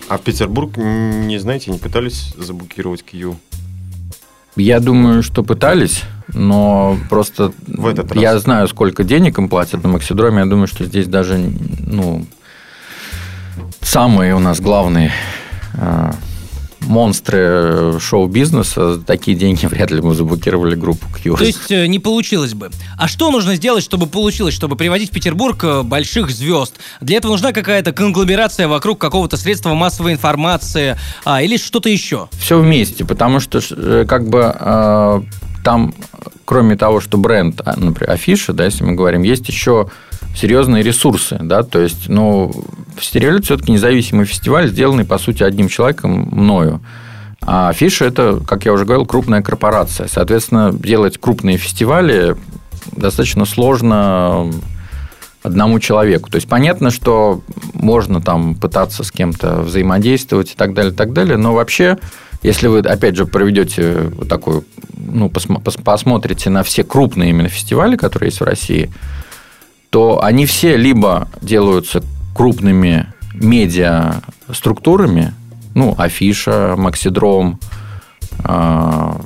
А 0.07 0.17
в 0.17 0.21
Петербург, 0.21 0.77
не 0.77 1.37
знаете, 1.39 1.71
не 1.71 1.77
пытались 1.77 2.33
заблокировать 2.37 3.03
Кью? 3.03 3.37
Я 4.55 4.79
думаю, 4.79 5.23
что 5.23 5.43
пытались, 5.43 6.03
но 6.27 6.97
просто 7.09 7.51
в 7.65 7.87
этот 7.87 8.11
раз. 8.11 8.21
я 8.21 8.37
знаю, 8.37 8.67
сколько 8.67 9.03
денег 9.03 9.39
им 9.39 9.49
платят 9.49 9.83
на 9.83 9.89
Максидроме. 9.89 10.39
Я 10.39 10.45
думаю, 10.45 10.67
что 10.67 10.85
здесь 10.85 11.07
даже 11.07 11.37
ну, 11.37 12.25
самые 13.81 14.35
у 14.35 14.39
нас 14.39 14.59
главные 14.61 15.11
э, 15.73 16.11
монстры 16.83 17.99
шоу-бизнеса, 17.99 18.95
за 18.95 19.01
такие 19.01 19.37
деньги 19.37 19.65
вряд 19.67 19.91
ли 19.91 20.01
мы 20.01 20.15
заблокировали 20.15 20.75
группу 20.75 21.05
Cure. 21.07 21.37
То 21.37 21.43
есть 21.43 21.71
э, 21.71 21.87
не 21.87 21.99
получилось 21.99 22.53
бы. 22.53 22.69
А 22.97 23.07
что 23.07 23.31
нужно 23.31 23.55
сделать, 23.55 23.83
чтобы 23.83 24.07
получилось, 24.07 24.53
чтобы 24.53 24.75
приводить 24.75 25.09
в 25.09 25.13
Петербург 25.13 25.63
э, 25.63 25.81
больших 25.83 26.31
звезд? 26.31 26.75
Для 27.01 27.17
этого 27.17 27.31
нужна 27.31 27.51
какая-то 27.51 27.91
конгломерация 27.91 28.67
вокруг 28.67 28.99
какого-то 28.99 29.37
средства 29.37 29.73
массовой 29.73 30.13
информации 30.13 30.97
а, 31.25 31.41
или 31.41 31.57
что-то 31.57 31.89
еще? 31.89 32.27
Все 32.33 32.59
вместе, 32.59 33.05
потому 33.05 33.39
что 33.39 33.59
э, 33.71 34.05
как 34.07 34.27
бы 34.27 34.55
э, 34.59 35.21
там, 35.63 35.93
кроме 36.45 36.75
того, 36.75 36.99
что 36.99 37.17
бренд, 37.17 37.61
а, 37.65 37.75
например, 37.77 38.11
афиша, 38.11 38.53
да, 38.53 38.65
если 38.65 38.83
мы 38.83 38.93
говорим, 38.93 39.23
есть 39.23 39.47
еще 39.47 39.89
серьезные 40.35 40.83
ресурсы, 40.83 41.37
да, 41.41 41.63
то 41.63 41.79
есть, 41.79 42.09
ну, 42.09 42.51
Стереолит 42.99 43.45
все-таки 43.45 43.71
независимый 43.71 44.25
фестиваль, 44.25 44.69
сделанный, 44.69 45.05
по 45.05 45.17
сути, 45.17 45.43
одним 45.43 45.67
человеком, 45.67 46.29
мною. 46.31 46.81
А 47.41 47.69
Афиша– 47.69 48.05
это, 48.07 48.39
как 48.45 48.65
я 48.65 48.73
уже 48.73 48.85
говорил, 48.85 49.05
крупная 49.05 49.41
корпорация. 49.41 50.07
Соответственно, 50.07 50.71
делать 50.71 51.17
крупные 51.17 51.57
фестивали 51.57 52.37
достаточно 52.95 53.45
сложно 53.45 54.51
одному 55.41 55.79
человеку. 55.79 56.29
То 56.29 56.35
есть 56.37 56.47
понятно, 56.47 56.89
что 56.89 57.41
можно 57.73 58.21
там 58.21 58.55
пытаться 58.55 59.03
с 59.03 59.11
кем-то 59.11 59.61
взаимодействовать 59.61 60.53
и 60.53 60.55
так 60.55 60.73
далее, 60.73 60.93
и 60.93 60.95
так 60.95 61.11
далее, 61.11 61.37
но 61.37 61.53
вообще, 61.53 61.97
если 62.43 62.67
вы, 62.67 62.79
опять 62.79 63.17
же, 63.17 63.25
проведете 63.25 64.11
вот 64.15 64.29
такую, 64.29 64.63
ну, 64.95 65.29
посмотрите 65.29 66.49
на 66.49 66.63
все 66.63 66.85
крупные 66.85 67.31
именно 67.31 67.49
фестивали, 67.49 67.97
которые 67.97 68.29
есть 68.29 68.39
в 68.39 68.45
России, 68.45 68.89
то 69.93 70.23
они 70.23 70.47
все 70.47 70.75
либо 70.75 71.27
делаются 71.39 72.01
крупными 72.33 73.13
медиа 73.35 74.23
структурами, 74.51 75.35
ну, 75.75 75.93
Афиша, 75.95 76.73
Максидром, 76.75 77.59
а, 78.39 79.21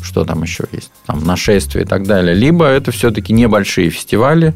что 0.00 0.24
там 0.24 0.42
еще 0.42 0.64
есть, 0.72 0.90
там, 1.04 1.22
нашествие 1.22 1.84
и 1.84 1.86
так 1.86 2.06
далее, 2.06 2.34
либо 2.34 2.64
это 2.64 2.92
все-таки 2.92 3.34
небольшие 3.34 3.90
фестивали, 3.90 4.54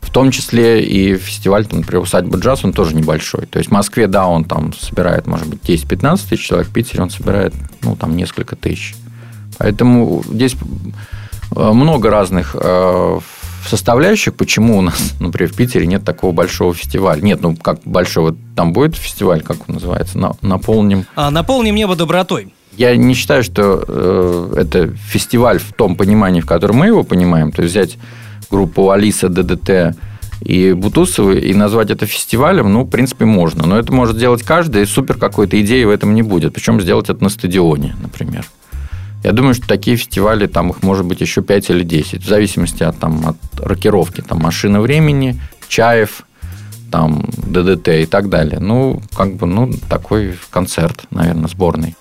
в 0.00 0.10
том 0.10 0.32
числе 0.32 0.84
и 0.84 1.16
фестиваль, 1.18 1.66
там, 1.66 1.78
например, 1.78 2.02
«Усадьба 2.02 2.38
джаз», 2.38 2.64
он 2.64 2.72
тоже 2.72 2.96
небольшой. 2.96 3.46
То 3.46 3.60
есть 3.60 3.70
в 3.70 3.72
Москве, 3.72 4.08
да, 4.08 4.26
он 4.26 4.42
там 4.42 4.72
собирает, 4.74 5.28
может 5.28 5.46
быть, 5.46 5.60
10-15 5.62 6.20
тысяч 6.30 6.48
человек, 6.48 6.66
в 6.66 6.72
Питере 6.72 7.00
он 7.00 7.10
собирает, 7.10 7.54
ну, 7.82 7.94
там, 7.94 8.16
несколько 8.16 8.56
тысяч. 8.56 8.96
Поэтому 9.56 10.24
здесь 10.28 10.56
э, 11.54 11.72
много 11.72 12.10
разных 12.10 12.56
э, 12.58 13.20
составляющих, 13.68 14.34
почему 14.34 14.78
у 14.78 14.80
нас, 14.80 15.14
например, 15.20 15.52
в 15.52 15.56
Питере 15.56 15.86
нет 15.86 16.04
такого 16.04 16.32
большого 16.32 16.74
фестиваля. 16.74 17.20
Нет, 17.20 17.40
ну 17.42 17.56
как 17.56 17.80
большого, 17.84 18.36
там 18.56 18.72
будет 18.72 18.96
фестиваль, 18.96 19.42
как 19.42 19.68
он 19.68 19.76
называется, 19.76 20.18
на, 20.18 20.32
наполним... 20.42 21.06
А, 21.16 21.30
наполним 21.30 21.74
небо 21.74 21.96
добротой. 21.96 22.52
Я 22.76 22.96
не 22.96 23.14
считаю, 23.14 23.44
что 23.44 23.84
э, 23.86 24.54
это 24.56 24.88
фестиваль 24.96 25.58
в 25.58 25.72
том 25.72 25.94
понимании, 25.96 26.40
в 26.40 26.46
котором 26.46 26.76
мы 26.76 26.86
его 26.86 27.04
понимаем. 27.04 27.52
То 27.52 27.62
есть 27.62 27.72
взять 27.72 27.98
группу 28.50 28.90
Алиса, 28.90 29.28
ДДТ 29.28 29.96
и 30.40 30.72
Бутусовы 30.72 31.38
и 31.38 31.54
назвать 31.54 31.90
это 31.90 32.06
фестивалем, 32.06 32.72
ну, 32.72 32.82
в 32.82 32.90
принципе, 32.90 33.24
можно. 33.24 33.66
Но 33.66 33.78
это 33.78 33.92
может 33.92 34.16
сделать 34.16 34.42
каждый, 34.42 34.82
и 34.82 34.86
супер 34.86 35.16
какой-то 35.16 35.60
идеи 35.60 35.84
в 35.84 35.90
этом 35.90 36.14
не 36.14 36.22
будет. 36.22 36.52
Причем 36.52 36.80
сделать 36.80 37.08
это 37.08 37.22
на 37.22 37.30
стадионе, 37.30 37.96
например. 38.02 38.44
Я 39.24 39.32
думаю, 39.32 39.54
что 39.54 39.66
такие 39.66 39.96
фестивали, 39.96 40.46
там 40.46 40.70
их 40.70 40.82
может 40.82 41.06
быть 41.06 41.22
еще 41.22 41.40
5 41.40 41.70
или 41.70 41.82
10, 41.82 42.22
в 42.22 42.28
зависимости 42.28 42.82
от, 42.82 42.98
там, 42.98 43.26
от 43.26 43.36
рокировки. 43.58 44.20
Там 44.20 44.38
«Машина 44.38 44.82
времени», 44.82 45.40
«Чаев», 45.66 46.26
там 46.92 47.24
ДДТ 47.38 47.88
и 47.88 48.06
так 48.06 48.28
далее. 48.28 48.60
Ну, 48.60 49.02
как 49.16 49.34
бы, 49.34 49.46
ну, 49.46 49.72
такой 49.88 50.38
концерт, 50.50 51.06
наверное, 51.10 51.48
сборный. 51.48 51.96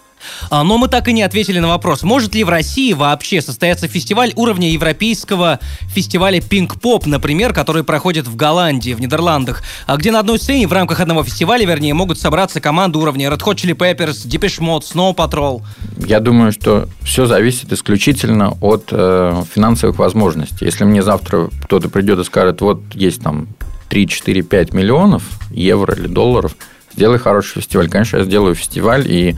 А, 0.50 0.64
но 0.64 0.78
мы 0.78 0.88
так 0.88 1.08
и 1.08 1.14
не 1.14 1.24
ответили 1.24 1.60
на 1.60 1.68
вопрос, 1.68 2.04
может 2.04 2.36
ли 2.36 2.44
в 2.44 2.50
России 2.50 2.94
вообще 2.94 3.42
состояться 3.42 3.88
фестиваль 3.88 4.34
уровня 4.36 4.70
европейского 4.72 5.60
фестиваля 5.88 6.40
Pop, 6.40 7.04
например, 7.06 7.54
который 7.54 7.84
проходит 7.84 8.28
в 8.28 8.36
Голландии, 8.36 8.94
в 8.94 9.02
Нидерландах, 9.02 9.64
а 9.88 9.98
где 9.98 10.12
на 10.12 10.20
одной 10.20 10.40
сцене 10.40 10.68
в 10.68 10.74
рамках 10.74 11.00
одного 11.00 11.24
фестиваля, 11.24 11.66
вернее, 11.66 11.94
могут 11.94 12.20
собраться 12.20 12.62
команды 12.62 13.00
уровня 13.00 13.30
Red 13.30 13.40
Hot 13.40 13.56
Chili 13.56 13.76
Peppers, 13.76 14.28
Depeche 14.28 14.62
Mode, 14.62 14.82
Snow 14.82 15.16
Patrol. 15.16 15.62
Я 15.98 16.20
думаю, 16.20 16.52
что 16.52 16.88
все 17.02 17.26
зависит 17.26 17.72
исключительно 17.72 18.54
от 18.62 18.90
э, 18.92 19.44
финансовых 19.54 19.98
возможностей. 19.98 20.66
Если 20.66 20.84
мне 20.84 21.04
завтра 21.04 21.50
кто-то 21.64 21.90
придет 21.90 22.20
и 22.20 22.24
скажет, 22.24 22.62
вот 22.62 22.82
есть 22.94 23.22
там 23.22 23.48
3, 23.90 24.08
4, 24.08 24.42
5 24.42 24.74
миллионов 24.74 25.24
евро 25.52 25.94
или 25.96 26.08
долларов, 26.08 26.56
сделай 26.94 27.20
хороший 27.20 27.62
фестиваль. 27.62 27.90
Конечно, 27.90 28.18
я 28.18 28.24
сделаю 28.24 28.56
фестиваль, 28.56 29.06
и 29.10 29.36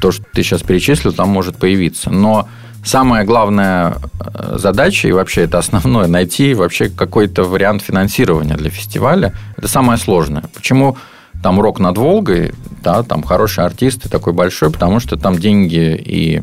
то, 0.00 0.12
что 0.12 0.24
ты 0.32 0.42
сейчас 0.42 0.62
перечислил, 0.62 1.12
там 1.12 1.28
может 1.28 1.56
появиться. 1.56 2.10
Но 2.10 2.48
самая 2.84 3.24
главная 3.24 3.96
э, 4.20 4.56
задача, 4.58 5.08
и 5.08 5.12
вообще 5.12 5.42
это 5.42 5.58
основное, 5.58 6.06
найти 6.06 6.54
вообще 6.54 6.88
какой-то 6.88 7.44
вариант 7.44 7.82
финансирования 7.82 8.56
для 8.56 8.70
фестиваля. 8.70 9.34
Это 9.56 9.68
самое 9.68 9.98
сложное. 9.98 10.44
Почему 10.54 10.96
там 11.42 11.60
рок 11.60 11.80
над 11.80 11.98
Волгой, 11.98 12.52
да, 12.82 13.02
там 13.02 13.22
хороший 13.22 13.64
артист 13.64 14.06
и 14.06 14.08
такой 14.08 14.32
большой, 14.32 14.70
потому 14.70 15.00
что 15.00 15.16
там 15.16 15.38
деньги 15.38 15.94
и 15.94 16.42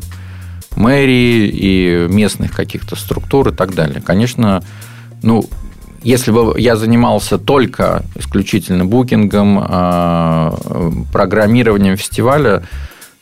мэрии, 0.76 1.48
и 1.48 2.06
местных 2.08 2.52
каких-то 2.52 2.96
структур 2.96 3.48
и 3.48 3.52
так 3.52 3.74
далее. 3.74 4.00
Конечно, 4.00 4.62
ну, 5.22 5.48
если 6.02 6.30
бы 6.30 6.54
я 6.58 6.76
занимался 6.76 7.38
только 7.38 8.02
исключительно 8.14 8.84
букингом, 8.84 9.58
а, 9.62 10.54
программированием 11.12 11.96
фестиваля, 11.96 12.62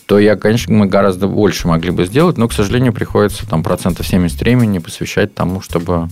то 0.07 0.19
я, 0.19 0.37
конечно, 0.37 0.75
мы 0.75 0.87
гораздо 0.87 1.27
больше 1.27 1.69
могли 1.69 1.91
бы 1.91 2.05
сделать, 2.07 2.39
но, 2.39 2.49
к 2.49 2.53
сожалению, 2.53 2.93
приходится 2.93 3.47
там 3.47 3.63
процентов 3.63 4.07
70 4.07 4.41
времени 4.41 4.79
посвящать 4.79 5.35
тому, 5.35 5.61
чтобы 5.61 6.09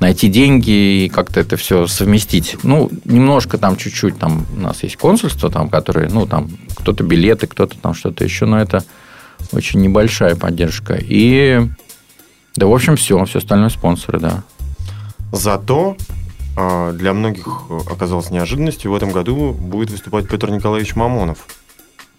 найти 0.00 0.28
деньги 0.28 1.04
и 1.04 1.08
как-то 1.08 1.40
это 1.40 1.56
все 1.56 1.86
совместить. 1.86 2.56
Ну, 2.62 2.90
немножко 3.04 3.56
там 3.56 3.76
чуть-чуть, 3.76 4.18
там 4.18 4.46
у 4.54 4.60
нас 4.60 4.82
есть 4.82 4.96
консульство, 4.96 5.50
там, 5.50 5.68
которые, 5.68 6.08
ну, 6.10 6.26
там 6.26 6.50
кто-то 6.74 7.04
билеты, 7.04 7.46
кто-то 7.46 7.78
там 7.78 7.94
что-то 7.94 8.24
еще, 8.24 8.44
но 8.44 8.60
это 8.60 8.84
очень 9.52 9.80
небольшая 9.80 10.34
поддержка. 10.34 10.98
И, 11.00 11.60
да, 12.56 12.66
в 12.66 12.74
общем, 12.74 12.96
все, 12.96 13.24
все 13.24 13.38
остальное 13.38 13.70
спонсоры, 13.70 14.18
да. 14.18 14.42
Зато 15.30 15.96
а, 16.56 16.92
для 16.92 17.14
многих 17.14 17.46
оказалось 17.88 18.30
неожиданностью, 18.30 18.90
в 18.90 18.94
этом 18.94 19.12
году 19.12 19.52
будет 19.52 19.90
выступать 19.90 20.28
Петр 20.28 20.50
Николаевич 20.50 20.96
Мамонов 20.96 21.46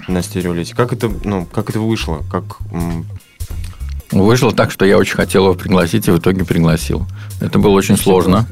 на 0.07 0.21
стереолите. 0.21 0.75
Как 0.75 0.93
это, 0.93 1.11
ну, 1.23 1.45
как 1.45 1.69
это 1.69 1.79
вышло? 1.79 2.23
Как... 2.31 2.57
Вышло 4.11 4.51
так, 4.51 4.71
что 4.71 4.85
я 4.85 4.97
очень 4.97 5.15
хотел 5.15 5.45
его 5.45 5.55
пригласить, 5.55 6.07
и 6.07 6.11
в 6.11 6.19
итоге 6.19 6.45
пригласил. 6.45 7.07
Это 7.41 7.57
было 7.57 7.71
очень 7.71 7.97
сложно. 7.97 8.47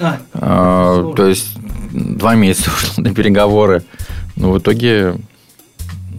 А, 0.00 0.18
а, 0.32 1.12
то 1.14 1.26
есть 1.26 1.56
два 1.92 2.34
месяца 2.34 2.70
ушло 2.76 3.02
на 3.04 3.14
переговоры. 3.14 3.84
Но 4.36 4.52
в 4.52 4.58
итоге 4.58 5.16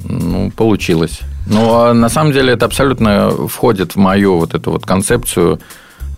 ну, 0.07 0.51
получилось. 0.51 1.21
Но 1.47 1.93
на 1.93 2.09
самом 2.09 2.31
деле 2.31 2.53
это 2.53 2.65
абсолютно 2.65 3.31
входит 3.47 3.93
в 3.93 3.97
мою 3.97 4.37
вот 4.37 4.53
эту 4.53 4.71
вот 4.71 4.85
концепцию 4.85 5.59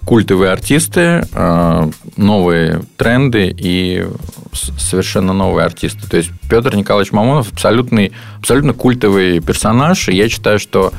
культовые 0.06 0.52
артисты, 0.52 1.28
а, 1.34 1.90
новые 2.16 2.84
тренды 2.98 3.54
и 3.58 4.06
совершенно 4.54 5.34
новые 5.34 5.66
артисты. 5.66 6.08
То 6.08 6.18
есть 6.18 6.32
Петр 6.50 6.76
Николаевич 6.76 7.12
Мамонов 7.12 7.52
абсолютный, 7.52 8.12
абсолютно 8.40 8.74
культовый 8.74 9.40
персонаж, 9.40 10.08
и 10.08 10.16
я 10.16 10.30
считаю, 10.30 10.60
что 10.60 10.94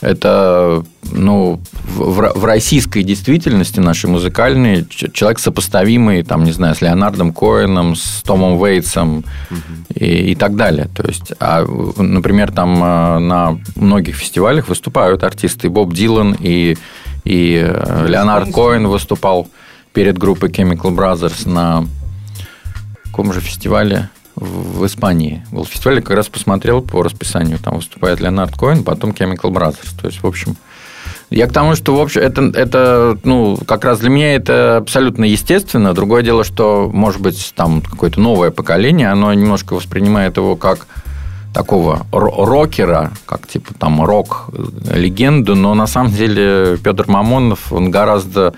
это 0.00 0.84
ну, 1.10 1.60
в, 1.84 2.32
в 2.34 2.44
российской 2.44 3.02
действительности 3.02 3.80
нашей 3.80 4.08
музыкальной 4.08 4.86
человек 4.88 5.38
сопоставимый, 5.38 6.22
там, 6.22 6.44
не 6.44 6.52
знаю, 6.52 6.74
с 6.74 6.80
Леонардом 6.80 7.32
Коэном, 7.32 7.96
с 7.96 8.22
Томом 8.22 8.62
Вейтсом 8.64 9.18
угу. 9.18 9.58
и, 9.94 10.32
и 10.32 10.34
так 10.34 10.56
далее. 10.56 10.88
То 10.94 11.06
есть, 11.06 11.32
а, 11.40 11.64
например, 11.96 12.52
там 12.52 12.80
а, 12.82 13.18
на 13.18 13.58
многих 13.74 14.16
фестивалях 14.16 14.68
выступают 14.68 15.24
артисты 15.24 15.68
Боб 15.68 15.92
Дилан 15.92 16.36
и 16.38 16.76
и 17.28 17.62
э, 17.62 18.06
Леонард 18.08 18.54
Коэн 18.54 18.88
выступал 18.88 19.48
перед 19.92 20.16
группой 20.16 20.48
Chemical 20.48 20.96
Brothers 20.96 21.46
на 21.46 21.84
каком 23.04 23.34
же 23.34 23.40
фестивале 23.40 24.08
в 24.34 24.86
Испании. 24.86 25.44
Был 25.52 25.66
фестиваль, 25.66 25.96
я 25.96 26.02
как 26.02 26.16
раз 26.16 26.28
посмотрел 26.28 26.80
по 26.80 27.02
расписанию, 27.02 27.58
там 27.58 27.76
выступает 27.76 28.20
Леонард 28.20 28.56
Коэн, 28.56 28.82
потом 28.82 29.10
Chemical 29.10 29.52
Brothers. 29.52 30.00
То 30.00 30.06
есть, 30.06 30.22
в 30.22 30.26
общем, 30.26 30.56
я 31.28 31.46
к 31.46 31.52
тому, 31.52 31.74
что, 31.74 31.94
в 31.94 32.00
общем, 32.00 32.22
это, 32.22 32.50
это, 32.54 33.18
ну, 33.24 33.58
как 33.66 33.84
раз 33.84 33.98
для 33.98 34.08
меня 34.08 34.34
это 34.34 34.78
абсолютно 34.78 35.24
естественно. 35.24 35.92
Другое 35.92 36.22
дело, 36.22 36.44
что, 36.44 36.88
может 36.90 37.20
быть, 37.20 37.52
там 37.54 37.82
какое-то 37.82 38.20
новое 38.20 38.50
поколение, 38.50 39.10
оно 39.10 39.34
немножко 39.34 39.74
воспринимает 39.74 40.38
его 40.38 40.56
как 40.56 40.86
такого 41.54 42.06
рокера, 42.12 43.12
как 43.26 43.46
типа 43.48 43.74
там 43.74 44.02
рок-легенду, 44.02 45.54
но 45.54 45.74
на 45.74 45.86
самом 45.86 46.12
деле 46.12 46.78
Петр 46.82 47.04
Мамонов, 47.08 47.72
он 47.72 47.90
гораздо 47.90 48.54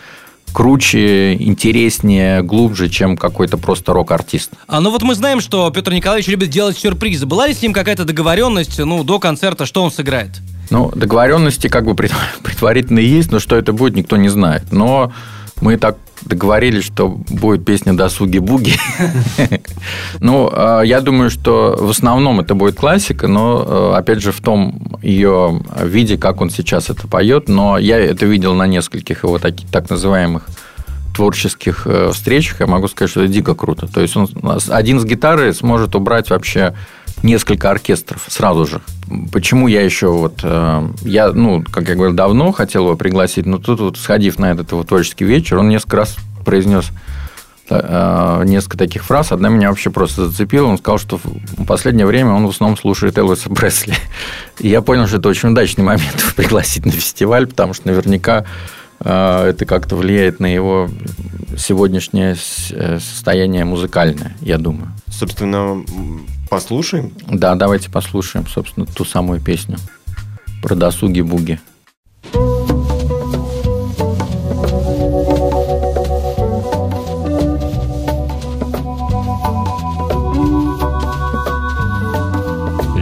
круче, 0.52 1.34
интереснее, 1.34 2.42
глубже, 2.42 2.88
чем 2.88 3.16
какой-то 3.16 3.56
просто 3.56 3.92
рок-артист. 3.92 4.50
А 4.66 4.80
ну 4.80 4.90
вот 4.90 5.02
мы 5.02 5.14
знаем, 5.14 5.40
что 5.40 5.70
Петр 5.70 5.92
Николаевич 5.92 6.28
любит 6.28 6.50
делать 6.50 6.76
сюрпризы. 6.76 7.26
Была 7.26 7.46
ли 7.46 7.54
с 7.54 7.62
ним 7.62 7.72
какая-то 7.72 8.04
договоренность, 8.04 8.78
ну, 8.78 9.04
до 9.04 9.18
концерта, 9.18 9.64
что 9.64 9.82
он 9.82 9.92
сыграет? 9.92 10.40
Ну, 10.70 10.90
договоренности 10.94 11.68
как 11.68 11.84
бы 11.84 11.94
пред- 11.96 12.12
предварительно 12.42 12.98
есть, 12.98 13.30
но 13.30 13.38
что 13.38 13.56
это 13.56 13.72
будет, 13.72 13.94
никто 13.96 14.16
не 14.16 14.28
знает. 14.28 14.64
Но 14.72 15.12
мы 15.60 15.76
так 15.76 15.96
договорились, 16.22 16.84
что 16.84 17.08
будет 17.08 17.64
песня 17.64 17.92
«Досуги-буги». 17.92 18.74
Ну, 20.20 20.50
э, 20.52 20.82
я 20.84 21.00
думаю, 21.00 21.30
что 21.30 21.76
в 21.78 21.90
основном 21.90 22.40
это 22.40 22.54
будет 22.54 22.76
классика, 22.76 23.26
но, 23.26 23.92
э, 23.94 23.98
опять 23.98 24.20
же, 24.20 24.32
в 24.32 24.40
том 24.40 24.98
ее 25.02 25.62
виде, 25.82 26.18
как 26.18 26.40
он 26.40 26.50
сейчас 26.50 26.90
это 26.90 27.08
поет. 27.08 27.48
Но 27.48 27.78
я 27.78 27.98
это 27.98 28.26
видел 28.26 28.54
на 28.54 28.66
нескольких 28.66 29.24
его 29.24 29.38
таки- 29.38 29.66
так 29.70 29.88
называемых 29.88 30.46
творческих 31.14 31.86
э, 31.86 32.10
встречах, 32.12 32.60
я 32.60 32.66
могу 32.66 32.88
сказать, 32.88 33.10
что 33.10 33.22
это 33.22 33.32
дико 33.32 33.54
круто. 33.54 33.86
То 33.86 34.00
есть 34.00 34.16
он 34.16 34.28
один 34.68 35.00
с 35.00 35.04
гитары 35.04 35.52
сможет 35.54 35.94
убрать 35.94 36.30
вообще 36.30 36.74
несколько 37.22 37.70
оркестров 37.70 38.24
сразу 38.28 38.66
же. 38.66 38.80
Почему 39.32 39.68
я 39.68 39.82
еще 39.82 40.08
вот... 40.08 40.40
э, 40.42 40.88
Я, 41.02 41.32
ну, 41.32 41.62
как 41.62 41.88
я 41.88 41.94
говорил, 41.94 42.14
давно 42.14 42.52
хотел 42.52 42.84
его 42.84 42.96
пригласить, 42.96 43.46
но 43.46 43.58
тут 43.58 43.80
вот, 43.80 43.96
сходив 43.98 44.38
на 44.38 44.52
этот 44.52 44.70
его 44.72 44.82
творческий 44.84 45.24
вечер, 45.24 45.58
он 45.58 45.68
несколько 45.68 45.96
раз 45.98 46.16
произнес 46.44 46.86
э, 47.68 48.42
несколько 48.46 48.78
таких 48.78 49.04
фраз. 49.04 49.32
Одна 49.32 49.48
меня 49.48 49.68
вообще 49.68 49.90
просто 49.90 50.26
зацепила. 50.26 50.66
Он 50.66 50.78
сказал, 50.78 50.98
что 50.98 51.18
в 51.22 51.64
последнее 51.66 52.06
время 52.06 52.30
он 52.32 52.46
в 52.46 52.50
основном 52.50 52.76
слушает 52.78 53.18
Элвиса 53.18 53.50
Пресли. 53.50 53.94
И 54.58 54.68
я 54.68 54.80
понял, 54.82 55.06
что 55.06 55.18
это 55.18 55.28
очень 55.28 55.50
удачный 55.50 55.84
момент 55.84 56.32
пригласить 56.36 56.86
на 56.86 56.92
фестиваль, 56.92 57.46
потому 57.46 57.74
что 57.74 57.88
наверняка 57.88 58.44
э, 59.00 59.46
это 59.50 59.66
как-то 59.66 59.96
влияет 59.96 60.40
на 60.40 60.46
его 60.52 60.88
сегодняшнее 61.56 62.36
состояние 62.36 63.64
музыкальное, 63.64 64.36
я 64.40 64.56
думаю. 64.56 64.92
Собственно, 65.08 65.84
послушаем. 66.50 67.12
Да, 67.28 67.54
давайте 67.54 67.88
послушаем, 67.88 68.46
собственно, 68.46 68.84
ту 68.84 69.06
самую 69.06 69.40
песню 69.40 69.78
про 70.62 70.74
досуги-буги. 70.74 71.58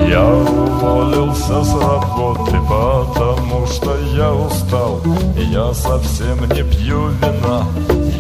Я 0.09 0.24
уволился 0.26 1.64
с 1.64 1.74
работы, 1.74 2.53
потому 2.68 3.66
что 3.66 3.96
я 4.14 4.32
устал 4.32 5.01
Я 5.36 5.74
совсем 5.74 6.40
не 6.49 6.62
пью 6.62 7.09
вина, 7.09 7.66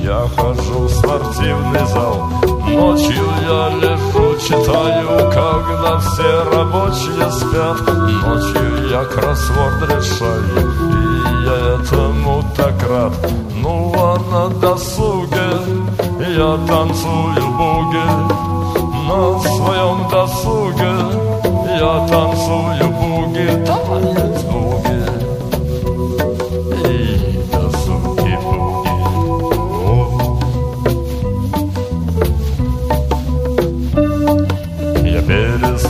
я 0.02 0.26
хожу 0.36 0.80
в 0.80 0.90
спортивный 0.90 1.86
зал 1.86 2.28
Ночью 2.68 3.24
я 3.42 3.70
лежу, 3.80 4.17
читаю, 4.48 5.30
когда 5.30 5.98
все 5.98 6.44
рабочие 6.50 7.30
спят. 7.30 7.80
Ночью 8.26 8.88
я 8.90 9.04
кроссворд 9.04 9.82
решаю, 9.82 10.72
и 10.80 11.44
я 11.44 11.74
этому 11.74 12.42
так 12.56 12.82
рад. 12.88 13.12
Ну 13.62 13.92
а 13.94 14.16
на 14.30 14.48
досуге 14.58 15.50
я 16.18 16.58
танцую 16.66 17.46
буги. 17.58 18.08
На 19.08 19.38
своем 19.40 20.08
досуге 20.10 20.92
я 21.78 22.06
танцую 22.08 22.97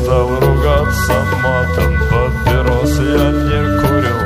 перестал 0.08 0.28
ругаться 0.40 1.24
матом, 1.42 1.98
папирос 2.08 2.98
я 2.98 3.30
не 3.30 3.60
курю. 3.80 4.18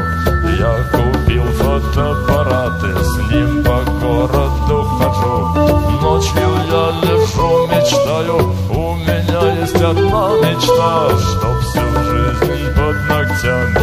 Я 0.59 0.75
купил 0.93 1.45
фотоаппарат 1.59 2.85
и 2.85 3.05
с 3.05 3.33
ним 3.33 3.65
по 3.65 3.83
городу 4.01 4.85
хожу. 4.99 5.35
Ночью 6.01 6.51
я 6.71 6.91
лежу, 7.03 7.67
мечтаю, 7.67 8.55
у 8.71 8.95
меня 8.97 9.61
есть 9.61 9.75
одна 9.75 10.29
мечта, 10.39 11.09
чтоб 11.19 11.59
всю 11.61 11.87
жизнь 12.05 12.75
под 12.77 12.97
ногтями 13.09 13.83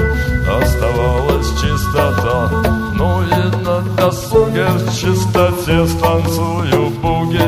оставалась 0.62 1.50
чистота. 1.60 2.50
Ну 2.94 3.24
и 3.24 3.64
на 3.64 3.82
досуге 3.98 4.66
в 4.68 4.94
чистоте 4.94 5.86
станцую 5.88 6.90
буги. 7.02 7.40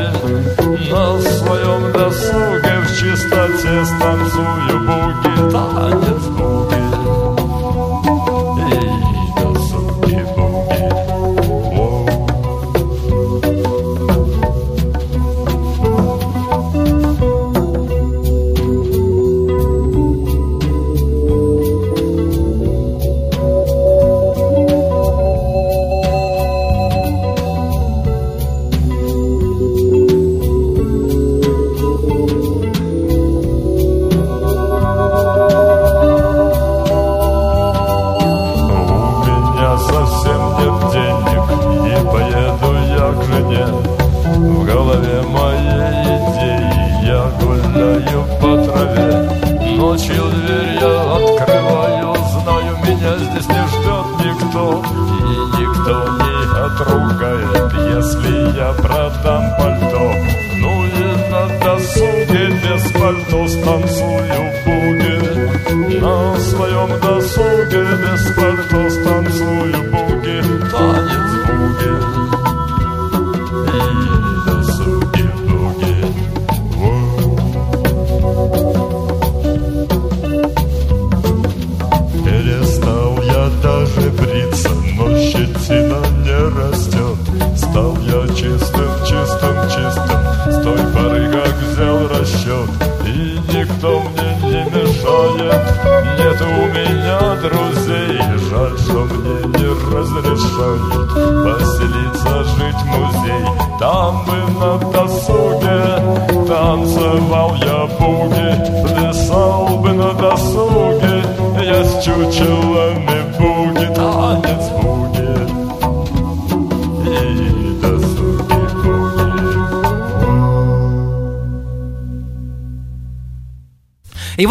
На 0.90 1.20
своем 1.20 1.92
досуге 1.92 2.71
в 3.22 3.24
чистоте 3.24 3.84
станцую 3.84 4.78
буги. 4.80 5.52
Танец 5.52 6.41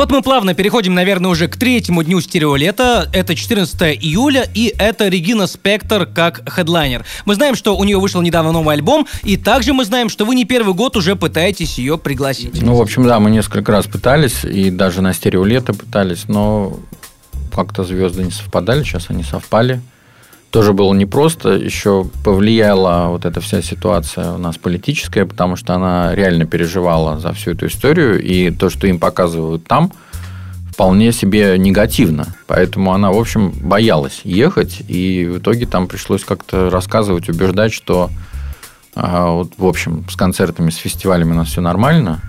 вот 0.01 0.09
мы 0.09 0.23
плавно 0.23 0.55
переходим, 0.55 0.95
наверное, 0.95 1.29
уже 1.29 1.47
к 1.47 1.57
третьему 1.57 2.01
дню 2.01 2.21
стереолета. 2.21 3.07
Это 3.13 3.35
14 3.35 3.99
июля, 4.01 4.47
и 4.55 4.73
это 4.79 5.07
Регина 5.07 5.45
Спектор 5.45 6.07
как 6.07 6.41
хедлайнер. 6.49 7.05
Мы 7.25 7.35
знаем, 7.35 7.53
что 7.53 7.77
у 7.77 7.83
нее 7.83 7.99
вышел 7.99 8.19
недавно 8.23 8.51
новый 8.51 8.73
альбом, 8.73 9.05
и 9.21 9.37
также 9.37 9.73
мы 9.73 9.85
знаем, 9.85 10.09
что 10.09 10.25
вы 10.25 10.33
не 10.33 10.43
первый 10.43 10.73
год 10.73 10.97
уже 10.97 11.15
пытаетесь 11.15 11.77
ее 11.77 11.99
пригласить. 11.99 12.63
Ну, 12.63 12.77
в 12.77 12.81
общем, 12.81 13.03
да, 13.03 13.19
мы 13.19 13.29
несколько 13.29 13.71
раз 13.71 13.85
пытались, 13.85 14.43
и 14.43 14.71
даже 14.71 15.03
на 15.03 15.13
стереолето 15.13 15.75
пытались, 15.75 16.27
но 16.27 16.79
как-то 17.53 17.83
звезды 17.83 18.23
не 18.23 18.31
совпадали, 18.31 18.81
сейчас 18.81 19.05
они 19.09 19.21
совпали. 19.21 19.81
Тоже 20.51 20.73
было 20.73 20.93
непросто. 20.93 21.49
Еще 21.49 22.05
повлияла 22.23 23.07
вот 23.07 23.25
эта 23.25 23.41
вся 23.41 23.61
ситуация 23.61 24.33
у 24.33 24.37
нас 24.37 24.57
политическая, 24.57 25.25
потому 25.25 25.55
что 25.55 25.73
она 25.73 26.13
реально 26.13 26.45
переживала 26.45 27.19
за 27.19 27.33
всю 27.33 27.51
эту 27.51 27.67
историю. 27.67 28.21
И 28.21 28.51
то, 28.51 28.69
что 28.69 28.85
им 28.87 28.99
показывают 28.99 29.63
там, 29.63 29.91
вполне 30.71 31.11
себе 31.13 31.57
негативно. 31.57 32.27
Поэтому 32.47 32.93
она, 32.93 33.11
в 33.11 33.17
общем, 33.17 33.51
боялась 33.51 34.21
ехать. 34.23 34.81
И 34.87 35.25
в 35.25 35.39
итоге 35.39 35.65
там 35.65 35.87
пришлось 35.87 36.23
как-то 36.25 36.69
рассказывать, 36.69 37.29
убеждать, 37.29 37.73
что 37.73 38.09
а, 38.93 39.31
вот, 39.31 39.53
в 39.57 39.65
общем, 39.65 40.05
с 40.09 40.15
концертами, 40.15 40.69
с 40.69 40.75
фестивалями 40.75 41.31
у 41.31 41.35
нас 41.35 41.47
все 41.47 41.61
нормально. 41.61 42.21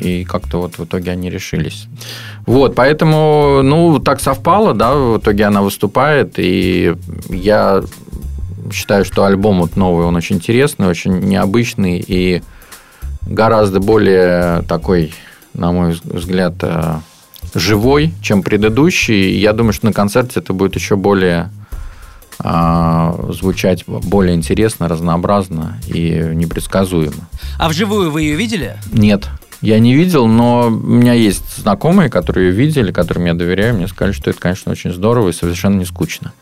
И 0.00 0.24
как-то 0.24 0.62
вот 0.62 0.78
в 0.78 0.84
итоге 0.84 1.12
они 1.12 1.30
решились. 1.30 1.86
Вот, 2.46 2.74
поэтому, 2.74 3.60
ну, 3.62 3.98
так 3.98 4.20
совпало, 4.20 4.74
да, 4.74 4.94
в 4.94 5.18
итоге 5.18 5.44
она 5.44 5.62
выступает, 5.62 6.34
и 6.38 6.94
я 7.28 7.82
считаю, 8.72 9.04
что 9.04 9.24
альбом 9.24 9.60
вот 9.60 9.76
новый, 9.76 10.06
он 10.06 10.16
очень 10.16 10.36
интересный, 10.36 10.86
очень 10.86 11.18
необычный 11.20 12.02
и 12.06 12.42
гораздо 13.22 13.80
более 13.80 14.62
такой, 14.62 15.12
на 15.54 15.72
мой 15.72 15.96
взгляд, 16.04 16.54
э, 16.62 16.98
живой, 17.54 18.12
чем 18.22 18.42
предыдущий. 18.42 19.38
Я 19.38 19.52
думаю, 19.52 19.72
что 19.72 19.86
на 19.86 19.92
концерте 19.92 20.40
это 20.40 20.52
будет 20.52 20.74
еще 20.76 20.96
более 20.96 21.50
а, 22.42 23.14
звучать 23.32 23.84
более 23.86 24.34
интересно, 24.34 24.88
разнообразно 24.88 25.78
и 25.86 26.30
непредсказуемо. 26.34 27.28
А 27.58 27.68
вживую 27.68 28.10
вы 28.10 28.22
ее 28.22 28.36
видели? 28.36 28.76
Нет, 28.92 29.28
я 29.62 29.78
не 29.78 29.94
видел, 29.94 30.26
но 30.26 30.68
у 30.68 30.70
меня 30.70 31.12
есть 31.12 31.58
знакомые, 31.58 32.08
которые 32.08 32.48
ее 32.48 32.52
видели, 32.52 32.92
которым 32.92 33.26
я 33.26 33.34
доверяю. 33.34 33.74
Мне 33.74 33.88
сказали, 33.88 34.12
что 34.12 34.30
это, 34.30 34.40
конечно, 34.40 34.72
очень 34.72 34.92
здорово 34.92 35.28
и 35.28 35.32
совершенно 35.32 35.78
не 35.78 35.84
скучно. 35.84 36.32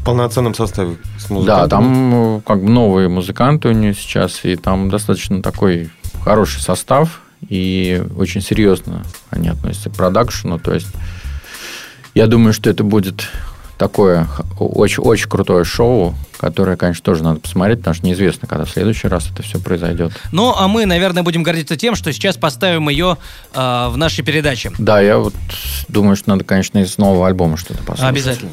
В 0.00 0.04
полноценном 0.04 0.54
составе 0.54 0.96
с 1.18 1.44
Да, 1.44 1.68
там 1.68 2.38
э, 2.38 2.40
как 2.44 2.62
бы 2.62 2.68
новые 2.68 3.08
музыканты 3.08 3.68
у 3.68 3.72
нее 3.72 3.94
сейчас, 3.94 4.44
и 4.44 4.56
там 4.56 4.90
достаточно 4.90 5.40
такой 5.40 5.90
хороший 6.24 6.60
состав, 6.60 7.22
и 7.48 8.02
очень 8.16 8.40
серьезно 8.40 9.04
они 9.30 9.48
относятся 9.48 9.90
к 9.90 9.94
продакшену. 9.94 10.58
То 10.58 10.74
есть 10.74 10.88
я 12.14 12.26
думаю, 12.26 12.52
что 12.52 12.68
это 12.68 12.82
будет 12.82 13.28
такое 13.82 14.28
очень, 14.60 15.02
очень 15.02 15.28
крутое 15.28 15.64
шоу, 15.64 16.14
которое, 16.38 16.76
конечно, 16.76 17.02
тоже 17.02 17.24
надо 17.24 17.40
посмотреть, 17.40 17.78
потому 17.78 17.94
что 17.94 18.06
неизвестно, 18.06 18.46
когда 18.46 18.64
в 18.64 18.70
следующий 18.70 19.08
раз 19.08 19.28
это 19.28 19.42
все 19.42 19.58
произойдет. 19.58 20.12
Ну, 20.30 20.54
а 20.56 20.68
мы, 20.68 20.86
наверное, 20.86 21.24
будем 21.24 21.42
гордиться 21.42 21.76
тем, 21.76 21.96
что 21.96 22.12
сейчас 22.12 22.36
поставим 22.36 22.88
ее 22.88 23.16
э, 23.52 23.58
в 23.58 23.96
нашей 23.96 24.22
передаче. 24.24 24.70
Да, 24.78 25.00
я 25.00 25.18
вот 25.18 25.34
думаю, 25.88 26.14
что 26.14 26.30
надо, 26.30 26.44
конечно, 26.44 26.78
из 26.78 26.96
нового 26.96 27.26
альбома 27.26 27.56
что-то 27.56 27.82
послушать. 27.82 28.08
Обязательно. 28.08 28.52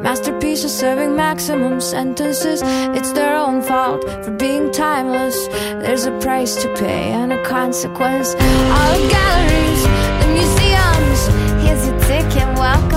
Masterpieces 0.00 0.76
serving 0.76 1.16
maximum 1.16 1.80
sentences. 1.80 2.62
It's 2.96 3.12
their 3.12 3.36
own 3.36 3.62
fault 3.62 4.02
for 4.24 4.30
being 4.30 4.70
timeless. 4.70 5.36
There's 5.82 6.06
a 6.06 6.18
price 6.20 6.54
to 6.62 6.72
pay 6.74 7.12
and 7.12 7.32
a 7.32 7.42
consequence. 7.44 8.34
All 8.34 8.92
the 8.98 9.08
galleries, 9.18 9.82
the 10.20 10.28
museums. 10.38 11.20
Here's 11.64 11.86
your 11.86 11.98
ticket, 12.00 12.58
welcome 12.58 12.91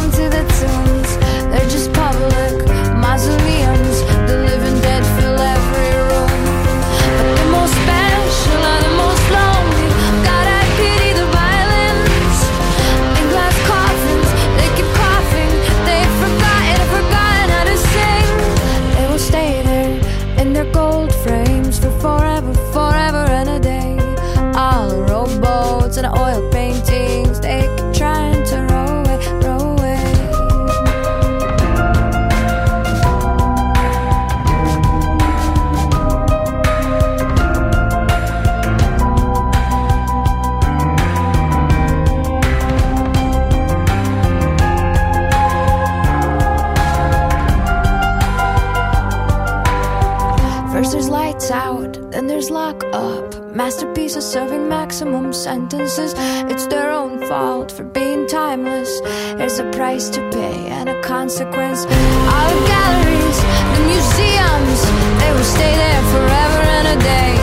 Masterpieces 54.16 54.32
serving 54.32 54.70
maximum 54.70 55.34
sentences. 55.34 56.13
It's 56.49 56.68
their 56.68 56.89
own 56.89 57.20
fault 57.28 57.70
for 57.70 57.84
being 57.84 58.28
timeless. 58.28 59.01
There's 59.38 59.59
a 59.59 59.70
price 59.72 60.09
to 60.09 60.22
pay 60.32 60.68
and 60.68 60.88
a 60.88 61.01
consequence. 61.01 61.86
All 61.86 62.49
the 62.55 62.63
galleries, 62.66 63.39
the 63.76 63.82
museums, 63.91 64.80
they 65.20 65.32
will 65.36 65.49
stay 65.57 65.76
there 65.76 66.03
forever 66.13 66.61
and 66.78 66.88
a 66.95 66.97
day. 67.03 67.36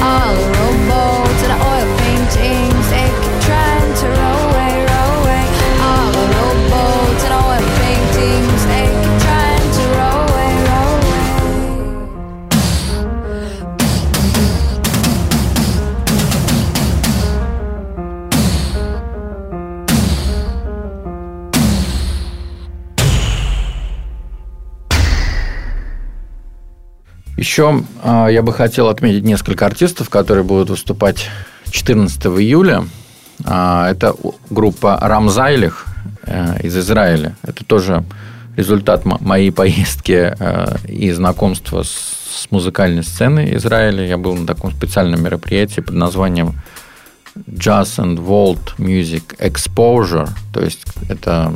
All 0.00 0.32
the 0.40 0.46
rowboats 0.56 1.40
and 1.44 1.52
the 1.52 1.60
oil 1.72 1.88
paintings, 2.00 2.73
Еще 27.54 27.84
а, 28.02 28.26
я 28.26 28.42
бы 28.42 28.52
хотел 28.52 28.88
отметить 28.88 29.22
несколько 29.22 29.64
артистов, 29.64 30.10
которые 30.10 30.42
будут 30.42 30.70
выступать 30.70 31.30
14 31.70 32.20
июля. 32.26 32.84
А, 33.44 33.88
Это 33.92 34.16
группа 34.50 34.98
Рамзайлих 35.00 35.86
э, 36.26 36.62
из 36.64 36.76
Израиля. 36.76 37.36
Это 37.44 37.64
тоже 37.64 38.02
результат 38.56 39.04
мо- 39.04 39.18
моей 39.20 39.52
поездки 39.52 40.34
э, 40.36 40.76
и 40.88 41.12
знакомства 41.12 41.84
с 41.84 42.48
музыкальной 42.50 43.04
сценой 43.04 43.54
Израиля. 43.54 44.04
Я 44.04 44.18
был 44.18 44.34
на 44.34 44.48
таком 44.48 44.72
специальном 44.72 45.22
мероприятии 45.22 45.80
под 45.80 45.94
названием 45.94 46.60
Jazz 47.36 48.00
and 48.00 48.16
World 48.16 48.76
Music 48.78 49.38
Exposure. 49.38 50.28
То 50.52 50.60
есть 50.60 50.82
это 51.08 51.54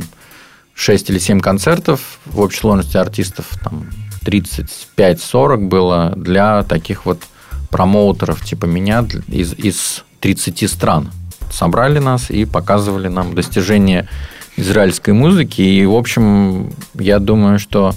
6 0.75 1.09
или 1.09 1.19
7 1.19 1.41
концертов 1.41 2.19
в 2.25 2.39
общей 2.39 2.61
сложности 2.61 2.95
артистов 2.95 3.47
там 3.61 3.89
35-40 4.29 5.67
было 5.67 6.13
для 6.15 6.63
таких 6.63 7.05
вот 7.05 7.23
промоутеров 7.69 8.43
типа 8.43 8.65
меня 8.65 9.05
из, 9.27 9.53
из 9.53 10.03
30 10.21 10.69
стран. 10.69 11.11
Собрали 11.51 11.99
нас 11.99 12.29
и 12.29 12.45
показывали 12.45 13.07
нам 13.07 13.33
достижения 13.33 14.07
израильской 14.55 15.13
музыки. 15.13 15.61
И, 15.61 15.85
в 15.85 15.95
общем, 15.95 16.71
я 16.95 17.19
думаю, 17.19 17.59
что 17.59 17.93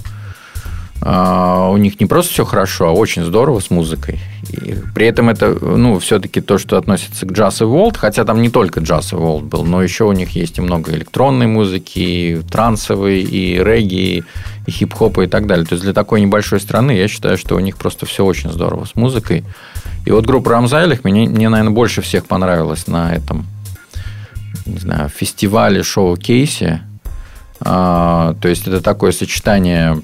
у 1.05 1.77
них 1.77 1.99
не 1.99 2.05
просто 2.05 2.31
все 2.31 2.45
хорошо, 2.45 2.87
а 2.87 2.91
очень 2.91 3.23
здорово 3.23 3.59
с 3.59 3.69
музыкой. 3.69 4.19
И 4.49 4.75
при 4.95 5.07
этом 5.07 5.29
это, 5.29 5.49
ну, 5.49 5.99
все-таки 5.99 6.39
то, 6.39 6.57
что 6.57 6.77
относится 6.77 7.25
к 7.25 7.31
джаз 7.31 7.61
и 7.61 7.65
волт, 7.65 7.97
хотя 7.97 8.23
там 8.23 8.41
не 8.41 8.49
только 8.49 8.79
джаз 8.79 9.11
и 9.11 9.15
волт 9.15 9.43
был, 9.43 9.65
но 9.65 9.83
еще 9.83 10.05
у 10.05 10.13
них 10.13 10.29
есть 10.29 10.59
и 10.59 10.61
много 10.61 10.93
электронной 10.93 11.47
музыки, 11.47 11.99
и 11.99 12.41
трансовой, 12.49 13.19
и 13.21 13.61
регги, 13.61 14.23
и 14.65 14.71
хип-хопа 14.71 15.25
и 15.25 15.27
так 15.27 15.45
далее. 15.45 15.65
То 15.65 15.73
есть 15.73 15.83
для 15.83 15.93
такой 15.93 16.21
небольшой 16.21 16.61
страны 16.61 16.91
я 16.91 17.09
считаю, 17.09 17.37
что 17.37 17.55
у 17.55 17.59
них 17.59 17.75
просто 17.75 18.05
все 18.05 18.23
очень 18.23 18.49
здорово 18.49 18.85
с 18.85 18.95
музыкой. 18.95 19.43
И 20.05 20.11
вот 20.11 20.25
группа 20.25 20.51
Рамзайлих 20.51 21.03
мне, 21.03 21.27
мне, 21.27 21.49
наверное, 21.49 21.73
больше 21.73 22.01
всех 22.01 22.25
понравилась 22.27 22.87
на 22.87 23.13
этом 23.13 23.45
не 24.65 24.77
знаю, 24.77 25.09
фестивале, 25.09 25.83
шоу-кейсе. 25.83 26.81
А, 27.59 28.35
то 28.41 28.47
есть 28.47 28.67
это 28.67 28.81
такое 28.81 29.11
сочетание 29.11 30.01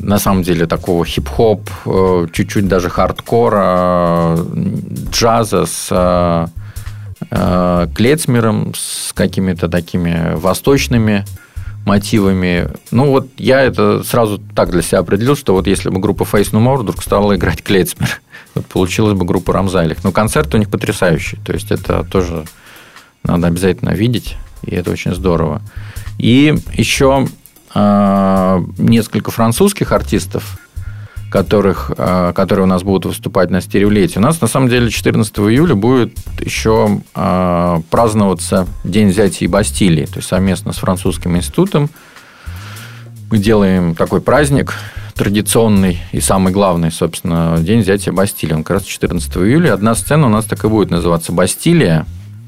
на 0.00 0.18
самом 0.18 0.42
деле 0.42 0.66
такого 0.66 1.04
хип-хоп, 1.04 1.68
э, 1.86 2.26
чуть-чуть 2.32 2.68
даже 2.68 2.90
хардкора, 2.90 4.38
джаза 5.10 5.66
с 5.66 5.88
э, 5.90 6.46
э, 7.30 7.88
клецмером, 7.94 8.72
с 8.74 9.12
какими-то 9.12 9.68
такими 9.68 10.34
восточными 10.34 11.24
мотивами. 11.84 12.68
Ну, 12.90 13.10
вот 13.10 13.28
я 13.36 13.60
это 13.60 14.02
сразу 14.02 14.40
так 14.54 14.70
для 14.70 14.82
себя 14.82 15.00
определил, 15.00 15.36
что 15.36 15.54
вот 15.54 15.66
если 15.66 15.90
бы 15.90 16.00
группа 16.00 16.22
Face 16.22 16.52
No 16.52 16.64
More 16.64 16.78
вдруг 16.78 17.02
стала 17.02 17.36
играть 17.36 17.62
клецмер, 17.62 18.20
вот 18.54 18.66
получилась 18.66 19.16
бы 19.18 19.24
группа 19.24 19.52
Рамзайлих. 19.52 20.02
Но 20.04 20.12
концерт 20.12 20.54
у 20.54 20.58
них 20.58 20.70
потрясающий. 20.70 21.38
То 21.44 21.52
есть 21.52 21.70
это 21.70 22.04
тоже 22.04 22.44
надо 23.22 23.46
обязательно 23.46 23.90
видеть, 23.90 24.36
и 24.62 24.74
это 24.74 24.90
очень 24.90 25.14
здорово. 25.14 25.62
И 26.18 26.54
еще 26.74 27.26
несколько 27.74 29.30
французских 29.30 29.90
артистов, 29.92 30.58
которых, 31.30 31.90
э, 31.96 32.32
которые 32.32 32.64
у 32.64 32.68
нас 32.68 32.84
будут 32.84 33.06
выступать 33.06 33.50
на 33.50 33.60
стереолете. 33.60 34.20
У 34.20 34.22
нас, 34.22 34.40
на 34.40 34.46
самом 34.46 34.68
деле, 34.68 34.88
14 34.88 35.36
июля 35.38 35.74
будет 35.74 36.16
еще 36.40 37.00
э, 37.12 37.80
праздноваться 37.90 38.68
День 38.84 39.08
взятия 39.08 39.48
Бастилии, 39.48 40.04
то 40.04 40.18
есть 40.18 40.28
совместно 40.28 40.72
с 40.72 40.76
французским 40.76 41.36
институтом 41.36 41.90
мы 43.34 43.38
делаем 43.38 43.96
такой 43.96 44.20
праздник 44.20 44.74
традиционный 45.14 45.98
и 46.12 46.20
самый 46.20 46.52
главный, 46.52 46.92
собственно, 46.92 47.56
День 47.58 47.80
взятия 47.80 48.12
Бастилии. 48.12 48.54
Он 48.54 48.62
как 48.62 48.76
раз 48.76 48.84
14 48.84 49.36
июля. 49.38 49.74
Одна 49.74 49.96
сцена 49.96 50.26
у 50.26 50.30
нас 50.30 50.44
так 50.44 50.64
и 50.64 50.68
будет 50.68 50.92
называться 50.92 51.32
«Бастилия». 51.32 52.06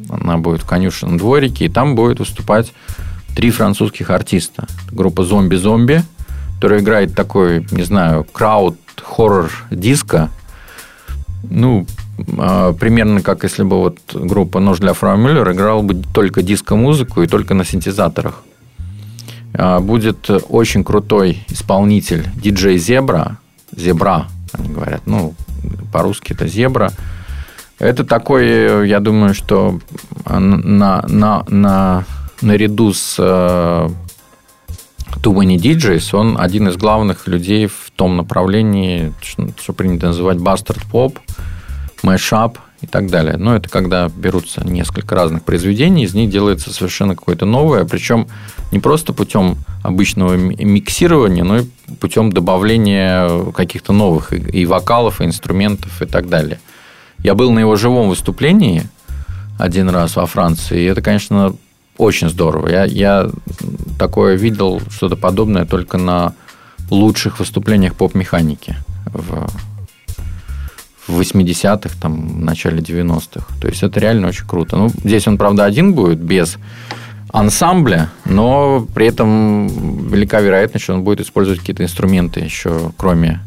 Она 0.09 0.39
будет 0.39 0.63
в 0.63 0.67
конюшенном 0.67 1.19
дворике, 1.19 1.65
и 1.65 1.69
там 1.69 1.97
будет 1.97 2.21
выступать 2.21 2.73
три 3.37 3.51
французских 3.51 4.11
артиста. 4.11 4.67
Группа 4.91 5.23
«Зомби-зомби», 5.23 6.03
которая 6.55 6.81
играет 6.81 7.15
такой, 7.15 7.67
не 7.71 7.83
знаю, 7.83 8.25
крауд 8.25 8.79
хоррор 9.01 9.53
диско. 9.71 10.31
Ну, 11.43 11.87
а, 12.39 12.73
примерно 12.73 13.21
как 13.21 13.45
если 13.45 13.63
бы 13.63 13.77
вот 13.77 13.99
группа 14.15 14.59
«Нож 14.59 14.79
для 14.79 14.95
Фрау 14.95 15.19
Мюллер» 15.19 15.53
играла 15.53 15.83
бы 15.83 16.03
только 16.15 16.43
диско-музыку 16.43 17.23
и 17.23 17.27
только 17.27 17.53
на 17.53 17.65
синтезаторах. 17.65 18.43
А, 19.53 19.81
Будет 19.81 20.31
очень 20.49 20.83
крутой 20.83 21.45
исполнитель 21.49 22.27
диджей 22.37 22.79
Зебра. 22.79 23.37
Зебра, 23.71 24.29
они 24.53 24.71
говорят. 24.71 25.03
Ну, 25.05 25.35
по-русски 25.93 26.33
это 26.33 26.49
Зебра. 26.49 26.91
Это 27.79 28.05
такой, 28.05 28.89
я 28.89 29.01
думаю, 29.01 29.35
что 29.35 29.79
на, 30.25 31.03
на, 31.07 31.45
на, 31.49 32.05
наряду 32.43 32.93
с 32.93 33.19
Many 35.25 35.57
DJs 35.57 36.17
он 36.17 36.37
один 36.39 36.69
из 36.69 36.77
главных 36.77 37.27
людей 37.27 37.67
в 37.67 37.91
том 37.97 38.17
направлении, 38.17 39.13
что, 39.23 39.73
принято 39.73 40.09
называть 40.09 40.39
pop, 40.39 41.19
mashup 42.03 42.59
и 42.81 42.87
так 42.87 43.11
далее. 43.11 43.37
Но 43.37 43.57
это 43.57 43.69
когда 43.69 44.09
берутся 44.09 44.65
несколько 44.65 45.15
разных 45.15 45.43
произведений, 45.43 46.05
из 46.05 46.15
них 46.15 46.31
делается 46.31 46.73
совершенно 46.73 47.15
какое-то 47.15 47.47
новое, 47.47 47.85
причем 47.85 48.29
не 48.73 48.79
просто 48.79 49.13
путем 49.13 49.57
обычного 49.83 50.35
ми- 50.35 50.65
миксирования, 50.65 51.45
но 51.45 51.59
и 51.59 51.65
путем 52.01 52.33
добавления 52.33 53.51
каких-то 53.53 53.93
новых 53.93 54.33
и 54.33 54.67
вокалов, 54.67 55.21
и 55.21 55.25
инструментов 55.25 56.03
и 56.03 56.07
так 56.07 56.29
далее. 56.29 56.61
Я 57.19 57.35
был 57.35 57.51
на 57.51 57.61
его 57.61 57.77
живом 57.77 58.09
выступлении 58.09 58.85
один 59.59 59.89
раз 59.89 60.17
во 60.17 60.27
Франции, 60.27 60.83
и 60.83 60.85
это, 60.85 61.01
конечно, 61.01 61.55
очень 61.99 62.29
здорово. 62.29 62.69
Я, 62.69 62.85
я 62.85 63.31
такое 63.99 64.37
видел, 64.37 64.81
что-то 64.91 65.17
подобное 65.17 65.65
только 65.65 65.99
на 65.99 66.35
лучших 66.91 67.41
выступлениях 67.41 67.95
поп-механики 67.95 68.77
в, 69.07 69.49
в 71.09 71.21
80-х, 71.21 71.95
там, 72.01 72.29
в 72.29 72.45
начале 72.45 72.81
90-х. 72.81 73.47
То 73.61 73.69
есть 73.69 73.83
это 73.83 74.01
реально 74.01 74.29
очень 74.29 74.47
круто. 74.47 74.77
Ну, 74.77 74.89
здесь 74.89 75.27
он, 75.27 75.39
правда, 75.39 75.65
один 75.65 75.95
будет, 75.95 76.19
без 76.19 76.59
ансамбля, 77.33 78.11
но 78.25 78.87
при 78.95 79.07
этом 79.07 79.69
велика 80.09 80.41
вероятность, 80.41 80.85
что 80.85 80.95
он 80.95 81.03
будет 81.03 81.21
использовать 81.21 81.61
какие-то 81.61 81.83
инструменты 81.83 82.41
еще, 82.41 82.93
кроме 82.97 83.41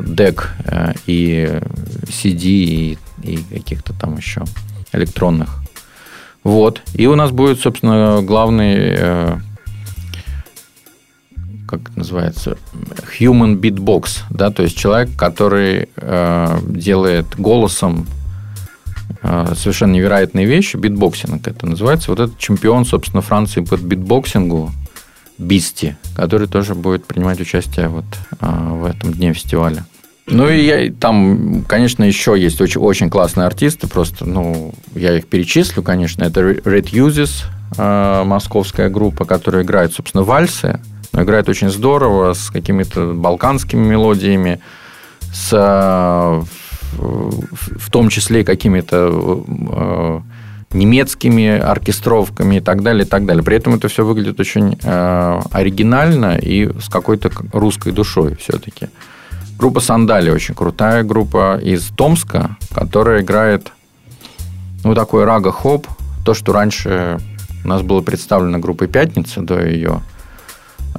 дек 0.00 0.54
э, 0.64 0.94
и 1.06 1.60
CD 2.08 2.42
и, 2.42 2.98
и 3.22 3.36
каких-то 3.36 3.92
там 3.92 4.16
еще 4.16 4.42
электронных. 4.92 5.63
Вот. 6.44 6.82
И 6.92 7.06
у 7.06 7.16
нас 7.16 7.30
будет, 7.30 7.58
собственно, 7.58 8.22
главный, 8.22 8.76
э, 8.76 9.38
как 11.66 11.80
это 11.88 11.98
называется, 11.98 12.58
human 13.18 13.58
beatbox, 13.58 14.24
да, 14.30 14.50
то 14.50 14.62
есть 14.62 14.76
человек, 14.76 15.16
который 15.16 15.88
э, 15.96 16.58
делает 16.68 17.26
голосом 17.38 18.06
э, 19.22 19.54
совершенно 19.56 19.92
невероятные 19.92 20.44
вещи, 20.44 20.76
битбоксинг 20.76 21.48
это 21.48 21.66
называется. 21.66 22.10
Вот 22.10 22.20
этот 22.20 22.38
чемпион, 22.38 22.84
собственно, 22.84 23.22
Франции 23.22 23.62
по 23.62 23.76
битбоксингу, 23.76 24.70
Beasty, 25.36 25.96
который 26.14 26.46
тоже 26.46 26.76
будет 26.76 27.06
принимать 27.06 27.40
участие 27.40 27.88
вот 27.88 28.04
э, 28.40 28.46
в 28.46 28.84
этом 28.84 29.12
дне 29.12 29.32
фестиваля. 29.32 29.84
Ну 30.26 30.48
и 30.48 30.64
я, 30.64 30.90
там, 30.92 31.64
конечно, 31.68 32.02
еще 32.02 32.34
есть 32.38 32.60
очень, 32.60 32.80
очень 32.80 33.10
классные 33.10 33.46
артисты, 33.46 33.88
просто, 33.88 34.24
ну, 34.24 34.72
я 34.94 35.18
их 35.18 35.26
перечислю, 35.26 35.82
конечно, 35.82 36.24
это 36.24 36.40
Red 36.40 36.92
Uses, 36.92 37.44
э, 37.76 38.24
московская 38.24 38.88
группа, 38.88 39.26
которая 39.26 39.64
играет, 39.64 39.92
собственно, 39.92 40.24
вальсы, 40.24 40.80
но 41.12 41.22
играет 41.24 41.50
очень 41.50 41.68
здорово, 41.68 42.32
с 42.32 42.48
какими-то 42.48 43.12
балканскими 43.12 43.86
мелодиями, 43.86 44.60
с, 45.30 45.50
э, 45.52 46.42
в, 46.96 47.90
том 47.90 48.08
числе 48.08 48.44
какими-то 48.44 49.44
э, 49.46 50.20
немецкими 50.72 51.58
оркестровками 51.58 52.56
и 52.56 52.60
так 52.60 52.82
далее, 52.82 53.04
и 53.04 53.08
так 53.08 53.26
далее. 53.26 53.44
При 53.44 53.56
этом 53.56 53.74
это 53.74 53.88
все 53.88 54.06
выглядит 54.06 54.40
очень 54.40 54.78
оригинально 54.82 56.38
и 56.38 56.70
с 56.80 56.88
какой-то 56.88 57.30
русской 57.52 57.92
душой 57.92 58.36
все-таки. 58.36 58.88
Группа 59.58 59.80
Сандали 59.80 60.30
очень 60.30 60.54
крутая 60.54 61.02
группа 61.04 61.58
из 61.62 61.88
Томска, 61.88 62.56
которая 62.74 63.22
играет 63.22 63.72
ну, 64.82 64.94
такой 64.94 65.24
рага-хоп, 65.24 65.86
то, 66.24 66.34
что 66.34 66.52
раньше 66.52 67.18
у 67.64 67.68
нас 67.68 67.82
было 67.82 68.02
представлено 68.02 68.58
группой 68.58 68.88
«Пятница» 68.88 69.40
до 69.40 69.64
ее 69.64 70.02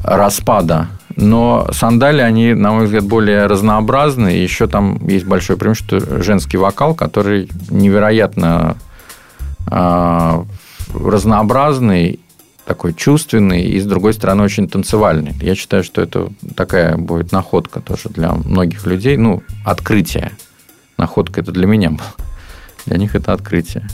распада. 0.04 0.88
Но 1.16 1.68
сандали, 1.72 2.22
они, 2.22 2.54
на 2.54 2.72
мой 2.72 2.86
взгляд, 2.86 3.06
более 3.06 3.46
разнообразны. 3.46 4.36
И 4.36 4.44
еще 4.44 4.68
там 4.68 4.98
есть 5.08 5.26
большое 5.26 5.58
преимущество 5.58 6.00
женский 6.22 6.58
вокал, 6.58 6.94
который 6.94 7.50
невероятно 7.70 8.76
э, 9.72 10.44
разнообразный 10.94 12.20
такой 12.66 12.94
чувственный 12.94 13.64
и, 13.64 13.80
с 13.80 13.86
другой 13.86 14.14
стороны, 14.14 14.44
очень 14.44 14.68
танцевальный. 14.68 15.34
Я 15.42 15.56
считаю, 15.56 15.84
что 15.84 16.02
это 16.02 16.30
такая 16.56 16.98
будет 16.98 17.32
находка 17.32 17.80
тоже 17.80 18.10
для 18.10 18.34
многих 18.34 18.86
людей. 18.86 19.18
Ну, 19.18 19.44
открытие. 19.64 20.32
Находка 20.98 21.42
это 21.42 21.52
для 21.52 21.68
меня 21.68 21.92
было. 21.92 22.14
Для 22.86 22.98
них 22.98 23.16
это 23.16 23.34
открытие. 23.34 23.88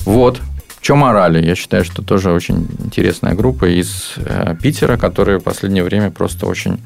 Вот. 0.00 0.40
Che 0.80 0.94
Morale. 0.94 1.44
Я 1.44 1.56
считаю, 1.56 1.84
что 1.84 2.02
тоже 2.02 2.30
очень 2.30 2.68
интересная 2.84 3.34
группа 3.34 3.66
из 3.66 4.14
э, 4.16 4.54
Питера, 4.62 4.96
которые 4.96 5.40
в 5.40 5.42
последнее 5.42 5.82
время 5.82 6.10
просто 6.10 6.46
очень 6.46 6.78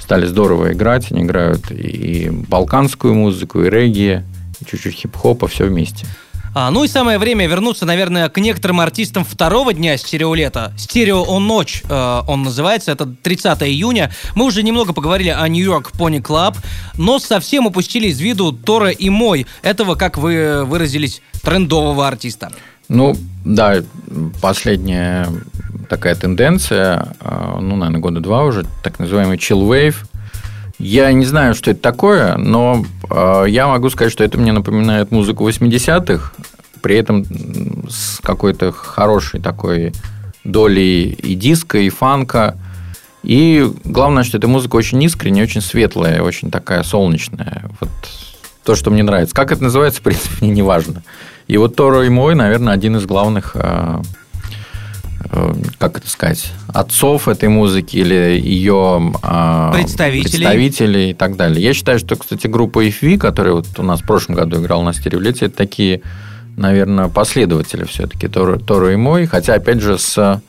стали 0.00 0.26
здорово 0.26 0.72
играть. 0.72 1.10
Они 1.10 1.22
играют 1.22 1.70
и 1.70 2.28
балканскую 2.30 3.14
музыку, 3.14 3.62
и 3.62 3.70
регги, 3.70 4.22
и 4.60 4.64
чуть-чуть 4.64 4.94
хип-хопа, 4.94 5.48
все 5.48 5.66
вместе. 5.66 6.06
А, 6.52 6.70
ну 6.72 6.82
и 6.82 6.88
самое 6.88 7.18
время 7.18 7.46
вернуться, 7.46 7.86
наверное, 7.86 8.28
к 8.28 8.38
некоторым 8.38 8.80
артистам 8.80 9.24
второго 9.24 9.72
дня 9.72 9.96
стереолета. 9.96 10.72
Стереоночь 10.76 11.82
э, 11.88 12.20
он 12.26 12.42
называется, 12.42 12.90
это 12.90 13.06
30 13.06 13.62
июня. 13.62 14.10
Мы 14.34 14.46
уже 14.46 14.64
немного 14.64 14.92
поговорили 14.92 15.28
о 15.28 15.46
New 15.46 15.63
Young 15.63 15.92
Pony 15.92 16.18
Club, 16.18 16.56
но 16.98 17.20
совсем 17.20 17.66
упустили 17.66 18.08
из 18.08 18.18
виду 18.20 18.52
Toro 18.52 18.90
y 18.90 19.10
Moi, 19.10 19.46
этого, 19.62 19.94
как 19.94 20.18
вы 20.18 20.64
выразились, 20.64 21.22
трендового 21.42 22.08
артиста. 22.08 22.50
Ну, 22.88 23.16
да, 23.44 23.76
последняя 24.42 25.28
такая 25.88 26.16
тенденция, 26.16 27.14
э, 27.20 27.58
ну, 27.60 27.76
наверное, 27.76 28.00
года 28.00 28.18
два 28.18 28.42
уже, 28.42 28.64
так 28.82 28.98
называемый 28.98 29.36
chill 29.36 29.68
wave. 29.68 29.94
Я 30.80 31.12
не 31.12 31.26
знаю, 31.26 31.54
что 31.54 31.70
это 31.70 31.80
такое, 31.80 32.36
но 32.38 32.84
я 33.46 33.66
могу 33.66 33.90
сказать, 33.90 34.12
что 34.12 34.24
это 34.24 34.38
мне 34.38 34.52
напоминает 34.52 35.10
музыку 35.10 35.48
80-х, 35.48 36.32
при 36.80 36.96
этом 36.96 37.24
с 37.88 38.20
какой-то 38.22 38.72
хорошей 38.72 39.40
такой 39.40 39.92
долей 40.44 41.10
и 41.12 41.34
диска, 41.34 41.78
и 41.78 41.88
фанка. 41.88 42.56
И 43.22 43.70
главное, 43.84 44.24
что 44.24 44.38
эта 44.38 44.48
музыка 44.48 44.76
очень 44.76 45.02
искренняя, 45.02 45.44
очень 45.44 45.60
светлая, 45.60 46.22
очень 46.22 46.50
такая 46.50 46.82
солнечная. 46.82 47.70
Вот 47.80 47.90
то, 48.64 48.74
что 48.74 48.90
мне 48.90 49.02
нравится. 49.02 49.34
Как 49.34 49.52
это 49.52 49.62
называется, 49.62 50.00
в 50.00 50.04
принципе, 50.04 50.36
мне 50.40 50.50
не 50.50 50.62
важно. 50.62 51.02
И 51.46 51.56
вот 51.56 51.76
Торо 51.76 52.04
и 52.04 52.08
мой, 52.08 52.34
наверное, 52.34 52.72
один 52.72 52.96
из 52.96 53.06
главных 53.06 53.52
э, 53.54 53.60
э, 53.60 54.02
как 55.78 55.98
это 55.98 56.08
сказать, 56.08 56.52
отцов 56.68 57.28
этой 57.28 57.48
музыки 57.48 57.96
или 57.96 58.14
ее 58.14 59.12
э, 59.22 59.70
Представителей. 59.72 60.22
представителей 60.22 61.10
и 61.10 61.14
так 61.14 61.36
далее. 61.36 61.62
Я 61.62 61.74
считаю, 61.74 61.98
что, 61.98 62.16
кстати, 62.16 62.46
группа 62.46 62.84
FV, 62.86 63.18
которая 63.18 63.54
вот 63.54 63.66
у 63.78 63.82
нас 63.82 64.00
в 64.00 64.06
прошлом 64.06 64.36
году 64.36 64.60
играла 64.60 64.82
на 64.82 64.92
стереолете, 64.92 65.46
это 65.46 65.56
такие, 65.56 66.00
наверное, 66.56 67.08
последователи 67.08 67.84
все-таки 67.84 68.28
Торо, 68.28 68.58
Торо 68.58 68.92
и 68.92 68.96
мой, 68.96 69.26
хотя, 69.26 69.54
опять 69.54 69.80
же, 69.80 69.98
с 69.98 70.40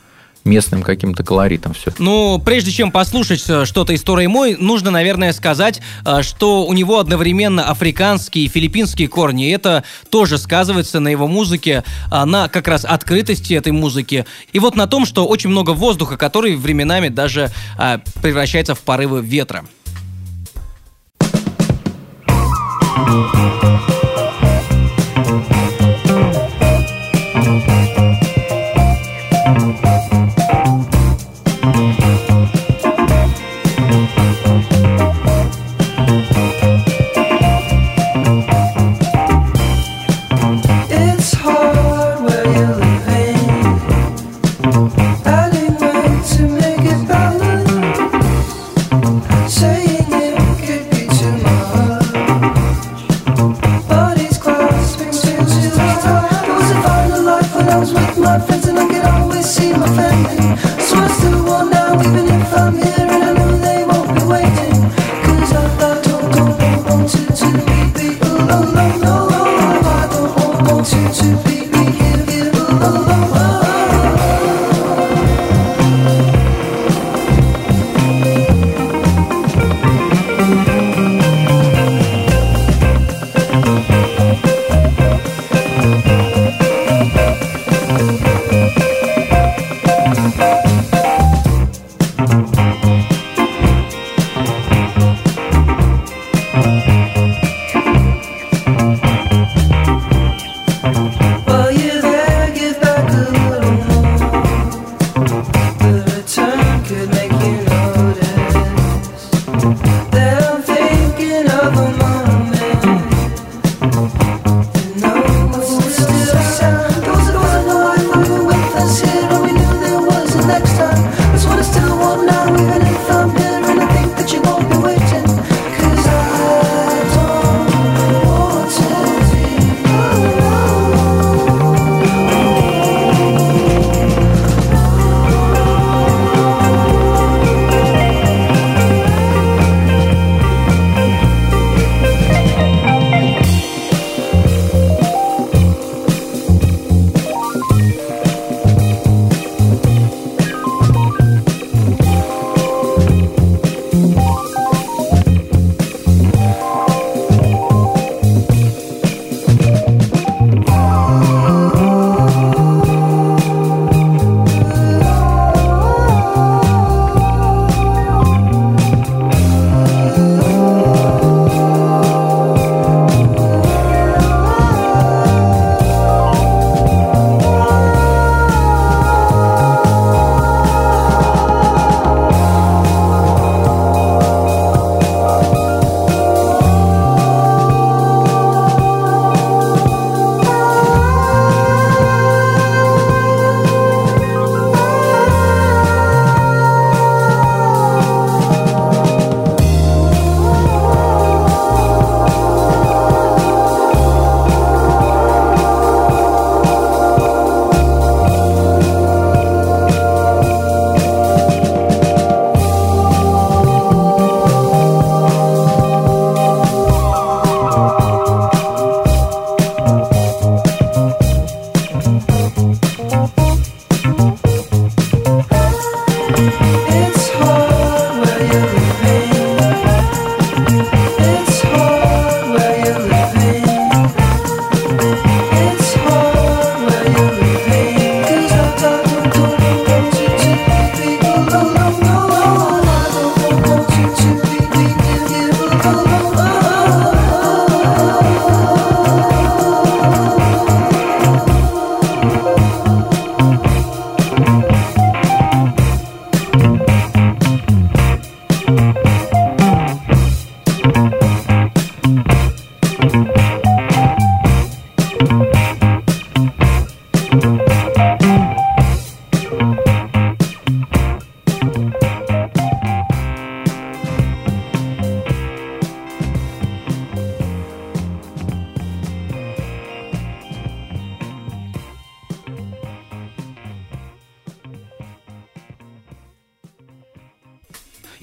местным 0.44 0.82
каким-то 0.82 1.24
колоритом 1.24 1.74
все. 1.74 1.92
Ну, 1.98 2.40
прежде 2.44 2.70
чем 2.70 2.90
послушать 2.90 3.44
э, 3.48 3.64
что-то 3.64 3.92
из 3.92 4.02
Торы 4.02 4.28
Мой, 4.28 4.56
нужно, 4.58 4.90
наверное, 4.90 5.32
сказать, 5.32 5.80
э, 6.04 6.22
что 6.22 6.66
у 6.66 6.72
него 6.72 6.98
одновременно 6.98 7.68
африканские 7.68 8.46
и 8.46 8.48
филиппинские 8.48 9.08
корни. 9.08 9.48
И 9.48 9.50
это 9.50 9.84
тоже 10.10 10.38
сказывается 10.38 11.00
на 11.00 11.08
его 11.08 11.28
музыке, 11.28 11.84
э, 12.10 12.24
на 12.24 12.48
как 12.48 12.68
раз 12.68 12.84
открытости 12.84 13.54
этой 13.54 13.72
музыки. 13.72 14.26
И 14.52 14.58
вот 14.58 14.76
на 14.76 14.86
том, 14.86 15.06
что 15.06 15.26
очень 15.26 15.50
много 15.50 15.70
воздуха, 15.70 16.16
который 16.16 16.56
временами 16.56 17.08
даже 17.08 17.50
превращается 18.20 18.74
в 18.74 18.80
порывы 18.80 19.22
ветра. 19.22 19.64
It's 23.04 23.91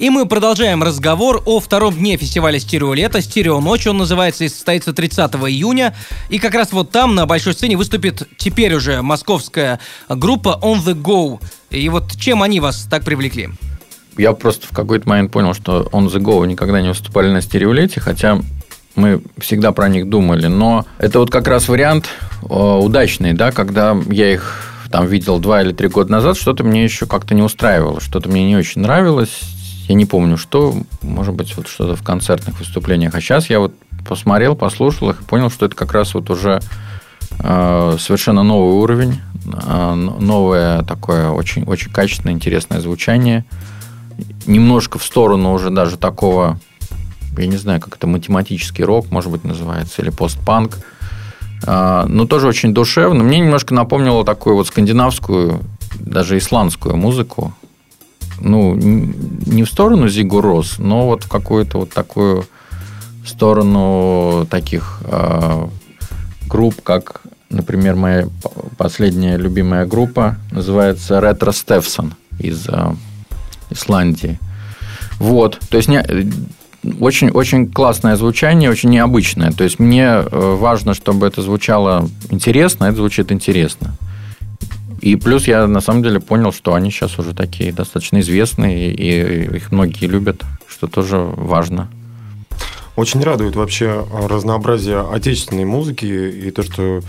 И 0.10 0.12
мы 0.12 0.26
продолжаем 0.26 0.82
разговор 0.82 1.44
о 1.46 1.60
втором 1.60 1.94
дне 1.94 2.18
фестиваля 2.18 2.58
«Стерео 2.58 2.96
лето». 2.96 3.22
«Стерео 3.22 3.62
ночь» 3.62 3.86
он 3.86 4.00
называется 4.00 4.44
и 4.44 4.50
состоится 4.50 4.92
30 4.92 5.36
июня. 5.36 5.96
И 6.30 6.40
как 6.40 6.56
раз 6.56 6.72
вот 6.72 6.90
там 6.90 7.14
на 7.14 7.28
большой 7.28 7.54
сцене 7.54 7.78
выступит 7.78 8.28
теперь 8.36 8.74
уже 8.74 9.04
московская 9.04 9.80
группа 10.10 10.60
On 10.64 10.84
The 10.84 11.00
Go. 11.00 11.40
И 11.70 11.88
вот 11.90 12.18
чем 12.20 12.42
они 12.42 12.60
вас 12.60 12.88
так 12.90 13.04
привлекли? 13.04 13.50
Я 14.18 14.34
просто 14.34 14.66
в 14.66 14.72
какой-то 14.72 15.08
момент 15.08 15.32
понял, 15.32 15.54
что 15.54 15.88
On 15.92 16.08
The 16.08 16.20
Go 16.20 16.44
никогда 16.48 16.82
не 16.82 16.88
выступали 16.88 17.30
на 17.30 17.42
стереолете, 17.42 18.00
хотя 18.02 18.42
мы 18.96 19.22
всегда 19.38 19.74
про 19.74 19.90
них 19.90 20.10
думали. 20.10 20.48
Но 20.48 20.88
это 20.98 21.20
вот 21.20 21.30
как 21.30 21.48
раз 21.48 21.70
вариант 21.70 22.10
э, 22.42 22.46
удачный, 22.48 23.34
да, 23.34 23.52
когда 23.52 23.96
я 24.10 24.34
их 24.34 24.66
там 24.92 25.06
видел 25.06 25.38
два 25.38 25.62
или 25.62 25.72
три 25.72 25.88
года 25.88 26.12
назад, 26.12 26.36
что-то 26.36 26.64
мне 26.64 26.84
еще 26.84 27.06
как-то 27.06 27.36
не 27.36 27.44
устраивало, 27.44 28.02
что-то 28.02 28.28
мне 28.28 28.48
не 28.48 28.56
очень 28.56 28.82
нравилось. 28.82 29.40
Я 29.90 29.96
не 29.96 30.06
помню, 30.06 30.38
что, 30.38 30.76
может 31.02 31.34
быть, 31.34 31.58
вот 31.58 31.68
что-то 31.68 31.96
в 31.96 32.04
концертных 32.04 32.60
выступлениях. 32.60 33.16
А 33.16 33.22
сейчас 33.22 33.50
я 33.50 33.60
вот 33.60 33.74
посмотрел, 34.08 34.56
послушал 34.56 35.10
их 35.10 35.22
и 35.22 35.26
понял, 35.26 35.50
что 35.50 35.66
это 35.66 35.76
как 35.76 35.94
раз 35.94 36.14
вот 36.14 36.30
уже 36.30 36.60
э, 37.40 37.98
совершенно 38.00 38.44
новый 38.44 38.76
уровень, 38.76 39.20
э, 39.52 39.94
новое 39.96 40.84
такое 40.84 41.32
очень, 41.32 41.64
очень 41.64 41.92
качественное, 41.92 42.36
интересное 42.36 42.82
звучание. 42.82 43.46
Немножко 44.46 45.00
в 45.00 45.04
сторону 45.04 45.54
уже 45.54 45.72
даже 45.72 45.98
такого, 45.98 46.60
я 47.36 47.48
не 47.48 47.58
знаю, 47.58 47.82
как 47.82 47.96
это 47.96 48.06
математический 48.06 48.84
рок, 48.84 49.10
может 49.10 49.32
быть, 49.32 49.44
называется, 49.44 50.04
или 50.04 50.12
постпанк. 50.12 50.78
А, 51.66 52.06
но 52.06 52.28
тоже 52.28 52.48
очень 52.48 52.76
душевно. 52.76 53.24
Мне 53.24 53.40
немножко 53.40 53.74
напомнило 53.74 54.24
такую 54.24 54.56
вот 54.56 54.68
скандинавскую, 54.68 55.62
даже 56.00 56.38
исландскую 56.38 56.96
музыку. 56.96 57.56
Ну, 58.40 58.76
не 58.76 59.64
в 59.64 59.70
сторону 59.70 60.08
Зигу 60.08 60.42
Рос, 60.42 60.78
но 60.80 61.06
вот 61.06 61.24
в 61.24 61.30
какую-то 61.30 61.80
вот 61.80 61.90
такую 61.92 62.46
сторону 63.26 64.48
таких 64.50 65.02
э, 65.06 65.68
групп, 66.48 66.82
как, 66.82 67.22
например, 67.50 67.96
моя 67.96 68.28
последняя 68.78 69.38
любимая 69.38 69.86
группа 69.86 70.38
называется 70.52 71.22
Ретро 71.22 71.52
Стефсон 71.52 72.14
из 72.40 72.68
э, 72.68 72.94
Исландии. 73.70 74.40
Вот, 75.20 75.60
то 75.70 75.78
есть 75.78 75.90
не, 75.90 76.02
очень, 77.00 77.30
очень 77.30 77.72
классное 77.72 78.16
звучание, 78.16 78.70
очень 78.70 78.90
необычное. 78.90 79.52
То 79.52 79.64
есть 79.64 79.80
мне 79.80 80.06
э, 80.06 80.24
важно, 80.32 80.94
чтобы 80.94 81.28
это 81.28 81.42
звучало 81.42 82.10
интересно, 82.30 82.86
это 82.86 82.98
звучит 82.98 83.32
интересно. 83.32 83.96
И 85.02 85.16
плюс 85.16 85.48
я 85.48 85.68
на 85.68 85.82
самом 85.82 86.04
деле 86.04 86.20
понял, 86.20 86.52
что 86.52 86.74
они 86.74 86.92
сейчас 86.92 87.18
уже 87.20 87.34
такие 87.34 87.72
достаточно 87.72 88.20
известные, 88.20 88.94
и 88.94 89.56
их 89.56 89.72
многие 89.72 90.06
любят, 90.06 90.44
что 90.68 90.88
тоже 90.88 91.18
важно. 91.18 91.90
Очень 92.96 93.24
радует 93.24 93.56
вообще 93.56 94.06
разнообразие 94.12 95.02
отечественной 95.10 95.66
музыки 95.66 96.06
и 96.06 96.52
то, 96.52 96.64
что 96.64 97.02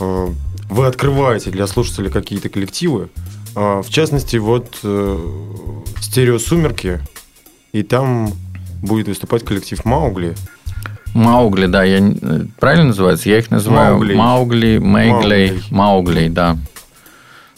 э, 0.00 0.28
вы 0.70 0.86
открываете 0.86 1.50
для 1.50 1.66
слушателей 1.66 2.10
какие-то 2.10 2.48
коллективы. 2.48 3.10
Э, 3.54 3.82
в 3.84 3.90
частности, 3.90 4.36
вот 4.36 4.78
э, 4.82 5.18
стерео 6.00 6.38
сумерки, 6.38 7.00
и 7.72 7.82
там 7.82 8.32
будет 8.82 9.08
выступать 9.08 9.44
коллектив 9.44 9.84
Маугли. 9.84 10.36
Маугли, 11.12 11.66
да, 11.66 11.84
я 11.84 12.00
правильно 12.58 12.86
называется? 12.86 13.28
Я 13.28 13.38
их 13.38 13.50
называю 13.50 13.94
Маугли. 13.98 14.14
Маугли, 14.14 14.78
Мейглей, 14.78 15.62
Маугли, 15.70 16.28
да. 16.28 16.56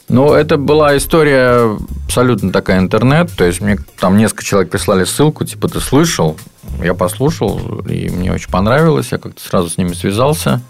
Ну, 0.09 0.33
это 0.33 0.57
была 0.57 0.97
история 0.97 1.77
абсолютно 2.07 2.53
такая 2.53 2.79
интернет, 2.79 3.31
то 3.37 3.45
есть 3.45 3.61
мне 3.61 3.79
там 3.99 4.17
несколько 4.17 4.45
человек 4.45 4.71
прислали 4.71 5.05
ссылку, 5.05 5.45
типа 5.45 5.69
ты 5.69 5.81
слышал, 5.81 6.39
я 6.81 6.95
послушал, 6.95 7.81
и 7.89 8.09
мне 8.09 8.33
очень 8.33 8.51
понравилось, 8.51 9.09
я 9.11 9.19
как-то 9.19 9.43
сразу 9.43 9.69
с 9.69 9.77
ними 9.79 9.95
связался, 9.95 10.63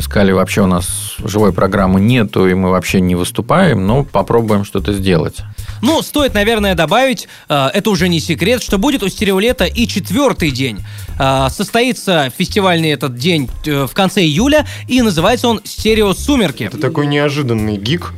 сказали, 0.00 0.32
вообще 0.32 0.62
у 0.62 0.66
нас 0.66 1.16
живой 1.18 1.52
программы 1.52 2.00
нету, 2.00 2.46
и 2.48 2.54
мы 2.54 2.70
вообще 2.70 3.00
не 3.00 3.14
выступаем, 3.14 3.86
но 3.86 4.04
попробуем 4.04 4.64
что-то 4.64 4.92
сделать. 4.92 5.36
Ну, 5.82 6.02
стоит, 6.02 6.34
наверное, 6.34 6.74
добавить, 6.74 7.28
э, 7.48 7.68
это 7.72 7.90
уже 7.90 8.08
не 8.08 8.20
секрет, 8.20 8.62
что 8.62 8.78
будет 8.78 9.02
у 9.02 9.08
стереолета 9.08 9.64
и 9.64 9.86
четвертый 9.86 10.50
день. 10.50 10.80
Э, 11.18 11.48
состоится 11.50 12.30
фестивальный 12.36 12.90
этот 12.90 13.16
день 13.16 13.48
э, 13.66 13.86
в 13.86 13.94
конце 13.94 14.22
июля, 14.22 14.66
и 14.88 15.02
называется 15.02 15.48
он 15.48 15.60
«Стерео 15.64 16.14
Сумерки». 16.14 16.64
Это 16.64 16.78
такой 16.78 17.06
неожиданный 17.06 17.76
гик. 17.76 18.12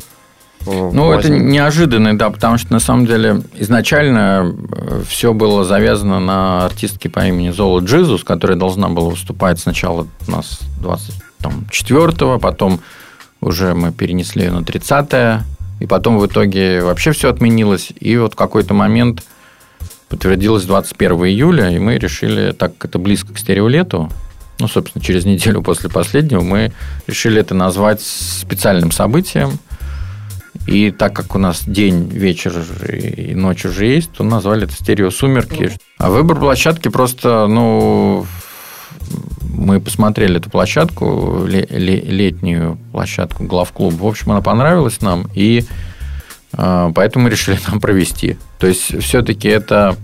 Э, 0.67 0.91
Ну, 0.93 1.13
это 1.13 1.29
возник. 1.29 1.43
неожиданно, 1.43 2.19
да, 2.19 2.31
потому 2.31 2.59
что 2.59 2.73
на 2.73 2.81
самом 2.81 3.07
деле 3.07 3.43
изначально 3.57 4.55
все 5.09 5.33
было 5.33 5.65
завязано 5.65 6.21
на 6.21 6.67
артистке 6.67 7.09
по 7.09 7.27
имени 7.27 7.51
Зола 7.51 7.81
Джизус, 7.81 8.25
которая 8.25 8.59
должна 8.59 8.89
была 8.89 9.11
выступать 9.11 9.59
сначала 9.59 10.07
у 10.27 10.31
нас 10.31 10.61
24-го, 10.81 12.39
потом 12.39 12.81
уже 13.41 13.75
мы 13.75 13.93
перенесли 13.93 14.45
ее 14.45 14.51
на 14.51 14.61
30-е, 14.61 15.45
и 15.81 15.87
потом 15.87 16.19
в 16.19 16.27
итоге 16.27 16.83
вообще 16.83 17.13
все 17.13 17.31
отменилось, 17.31 17.93
и 17.99 18.17
вот 18.17 18.35
в 18.35 18.37
какой-то 18.37 18.75
момент 18.75 19.23
подтвердилось 20.09 20.65
21 20.65 21.13
июля, 21.27 21.71
и 21.71 21.79
мы 21.79 21.99
решили, 21.99 22.53
так 22.53 22.77
как 22.79 22.91
это 22.91 22.99
близко 22.99 23.33
к 23.35 23.39
стереолету, 23.39 24.11
ну, 24.59 24.67
собственно, 24.67 25.05
через 25.05 25.25
неделю 25.25 25.63
после 25.63 25.89
последнего, 25.89 26.41
мы 26.41 26.73
решили 27.07 27.41
это 27.41 27.55
назвать 27.55 28.01
специальным 28.01 28.91
событием, 28.91 29.59
и 30.67 30.91
так 30.91 31.15
как 31.15 31.35
у 31.35 31.39
нас 31.39 31.65
день, 31.67 32.09
вечер 32.09 32.53
и 32.89 33.35
ночь 33.35 33.65
уже 33.65 33.87
есть, 33.87 34.13
то 34.13 34.25
назвали 34.25 34.65
это 34.65 34.73
стерео 34.75 35.11
сумерки. 35.11 35.73
А 35.99 36.11
выбор 36.11 36.39
площадки 36.39 36.89
просто, 36.89 37.47
ну, 37.47 38.27
мы 39.55 39.81
посмотрели 39.81 40.39
эту 40.39 40.51
площадку, 40.51 41.45
ле- 41.47 41.67
ле- 41.71 42.01
летнюю 42.01 42.79
площадку 42.93 43.45
главклуб. 43.45 43.95
В 43.95 44.07
общем, 44.07 44.33
она 44.33 44.41
понравилась 44.41 45.01
нам, 45.01 45.29
и 45.35 45.65
э, 46.53 46.93
поэтому 46.95 47.25
мы 47.25 47.31
решили 47.31 47.59
там 47.67 47.81
провести. 47.81 48.37
То 48.59 48.67
есть, 48.67 49.03
все-таки 49.03 49.49
это 49.49 49.97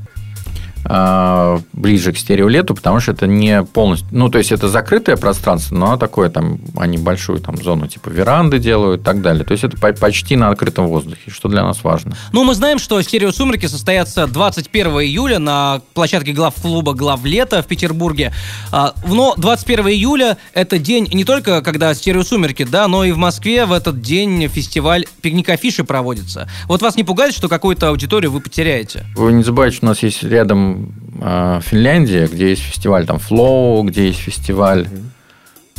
ближе 0.85 2.13
к 2.13 2.19
стереолету, 2.19 2.75
потому 2.75 3.01
что 3.01 3.13
это 3.13 3.27
не 3.27 3.63
полностью... 3.65 4.09
Ну, 4.11 4.29
то 4.29 4.39
есть, 4.39 4.53
это 4.53 4.69
закрытое 4.69 5.17
пространство, 5.17 5.75
но 5.75 5.97
такое, 5.97 6.29
там, 6.29 6.59
они 6.77 6.99
большую 6.99 7.39
там 7.41 7.57
зону 7.57 7.87
типа 7.87 8.11
веранды 8.11 8.59
делают 8.59 9.01
и 9.01 9.05
так 9.05 9.23
далее. 9.23 9.45
То 9.45 9.53
есть, 9.53 9.65
это 9.65 9.79
по- 9.79 9.93
почти 9.93 10.37
на 10.37 10.51
открытом 10.51 10.87
воздухе, 10.89 11.31
что 11.31 11.49
для 11.49 11.63
нас 11.63 11.83
важно. 11.83 12.17
Ну, 12.33 12.45
мы 12.45 12.55
знаем, 12.55 12.79
что 12.79 13.01
«Стерео 13.01 13.33
Сумерки» 13.33 13.67
состоятся 13.67 14.27
21 14.27 14.87
июля 15.01 15.39
на 15.39 15.81
площадке 15.95 16.33
главклуба 16.33 16.93
«Главлето» 16.93 17.63
в 17.63 17.67
Петербурге. 17.67 18.33
А, 18.71 18.93
Но 19.07 19.35
21 19.37 19.89
июля– 19.89 20.37
это 20.55 20.79
день 20.79 21.09
не 21.13 21.25
только, 21.25 21.63
когда 21.63 21.95
«Стерео 21.95 22.23
Сумерки», 22.25 22.65
да, 22.65 22.89
но 22.89 23.05
и 23.05 23.13
в 23.13 23.17
Москве 23.17 23.65
в 23.65 23.73
этот 23.73 24.01
день 24.01 24.49
фестиваль 24.49 25.07
«Пикник 25.23 25.49
Афиши» 25.49 25.85
проводится. 25.85 26.49
Вот 26.67 26.83
вас 26.83 26.97
не 26.97 27.05
пугает, 27.05 27.35
что 27.35 27.49
какую-то 27.49 27.89
аудиторию 27.89 28.31
вы 28.31 28.41
потеряете? 28.41 29.07
Вы 29.15 29.33
не 29.33 29.43
забывайте, 29.43 29.77
что 29.77 29.87
у 29.87 29.89
нас 29.89 30.03
есть 30.03 30.23
рядом 30.23 30.74
э, 31.21 31.61
Финляндия, 31.63 32.27
где 32.27 32.51
есть 32.51 32.63
фестиваль 32.63 33.07
там 33.07 33.17
Flow, 33.17 33.85
где 33.85 34.07
есть 34.07 34.21
фестиваль 34.21 34.87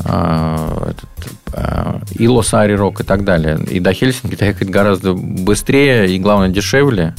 э, 0.03 0.89
этот, 0.89 1.31
э, 1.53 1.99
Илосари 2.15 2.73
Рок 2.73 3.01
и 3.01 3.03
так 3.03 3.23
далее. 3.23 3.59
И 3.69 3.79
до 3.79 3.93
Хельсинки 3.93 4.35
доехать 4.35 4.69
гораздо 4.69 5.13
быстрее 5.13 6.13
и, 6.13 6.19
главное, 6.19 6.49
дешевле, 6.49 7.15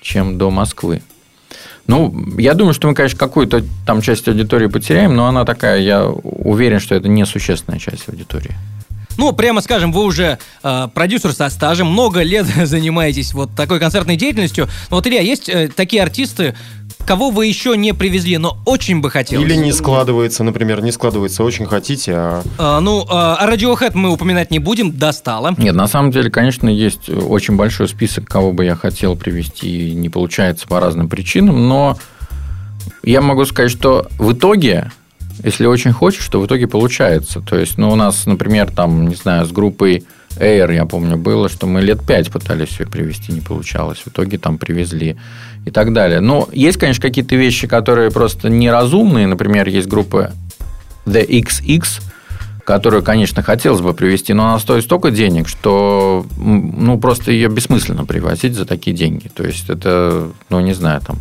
чем 0.00 0.38
до 0.38 0.50
Москвы. 0.50 1.02
Ну, 1.86 2.14
я 2.36 2.52
думаю, 2.52 2.74
что 2.74 2.86
мы, 2.86 2.94
конечно, 2.94 3.18
какую-то 3.18 3.64
там 3.86 4.02
часть 4.02 4.28
аудитории 4.28 4.66
потеряем, 4.66 5.16
но 5.16 5.26
она 5.26 5.46
такая, 5.46 5.80
я 5.80 6.04
уверен, 6.06 6.80
что 6.80 6.94
это 6.94 7.08
несущественная 7.08 7.78
часть 7.78 8.08
аудитории. 8.08 8.54
Ну, 9.18 9.32
прямо 9.32 9.60
скажем, 9.60 9.90
вы 9.90 10.04
уже 10.04 10.38
э, 10.62 10.88
продюсер 10.94 11.32
со 11.32 11.48
стажем, 11.50 11.88
много 11.88 12.22
лет 12.22 12.46
занимаетесь 12.64 13.34
вот 13.34 13.50
такой 13.56 13.80
концертной 13.80 14.16
деятельностью. 14.16 14.68
Но 14.90 14.96
вот, 14.96 15.06
Илья, 15.06 15.20
есть 15.20 15.48
э, 15.48 15.68
такие 15.74 16.02
артисты, 16.02 16.54
кого 17.08 17.30
вы 17.30 17.46
еще 17.46 17.74
не 17.74 17.94
привезли, 17.94 18.36
но 18.36 18.58
очень 18.66 19.00
бы 19.00 19.10
хотелось? 19.10 19.46
Или 19.46 19.56
не 19.56 19.72
складывается, 19.72 20.44
например, 20.44 20.82
не 20.82 20.92
складывается, 20.92 21.42
очень 21.42 21.64
хотите, 21.64 22.12
а 22.14 22.42
А, 22.58 22.80
ну, 22.80 23.06
а, 23.08 23.36
а 23.36 23.50
Radiohead 23.50 23.92
мы 23.94 24.10
упоминать 24.10 24.50
не 24.50 24.58
будем, 24.58 24.92
достало. 24.92 25.54
Нет, 25.56 25.74
на 25.74 25.88
самом 25.88 26.10
деле, 26.10 26.30
конечно, 26.30 26.68
есть 26.68 27.08
очень 27.08 27.56
большой 27.56 27.88
список, 27.88 28.26
кого 28.26 28.52
бы 28.52 28.66
я 28.66 28.76
хотел 28.76 29.16
привести, 29.16 29.88
и 29.88 29.94
не 29.94 30.10
получается 30.10 30.68
по 30.68 30.80
разным 30.80 31.08
причинам, 31.08 31.66
но 31.66 31.96
я 33.02 33.22
могу 33.22 33.46
сказать, 33.46 33.70
что 33.70 34.06
в 34.18 34.34
итоге, 34.34 34.92
если 35.42 35.64
очень 35.64 35.92
хочешь, 35.92 36.28
то 36.28 36.40
в 36.40 36.46
итоге 36.46 36.66
получается. 36.66 37.40
То 37.40 37.56
есть, 37.56 37.78
ну, 37.78 37.90
у 37.90 37.96
нас, 37.96 38.26
например, 38.26 38.70
там, 38.70 39.08
не 39.08 39.14
знаю, 39.14 39.46
с 39.46 39.50
группой 39.50 40.04
Air, 40.36 40.74
я 40.74 40.84
помню, 40.84 41.16
было, 41.16 41.48
что 41.48 41.66
мы 41.66 41.80
лет 41.80 42.06
пять 42.06 42.30
пытались 42.30 42.78
ее 42.78 42.86
привезти, 42.86 43.32
не 43.32 43.40
получалось. 43.40 43.98
В 44.04 44.08
итоге 44.08 44.36
там 44.36 44.58
привезли 44.58 45.16
и 45.68 45.70
так 45.70 45.92
далее. 45.92 46.20
Но 46.20 46.48
есть, 46.52 46.78
конечно, 46.78 47.02
какие-то 47.02 47.36
вещи, 47.36 47.66
которые 47.66 48.10
просто 48.10 48.48
неразумные. 48.48 49.26
Например, 49.26 49.68
есть 49.68 49.86
группа 49.86 50.32
The 51.04 51.28
XX, 51.28 51.84
которую, 52.64 53.02
конечно, 53.02 53.42
хотелось 53.42 53.82
бы 53.82 53.92
привезти, 53.92 54.32
но 54.32 54.48
она 54.48 54.58
стоит 54.58 54.84
столько 54.84 55.10
денег, 55.10 55.46
что 55.46 56.26
ну, 56.36 56.98
просто 56.98 57.32
ее 57.32 57.48
бессмысленно 57.48 58.06
привозить 58.06 58.54
за 58.54 58.64
такие 58.64 58.96
деньги. 58.96 59.28
То 59.28 59.44
есть 59.44 59.68
это, 59.68 60.28
ну, 60.48 60.60
не 60.60 60.72
знаю, 60.72 61.02
там, 61.02 61.18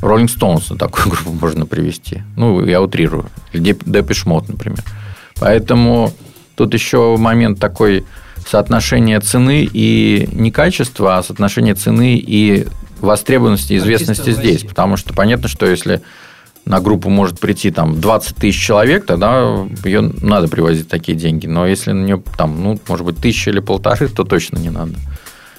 Rolling 0.00 0.28
Stones 0.28 0.66
на 0.70 0.78
такую 0.78 1.08
группу 1.10 1.32
можно 1.32 1.66
привести. 1.66 2.22
Ну, 2.36 2.64
я 2.64 2.80
утрирую. 2.80 3.26
Или 3.52 3.76
Депиш 3.84 4.24
Мод, 4.24 4.48
например. 4.48 4.84
Поэтому 5.40 6.12
тут 6.54 6.74
еще 6.74 7.16
момент 7.16 7.58
такой 7.58 8.04
соотношение 8.46 9.18
цены 9.18 9.68
и 9.72 10.28
не 10.32 10.52
качества, 10.52 11.18
а 11.18 11.22
соотношение 11.24 11.74
цены 11.74 12.16
и 12.16 12.66
востребованности 13.00 13.74
и 13.74 13.76
известности 13.78 14.30
здесь. 14.30 14.62
Потому 14.62 14.96
что 14.96 15.14
понятно, 15.14 15.48
что 15.48 15.66
если 15.66 16.02
на 16.64 16.80
группу 16.80 17.10
может 17.10 17.40
прийти 17.40 17.70
там 17.70 18.00
20 18.00 18.36
тысяч 18.36 18.60
человек, 18.60 19.04
тогда 19.06 19.66
ее 19.84 20.00
надо 20.00 20.48
привозить 20.48 20.88
такие 20.88 21.16
деньги. 21.16 21.46
Но 21.46 21.66
если 21.66 21.92
на 21.92 22.04
нее 22.04 22.22
там, 22.36 22.62
ну, 22.62 22.80
может 22.88 23.04
быть, 23.04 23.18
тысяча 23.18 23.50
или 23.50 23.60
полторы, 23.60 24.08
то 24.08 24.24
точно 24.24 24.58
не 24.58 24.70
надо. 24.70 24.94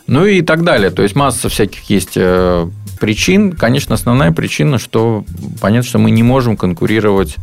Ну 0.08 0.26
и 0.26 0.42
так 0.42 0.64
далее. 0.64 0.92
То 0.92 1.04
есть 1.04 1.16
масса 1.16 1.50
всяких 1.50 1.84
есть 1.90 2.14
э, 2.16 2.70
причин. 3.00 3.54
Конечно, 3.54 3.96
основная 3.96 4.32
причина, 4.32 4.78
что 4.78 5.26
понятно, 5.62 5.88
что 5.88 6.00
мы 6.00 6.12
не 6.12 6.24
можем 6.24 6.58
конкурировать 6.58 7.36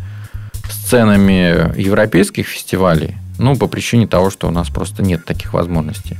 с 0.70 0.88
ценами 0.88 1.78
европейских 1.80 2.46
фестивалей. 2.46 3.16
Ну, 3.38 3.56
по 3.56 3.66
причине 3.66 4.06
того, 4.06 4.30
что 4.30 4.48
у 4.48 4.50
нас 4.50 4.68
просто 4.68 5.02
нет 5.02 5.24
таких 5.24 5.54
возможностей. 5.54 6.16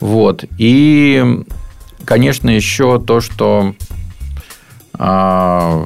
Вот. 0.00 0.44
И, 0.56 1.44
конечно, 2.08 2.48
еще 2.48 2.98
то, 2.98 3.20
что 3.20 3.74
а, 4.94 5.84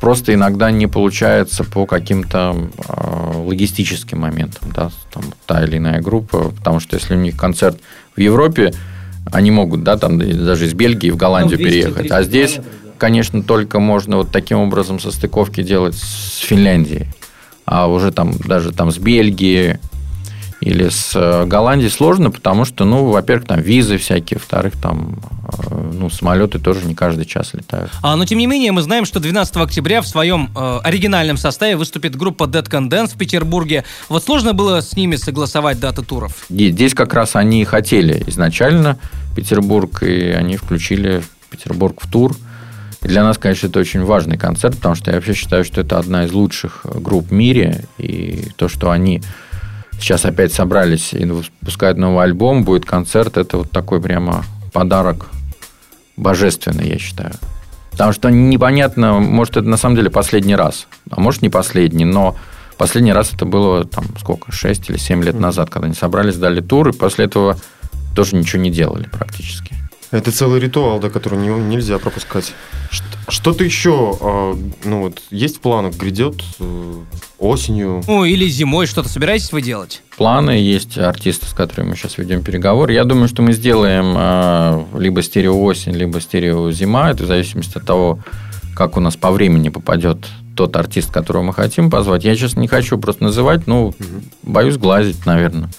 просто 0.00 0.32
иногда 0.32 0.70
не 0.70 0.86
получается 0.86 1.64
по 1.64 1.84
каким-то 1.84 2.56
а, 2.88 3.32
логистическим 3.36 4.20
моментам, 4.20 4.72
да, 4.74 4.90
там 5.12 5.22
та 5.44 5.62
или 5.62 5.76
иная 5.76 6.00
группа, 6.00 6.48
потому 6.48 6.80
что 6.80 6.96
если 6.96 7.14
у 7.14 7.18
них 7.18 7.36
концерт 7.36 7.78
в 8.16 8.20
Европе, 8.20 8.72
они 9.30 9.50
могут, 9.50 9.84
да, 9.84 9.98
там 9.98 10.18
даже 10.18 10.64
из 10.64 10.72
Бельгии 10.72 11.10
в 11.10 11.18
Голландию 11.18 11.58
Ну, 11.58 11.66
200-300 11.66 11.68
переехать, 11.68 12.10
а 12.10 12.22
здесь, 12.22 12.54
да. 12.56 12.62
конечно, 12.96 13.42
только 13.42 13.80
можно 13.80 14.16
вот 14.16 14.32
таким 14.32 14.60
образом 14.60 14.98
состыковки 14.98 15.62
делать 15.62 15.94
с 15.94 16.38
Финляндией, 16.38 17.06
а 17.66 17.86
уже 17.86 18.12
там 18.12 18.32
даже 18.32 18.72
там 18.72 18.90
с 18.90 18.96
Бельгии 18.96 19.78
или 20.60 20.88
с 20.90 21.12
э, 21.14 21.46
Голландии 21.46 21.88
сложно, 21.88 22.30
потому 22.30 22.64
что, 22.64 22.84
ну, 22.84 23.06
во-первых, 23.06 23.46
там 23.46 23.60
визы 23.60 23.96
всякие, 23.96 24.38
во-вторых, 24.38 24.74
там, 24.80 25.18
э, 25.70 25.92
ну, 25.94 26.10
самолеты 26.10 26.58
тоже 26.58 26.86
не 26.86 26.94
каждый 26.94 27.24
час 27.24 27.54
летают. 27.54 27.90
А, 28.02 28.14
но 28.16 28.26
тем 28.26 28.38
не 28.38 28.46
менее, 28.46 28.70
мы 28.72 28.82
знаем, 28.82 29.06
что 29.06 29.20
12 29.20 29.56
октября 29.56 30.02
в 30.02 30.06
своем 30.06 30.50
э, 30.54 30.80
оригинальном 30.84 31.38
составе 31.38 31.76
выступит 31.76 32.14
группа 32.14 32.44
Dead 32.44 32.68
Can 32.68 32.90
Dance 32.90 33.14
в 33.14 33.18
Петербурге. 33.18 33.84
Вот 34.10 34.22
сложно 34.22 34.52
было 34.52 34.82
с 34.82 34.94
ними 34.96 35.16
согласовать 35.16 35.80
даты 35.80 36.02
туров? 36.02 36.44
И 36.50 36.70
здесь 36.70 36.92
как 36.92 37.14
раз 37.14 37.36
они 37.36 37.64
хотели 37.64 38.22
изначально 38.26 38.98
Петербург, 39.34 40.02
и 40.02 40.30
они 40.30 40.58
включили 40.58 41.22
Петербург 41.48 41.98
в 42.02 42.10
тур. 42.10 42.36
И 43.02 43.08
для 43.08 43.22
нас, 43.22 43.38
конечно, 43.38 43.68
это 43.68 43.80
очень 43.80 44.04
важный 44.04 44.36
концерт, 44.36 44.76
потому 44.76 44.94
что 44.94 45.10
я 45.10 45.16
вообще 45.16 45.32
считаю, 45.32 45.64
что 45.64 45.80
это 45.80 45.98
одна 45.98 46.26
из 46.26 46.32
лучших 46.32 46.84
групп 46.84 47.28
в 47.28 47.32
мире. 47.32 47.86
И 47.96 48.48
то, 48.56 48.68
что 48.68 48.90
они 48.90 49.22
сейчас 50.00 50.24
опять 50.24 50.52
собрались 50.52 51.12
и 51.12 51.24
выпускают 51.24 51.98
новый 51.98 52.24
альбом, 52.24 52.64
будет 52.64 52.84
концерт, 52.84 53.36
это 53.36 53.58
вот 53.58 53.70
такой 53.70 54.00
прямо 54.00 54.44
подарок 54.72 55.28
божественный, 56.16 56.88
я 56.88 56.98
считаю. 56.98 57.32
Потому 57.92 58.12
что 58.12 58.30
непонятно, 58.30 59.18
может, 59.18 59.56
это 59.56 59.68
на 59.68 59.76
самом 59.76 59.96
деле 59.96 60.10
последний 60.10 60.56
раз, 60.56 60.86
а 61.10 61.20
может, 61.20 61.42
не 61.42 61.48
последний, 61.48 62.04
но 62.04 62.36
последний 62.78 63.12
раз 63.12 63.34
это 63.34 63.44
было 63.44 63.84
там 63.84 64.04
сколько, 64.18 64.52
6 64.52 64.90
или 64.90 64.96
7 64.96 65.22
лет 65.22 65.38
назад, 65.38 65.70
когда 65.70 65.86
они 65.86 65.94
собрались, 65.94 66.36
дали 66.36 66.60
тур, 66.60 66.88
и 66.88 66.92
после 66.92 67.26
этого 67.26 67.56
тоже 68.14 68.36
ничего 68.36 68.62
не 68.62 68.70
делали 68.70 69.08
практически. 69.10 69.74
Это 70.10 70.32
целый 70.32 70.58
ритуал, 70.60 70.98
да, 70.98 71.08
который 71.08 71.38
не- 71.38 71.48
нельзя 71.48 71.98
пропускать. 71.98 72.52
Что-то 73.28 73.62
еще, 73.62 74.16
а, 74.20 74.58
ну 74.84 75.02
вот, 75.02 75.22
есть 75.30 75.58
в 75.58 75.60
планах, 75.60 75.94
грядет 75.94 76.42
э, 76.58 76.94
осенью? 77.38 78.02
Ну, 78.08 78.24
или 78.24 78.48
зимой 78.48 78.86
что-то 78.86 79.08
собираетесь 79.08 79.52
вы 79.52 79.62
делать? 79.62 80.02
Планы 80.16 80.50
есть 80.50 80.98
артисты, 80.98 81.46
с 81.46 81.52
которыми 81.52 81.90
мы 81.90 81.96
сейчас 81.96 82.18
ведем 82.18 82.42
переговоры. 82.42 82.92
Я 82.92 83.04
думаю, 83.04 83.28
что 83.28 83.42
мы 83.42 83.52
сделаем 83.52 84.14
э, 84.16 84.98
либо 84.98 85.22
стерео 85.22 85.62
осень, 85.62 85.92
либо 85.92 86.20
стерео 86.20 86.72
зима. 86.72 87.10
Это 87.10 87.22
в 87.22 87.26
зависимости 87.26 87.78
от 87.78 87.86
того, 87.86 88.18
как 88.74 88.96
у 88.96 89.00
нас 89.00 89.16
по 89.16 89.30
времени 89.30 89.68
попадет 89.68 90.26
тот 90.56 90.74
артист, 90.74 91.12
которого 91.12 91.44
мы 91.44 91.52
хотим 91.54 91.88
позвать. 91.88 92.24
Я 92.24 92.34
сейчас 92.34 92.56
не 92.56 92.66
хочу 92.66 92.98
просто 92.98 93.22
называть, 93.22 93.68
ну, 93.68 93.94
боюсь 94.42 94.76
глазить, 94.76 95.24
наверное. 95.24 95.70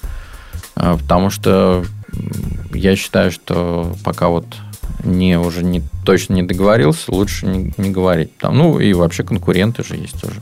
А, 0.76 0.98
Потому 0.98 1.30
что 1.30 1.84
я 2.74 2.96
считаю, 2.96 3.32
что 3.32 3.96
пока 4.04 4.30
вот 4.30 4.46
не 5.04 5.38
уже 5.40 5.64
не 5.64 5.82
точно 6.06 6.34
не 6.34 6.44
договорился, 6.44 7.12
лучше 7.12 7.46
не, 7.46 7.74
не 7.78 7.90
говорить. 7.90 8.36
Там, 8.38 8.58
ну 8.58 8.80
и 8.80 8.94
вообще 8.94 9.24
конкуренты 9.24 9.84
же 9.84 9.96
есть 9.96 10.20
тоже, 10.20 10.42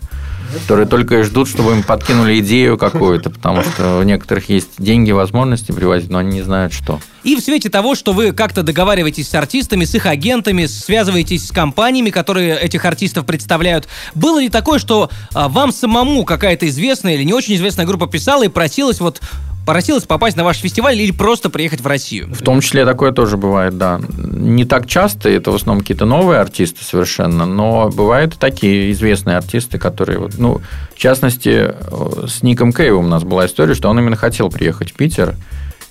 которые 0.53 0.87
только 0.87 1.19
и 1.19 1.23
ждут, 1.23 1.47
чтобы 1.47 1.71
им 1.71 1.83
подкинули 1.83 2.39
идею 2.39 2.77
какую-то, 2.77 3.29
потому 3.29 3.63
что 3.63 3.99
у 3.99 4.03
некоторых 4.03 4.49
есть 4.49 4.69
деньги, 4.77 5.11
возможности 5.11 5.71
привозить, 5.71 6.09
но 6.09 6.19
они 6.19 6.31
не 6.31 6.41
знают, 6.41 6.73
что. 6.73 6.99
И 7.23 7.35
в 7.35 7.41
свете 7.41 7.69
того, 7.69 7.95
что 7.95 8.13
вы 8.13 8.31
как-то 8.31 8.63
договариваетесь 8.63 9.29
с 9.29 9.35
артистами, 9.35 9.83
с 9.83 9.93
их 9.93 10.05
агентами, 10.05 10.65
связываетесь 10.65 11.47
с 11.47 11.51
компаниями, 11.51 12.09
которые 12.09 12.57
этих 12.57 12.85
артистов 12.85 13.25
представляют, 13.25 13.87
было 14.15 14.39
ли 14.39 14.49
такое, 14.49 14.79
что 14.79 15.09
а, 15.33 15.49
вам 15.49 15.71
самому 15.71 16.23
какая-то 16.23 16.67
известная 16.69 17.15
или 17.15 17.23
не 17.23 17.33
очень 17.33 17.55
известная 17.55 17.85
группа 17.85 18.07
писала 18.07 18.43
и 18.43 18.47
просилась 18.47 19.01
вот 19.01 19.21
просилась 19.65 20.05
попасть 20.05 20.35
на 20.35 20.43
ваш 20.43 20.57
фестиваль 20.57 20.97
или 20.97 21.11
просто 21.11 21.49
приехать 21.49 21.81
в 21.81 21.87
Россию? 21.87 22.33
В 22.33 22.41
том 22.41 22.61
числе 22.61 22.85
такое 22.85 23.11
тоже 23.11 23.37
бывает, 23.37 23.77
да. 23.77 23.99
Не 24.17 24.65
так 24.65 24.87
часто, 24.87 25.29
это 25.29 25.51
в 25.51 25.55
основном 25.55 25.81
какие-то 25.81 26.05
новые 26.05 26.39
артисты 26.39 26.83
совершенно, 26.83 27.45
но 27.45 27.89
бывают 27.89 28.37
такие 28.37 28.91
известные 28.91 29.37
артисты, 29.37 29.77
которые, 29.77 30.19
вот, 30.19 30.37
ну, 30.37 30.61
в 30.93 30.97
частности, 30.97 31.73
э, 31.73 32.27
с 32.27 32.43
Ником 32.43 32.73
Кейвом 32.73 33.05
у 33.05 33.09
нас 33.09 33.23
была 33.23 33.45
история, 33.45 33.73
что 33.73 33.89
он 33.89 33.99
именно 33.99 34.15
хотел 34.15 34.49
приехать 34.49 34.91
в 34.91 34.93
Питер 34.93 35.35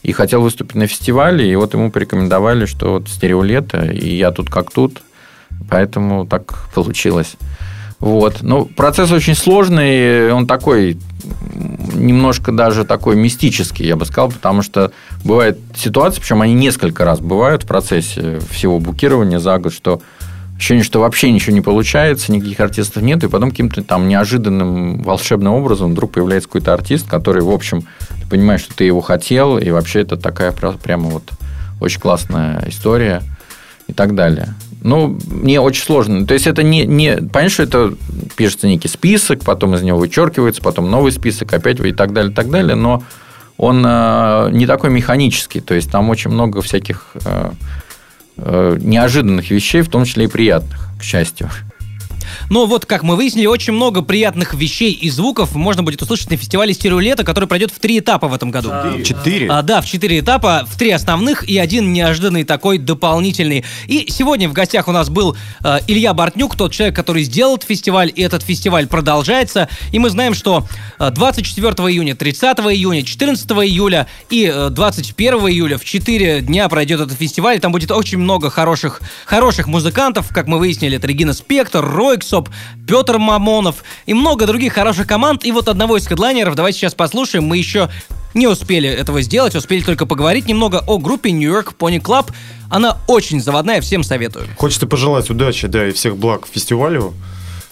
и 0.02 0.12
хотел 0.12 0.42
выступить 0.42 0.74
на 0.74 0.86
фестивале, 0.86 1.50
и 1.50 1.56
вот 1.56 1.74
ему 1.74 1.90
порекомендовали, 1.90 2.66
что 2.66 2.94
вот 2.94 3.08
стереолето, 3.08 3.84
и 3.84 4.16
я 4.16 4.30
тут 4.30 4.50
как 4.50 4.70
тут, 4.70 5.02
поэтому 5.68 6.26
так 6.26 6.68
получилось. 6.74 7.36
Вот. 8.01 8.42
Ну, 8.42 8.64
процесс 8.64 9.11
очень 9.11 9.34
сложный, 9.34 10.32
он 10.32 10.46
такой 10.46 10.99
немножко 11.94 12.53
даже 12.53 12.84
такой 12.84 13.16
мистический, 13.16 13.86
я 13.86 13.96
бы 13.96 14.05
сказал, 14.05 14.30
потому 14.30 14.62
что 14.62 14.92
бывают 15.24 15.59
ситуации, 15.76 16.20
причем 16.20 16.42
они 16.42 16.55
несколько 16.55 17.05
раз 17.05 17.18
бывают 17.20 17.64
в 17.64 17.66
процессе 17.66 18.38
всего 18.51 18.78
букирования 18.78 19.40
за 19.40 19.59
год, 19.59 19.72
что 19.72 20.01
ощущение, 20.57 20.84
что 20.84 21.01
вообще 21.01 21.30
ничего 21.30 21.55
не 21.55 21.61
получается, 21.61 22.32
никаких 22.32 22.61
артистов 22.61 23.03
нет, 23.03 23.22
и 23.24 23.28
потом 23.28 23.51
каким-то 23.51 23.82
там 23.82 24.09
неожиданным 24.09 25.03
волшебным 25.03 25.55
образом 25.55 25.92
вдруг 25.92 26.12
появляется 26.12 26.49
какой-то 26.49 26.74
артист, 26.74 27.09
который, 27.09 27.42
в 27.42 27.51
общем, 27.51 27.82
ты 28.09 28.28
понимаешь, 28.28 28.61
что 28.61 28.74
ты 28.74 28.84
его 28.84 29.01
хотел, 29.01 29.59
и 29.59 29.70
вообще 29.70 30.01
это 30.01 30.16
такая 30.16 30.53
прямо 30.53 31.11
вот 31.11 31.30
очень 31.80 32.01
классная 32.01 32.64
история 32.68 33.22
и 33.86 33.92
так 33.92 34.14
далее. 34.14 34.55
Ну, 34.80 35.18
мне 35.26 35.60
очень 35.60 35.82
сложно. 35.82 36.26
То 36.26 36.34
есть, 36.34 36.46
это 36.46 36.62
не, 36.62 36.86
не... 36.86 37.16
Понятно, 37.16 37.48
что 37.48 37.62
это 37.64 37.94
пишется 38.36 38.68
некий 38.68 38.88
список, 38.88 39.44
потом 39.44 39.74
из 39.74 39.82
него 39.82 39.98
вычеркивается, 39.98 40.62
потом 40.62 40.90
новый 40.90 41.12
список, 41.12 41.52
опять 41.52 41.80
и 41.80 41.92
так 41.92 42.12
далее, 42.12 42.32
и 42.32 42.34
так 42.34 42.50
далее, 42.50 42.74
но 42.76 43.02
он 43.56 43.84
э, 43.84 44.50
не 44.52 44.66
такой 44.66 44.90
механический. 44.90 45.60
То 45.60 45.74
есть, 45.74 45.90
там 45.90 46.10
очень 46.10 46.30
много 46.30 46.62
всяких 46.62 47.10
э, 47.24 47.50
э, 48.36 48.78
неожиданных 48.80 49.50
вещей, 49.50 49.82
в 49.82 49.88
том 49.88 50.04
числе 50.04 50.24
и 50.24 50.28
приятных, 50.28 50.88
к 50.98 51.02
счастью. 51.02 51.50
Но 52.50 52.66
вот, 52.66 52.86
как 52.86 53.02
мы 53.02 53.16
выяснили, 53.16 53.46
очень 53.46 53.72
много 53.72 54.02
приятных 54.02 54.54
вещей 54.54 54.92
и 54.92 55.10
звуков 55.10 55.54
можно 55.54 55.82
будет 55.82 56.02
услышать 56.02 56.30
на 56.30 56.36
фестивале 56.36 56.72
«Стереолето», 56.72 57.24
который 57.24 57.48
пройдет 57.48 57.70
в 57.70 57.78
три 57.78 57.98
этапа 57.98 58.28
в 58.28 58.34
этом 58.34 58.50
году. 58.50 58.70
Четыре? 59.04 59.48
А, 59.50 59.62
да, 59.62 59.80
в 59.80 59.86
четыре 59.86 60.20
этапа, 60.20 60.64
в 60.66 60.76
три 60.78 60.90
основных 60.90 61.48
и 61.48 61.58
один 61.58 61.92
неожиданный 61.92 62.44
такой 62.44 62.78
дополнительный. 62.78 63.64
И 63.86 64.06
сегодня 64.10 64.48
в 64.48 64.52
гостях 64.52 64.88
у 64.88 64.92
нас 64.92 65.08
был 65.08 65.36
э, 65.62 65.78
Илья 65.86 66.14
Бортнюк, 66.14 66.56
тот 66.56 66.72
человек, 66.72 66.96
который 66.96 67.22
сделал 67.22 67.56
этот 67.56 67.68
фестиваль, 67.68 68.12
и 68.14 68.22
этот 68.22 68.42
фестиваль 68.42 68.86
продолжается. 68.86 69.68
И 69.92 69.98
мы 69.98 70.10
знаем, 70.10 70.34
что 70.34 70.66
э, 70.98 71.10
24 71.10 71.70
июня, 71.90 72.14
30 72.14 72.58
июня, 72.58 73.02
14 73.02 73.50
июля 73.50 74.06
и 74.30 74.50
э, 74.52 74.70
21 74.70 75.34
июля 75.48 75.78
в 75.78 75.84
4 75.84 76.40
дня 76.42 76.68
пройдет 76.68 77.00
этот 77.00 77.18
фестиваль. 77.18 77.60
Там 77.60 77.72
будет 77.72 77.90
очень 77.90 78.18
много 78.18 78.50
хороших, 78.50 79.00
хороших 79.26 79.66
музыкантов, 79.66 80.28
как 80.32 80.46
мы 80.46 80.58
выяснили, 80.58 80.96
это 80.96 81.06
Регина 81.06 81.32
Спектр, 81.32 81.84
Ройксоп, 82.18 82.48
Петр 82.86 83.18
Мамонов 83.18 83.84
и 84.06 84.14
много 84.14 84.46
других 84.46 84.72
хороших 84.72 85.06
команд. 85.06 85.44
И 85.44 85.52
вот 85.52 85.68
одного 85.68 85.96
из 85.96 86.06
хедлайнеров 86.06 86.54
давайте 86.54 86.78
сейчас 86.78 86.94
послушаем. 86.94 87.44
Мы 87.44 87.58
еще 87.58 87.88
не 88.34 88.46
успели 88.46 88.88
этого 88.88 89.22
сделать, 89.22 89.54
успели 89.54 89.82
только 89.82 90.04
поговорить 90.04 90.46
немного 90.46 90.82
о 90.86 90.98
группе 90.98 91.30
New 91.30 91.50
York 91.50 91.74
Pony 91.78 92.00
Club. 92.00 92.30
Она 92.70 92.98
очень 93.06 93.40
заводная, 93.40 93.80
всем 93.80 94.02
советую. 94.02 94.46
Хочется 94.56 94.86
пожелать 94.86 95.30
удачи, 95.30 95.66
да, 95.68 95.88
и 95.88 95.92
всех 95.92 96.16
благ 96.16 96.46
фестивалю. 96.46 97.14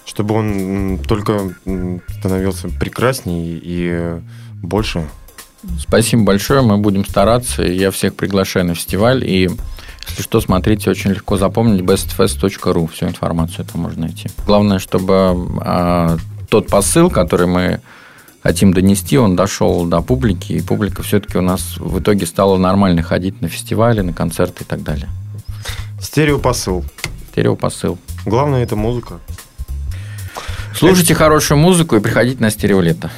чтобы 0.07 0.35
он 0.37 1.01
только 1.07 1.55
становился 2.19 2.69
прекраснее 2.69 3.61
и 3.63 4.21
больше. 4.63 5.07
Спасибо 5.79 6.23
большое, 6.23 6.63
мы 6.63 6.79
будем 6.79 7.05
стараться. 7.05 7.63
Я 7.63 7.91
всех 7.91 8.15
приглашаю 8.15 8.67
на 8.67 8.75
фестиваль. 8.75 9.25
И 9.25 9.51
если 10.09 10.23
что, 10.23 10.41
смотрите, 10.41 10.91
очень 10.91 11.11
легко 11.11 11.37
запомнить 11.37 11.83
bestfest.ru. 11.83 12.91
Всю 12.93 13.07
информацию 13.07 13.65
там 13.65 13.83
можно 13.83 14.07
найти. 14.07 14.29
Главное, 14.47 14.79
чтобы 14.79 15.37
а, 15.61 16.17
тот 16.49 16.69
посыл, 16.69 17.11
который 17.11 17.47
мы 17.47 17.81
хотим 18.43 18.73
донести, 18.73 19.19
он 19.19 19.35
дошел 19.35 19.85
до 19.85 20.01
публики, 20.03 20.53
и 20.53 20.61
публика 20.63 21.03
все-таки 21.03 21.37
у 21.37 21.43
нас 21.43 21.77
в 21.79 21.99
итоге 21.99 22.27
стала 22.27 22.57
нормально 22.57 23.03
ходить 23.03 23.41
на 23.43 23.49
фестивали, 23.49 24.01
на 24.03 24.13
концерты 24.13 24.63
и 24.65 24.67
так 24.67 24.83
далее. 24.83 25.09
Стереопосыл. 26.01 26.85
Стереопосыл. 27.33 27.99
Главное 28.25 28.63
это 28.63 28.77
музыка. 28.77 29.19
Слушайте 30.75 31.15
хорошую 31.15 31.59
музыку 31.59 31.97
и 31.97 32.01
приходите 32.01 32.41
на 32.41 32.51
стереолето. 32.51 33.11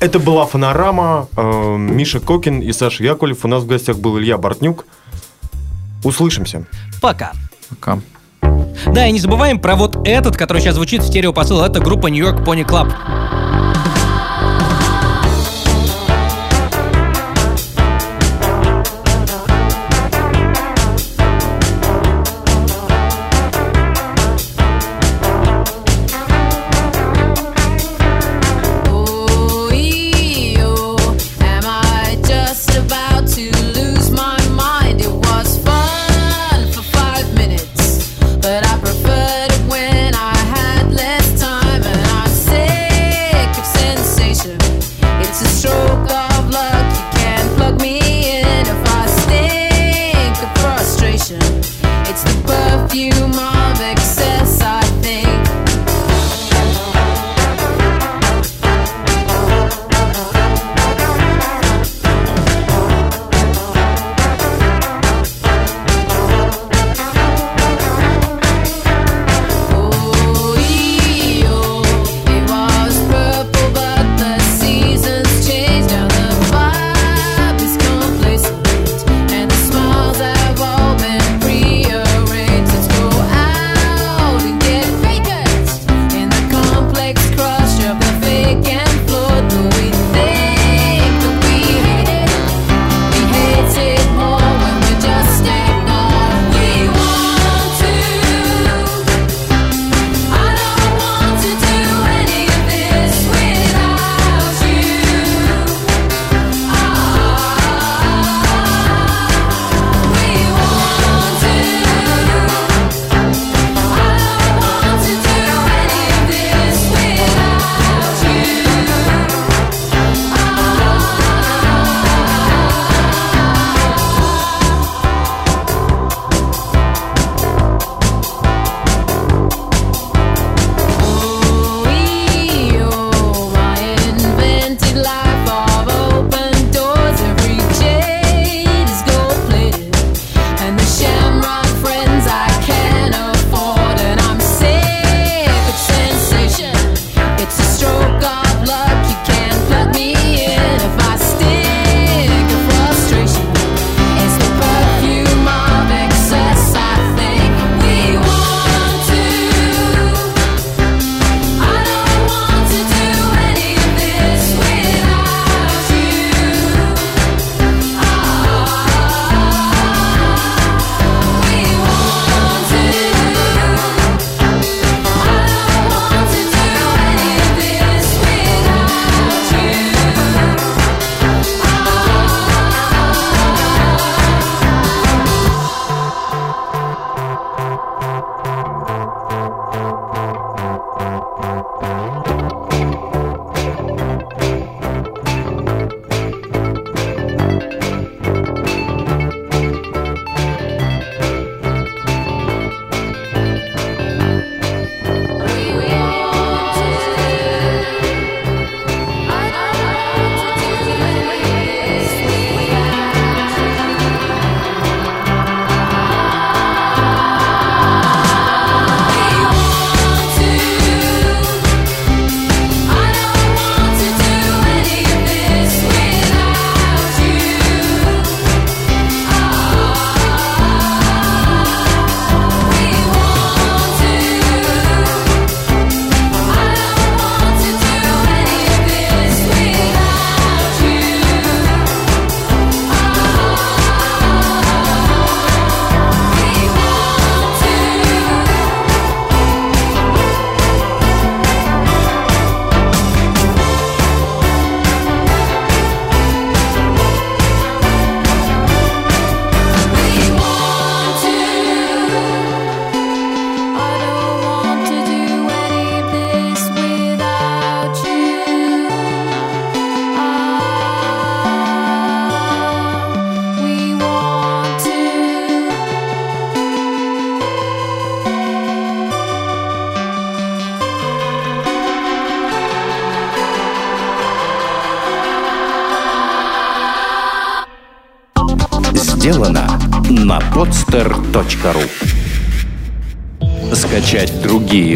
Это 0.00 0.18
была 0.18 0.46
Фонорама. 0.46 1.28
э, 1.36 1.76
Миша 1.76 2.20
Кокин 2.20 2.60
и 2.60 2.72
Саша 2.72 3.02
Яковлев. 3.04 3.44
У 3.44 3.48
нас 3.48 3.62
в 3.62 3.66
гостях 3.66 3.98
был 3.98 4.18
Илья 4.18 4.38
Бортнюк. 4.38 4.86
Услышимся. 6.04 6.66
Пока. 7.00 7.32
Пока. 7.68 8.00
Да, 8.92 9.06
и 9.06 9.12
не 9.12 9.18
забываем 9.18 9.58
про 9.58 9.76
вот 9.76 10.06
этот, 10.06 10.36
который 10.36 10.62
сейчас 10.62 10.74
звучит 10.74 11.02
в 11.02 11.06
стереопосыл. 11.06 11.62
Это 11.62 11.80
группа 11.80 12.06
New 12.08 12.24
York 12.24 12.40
Pony 12.40 12.64
Club. 12.66 12.92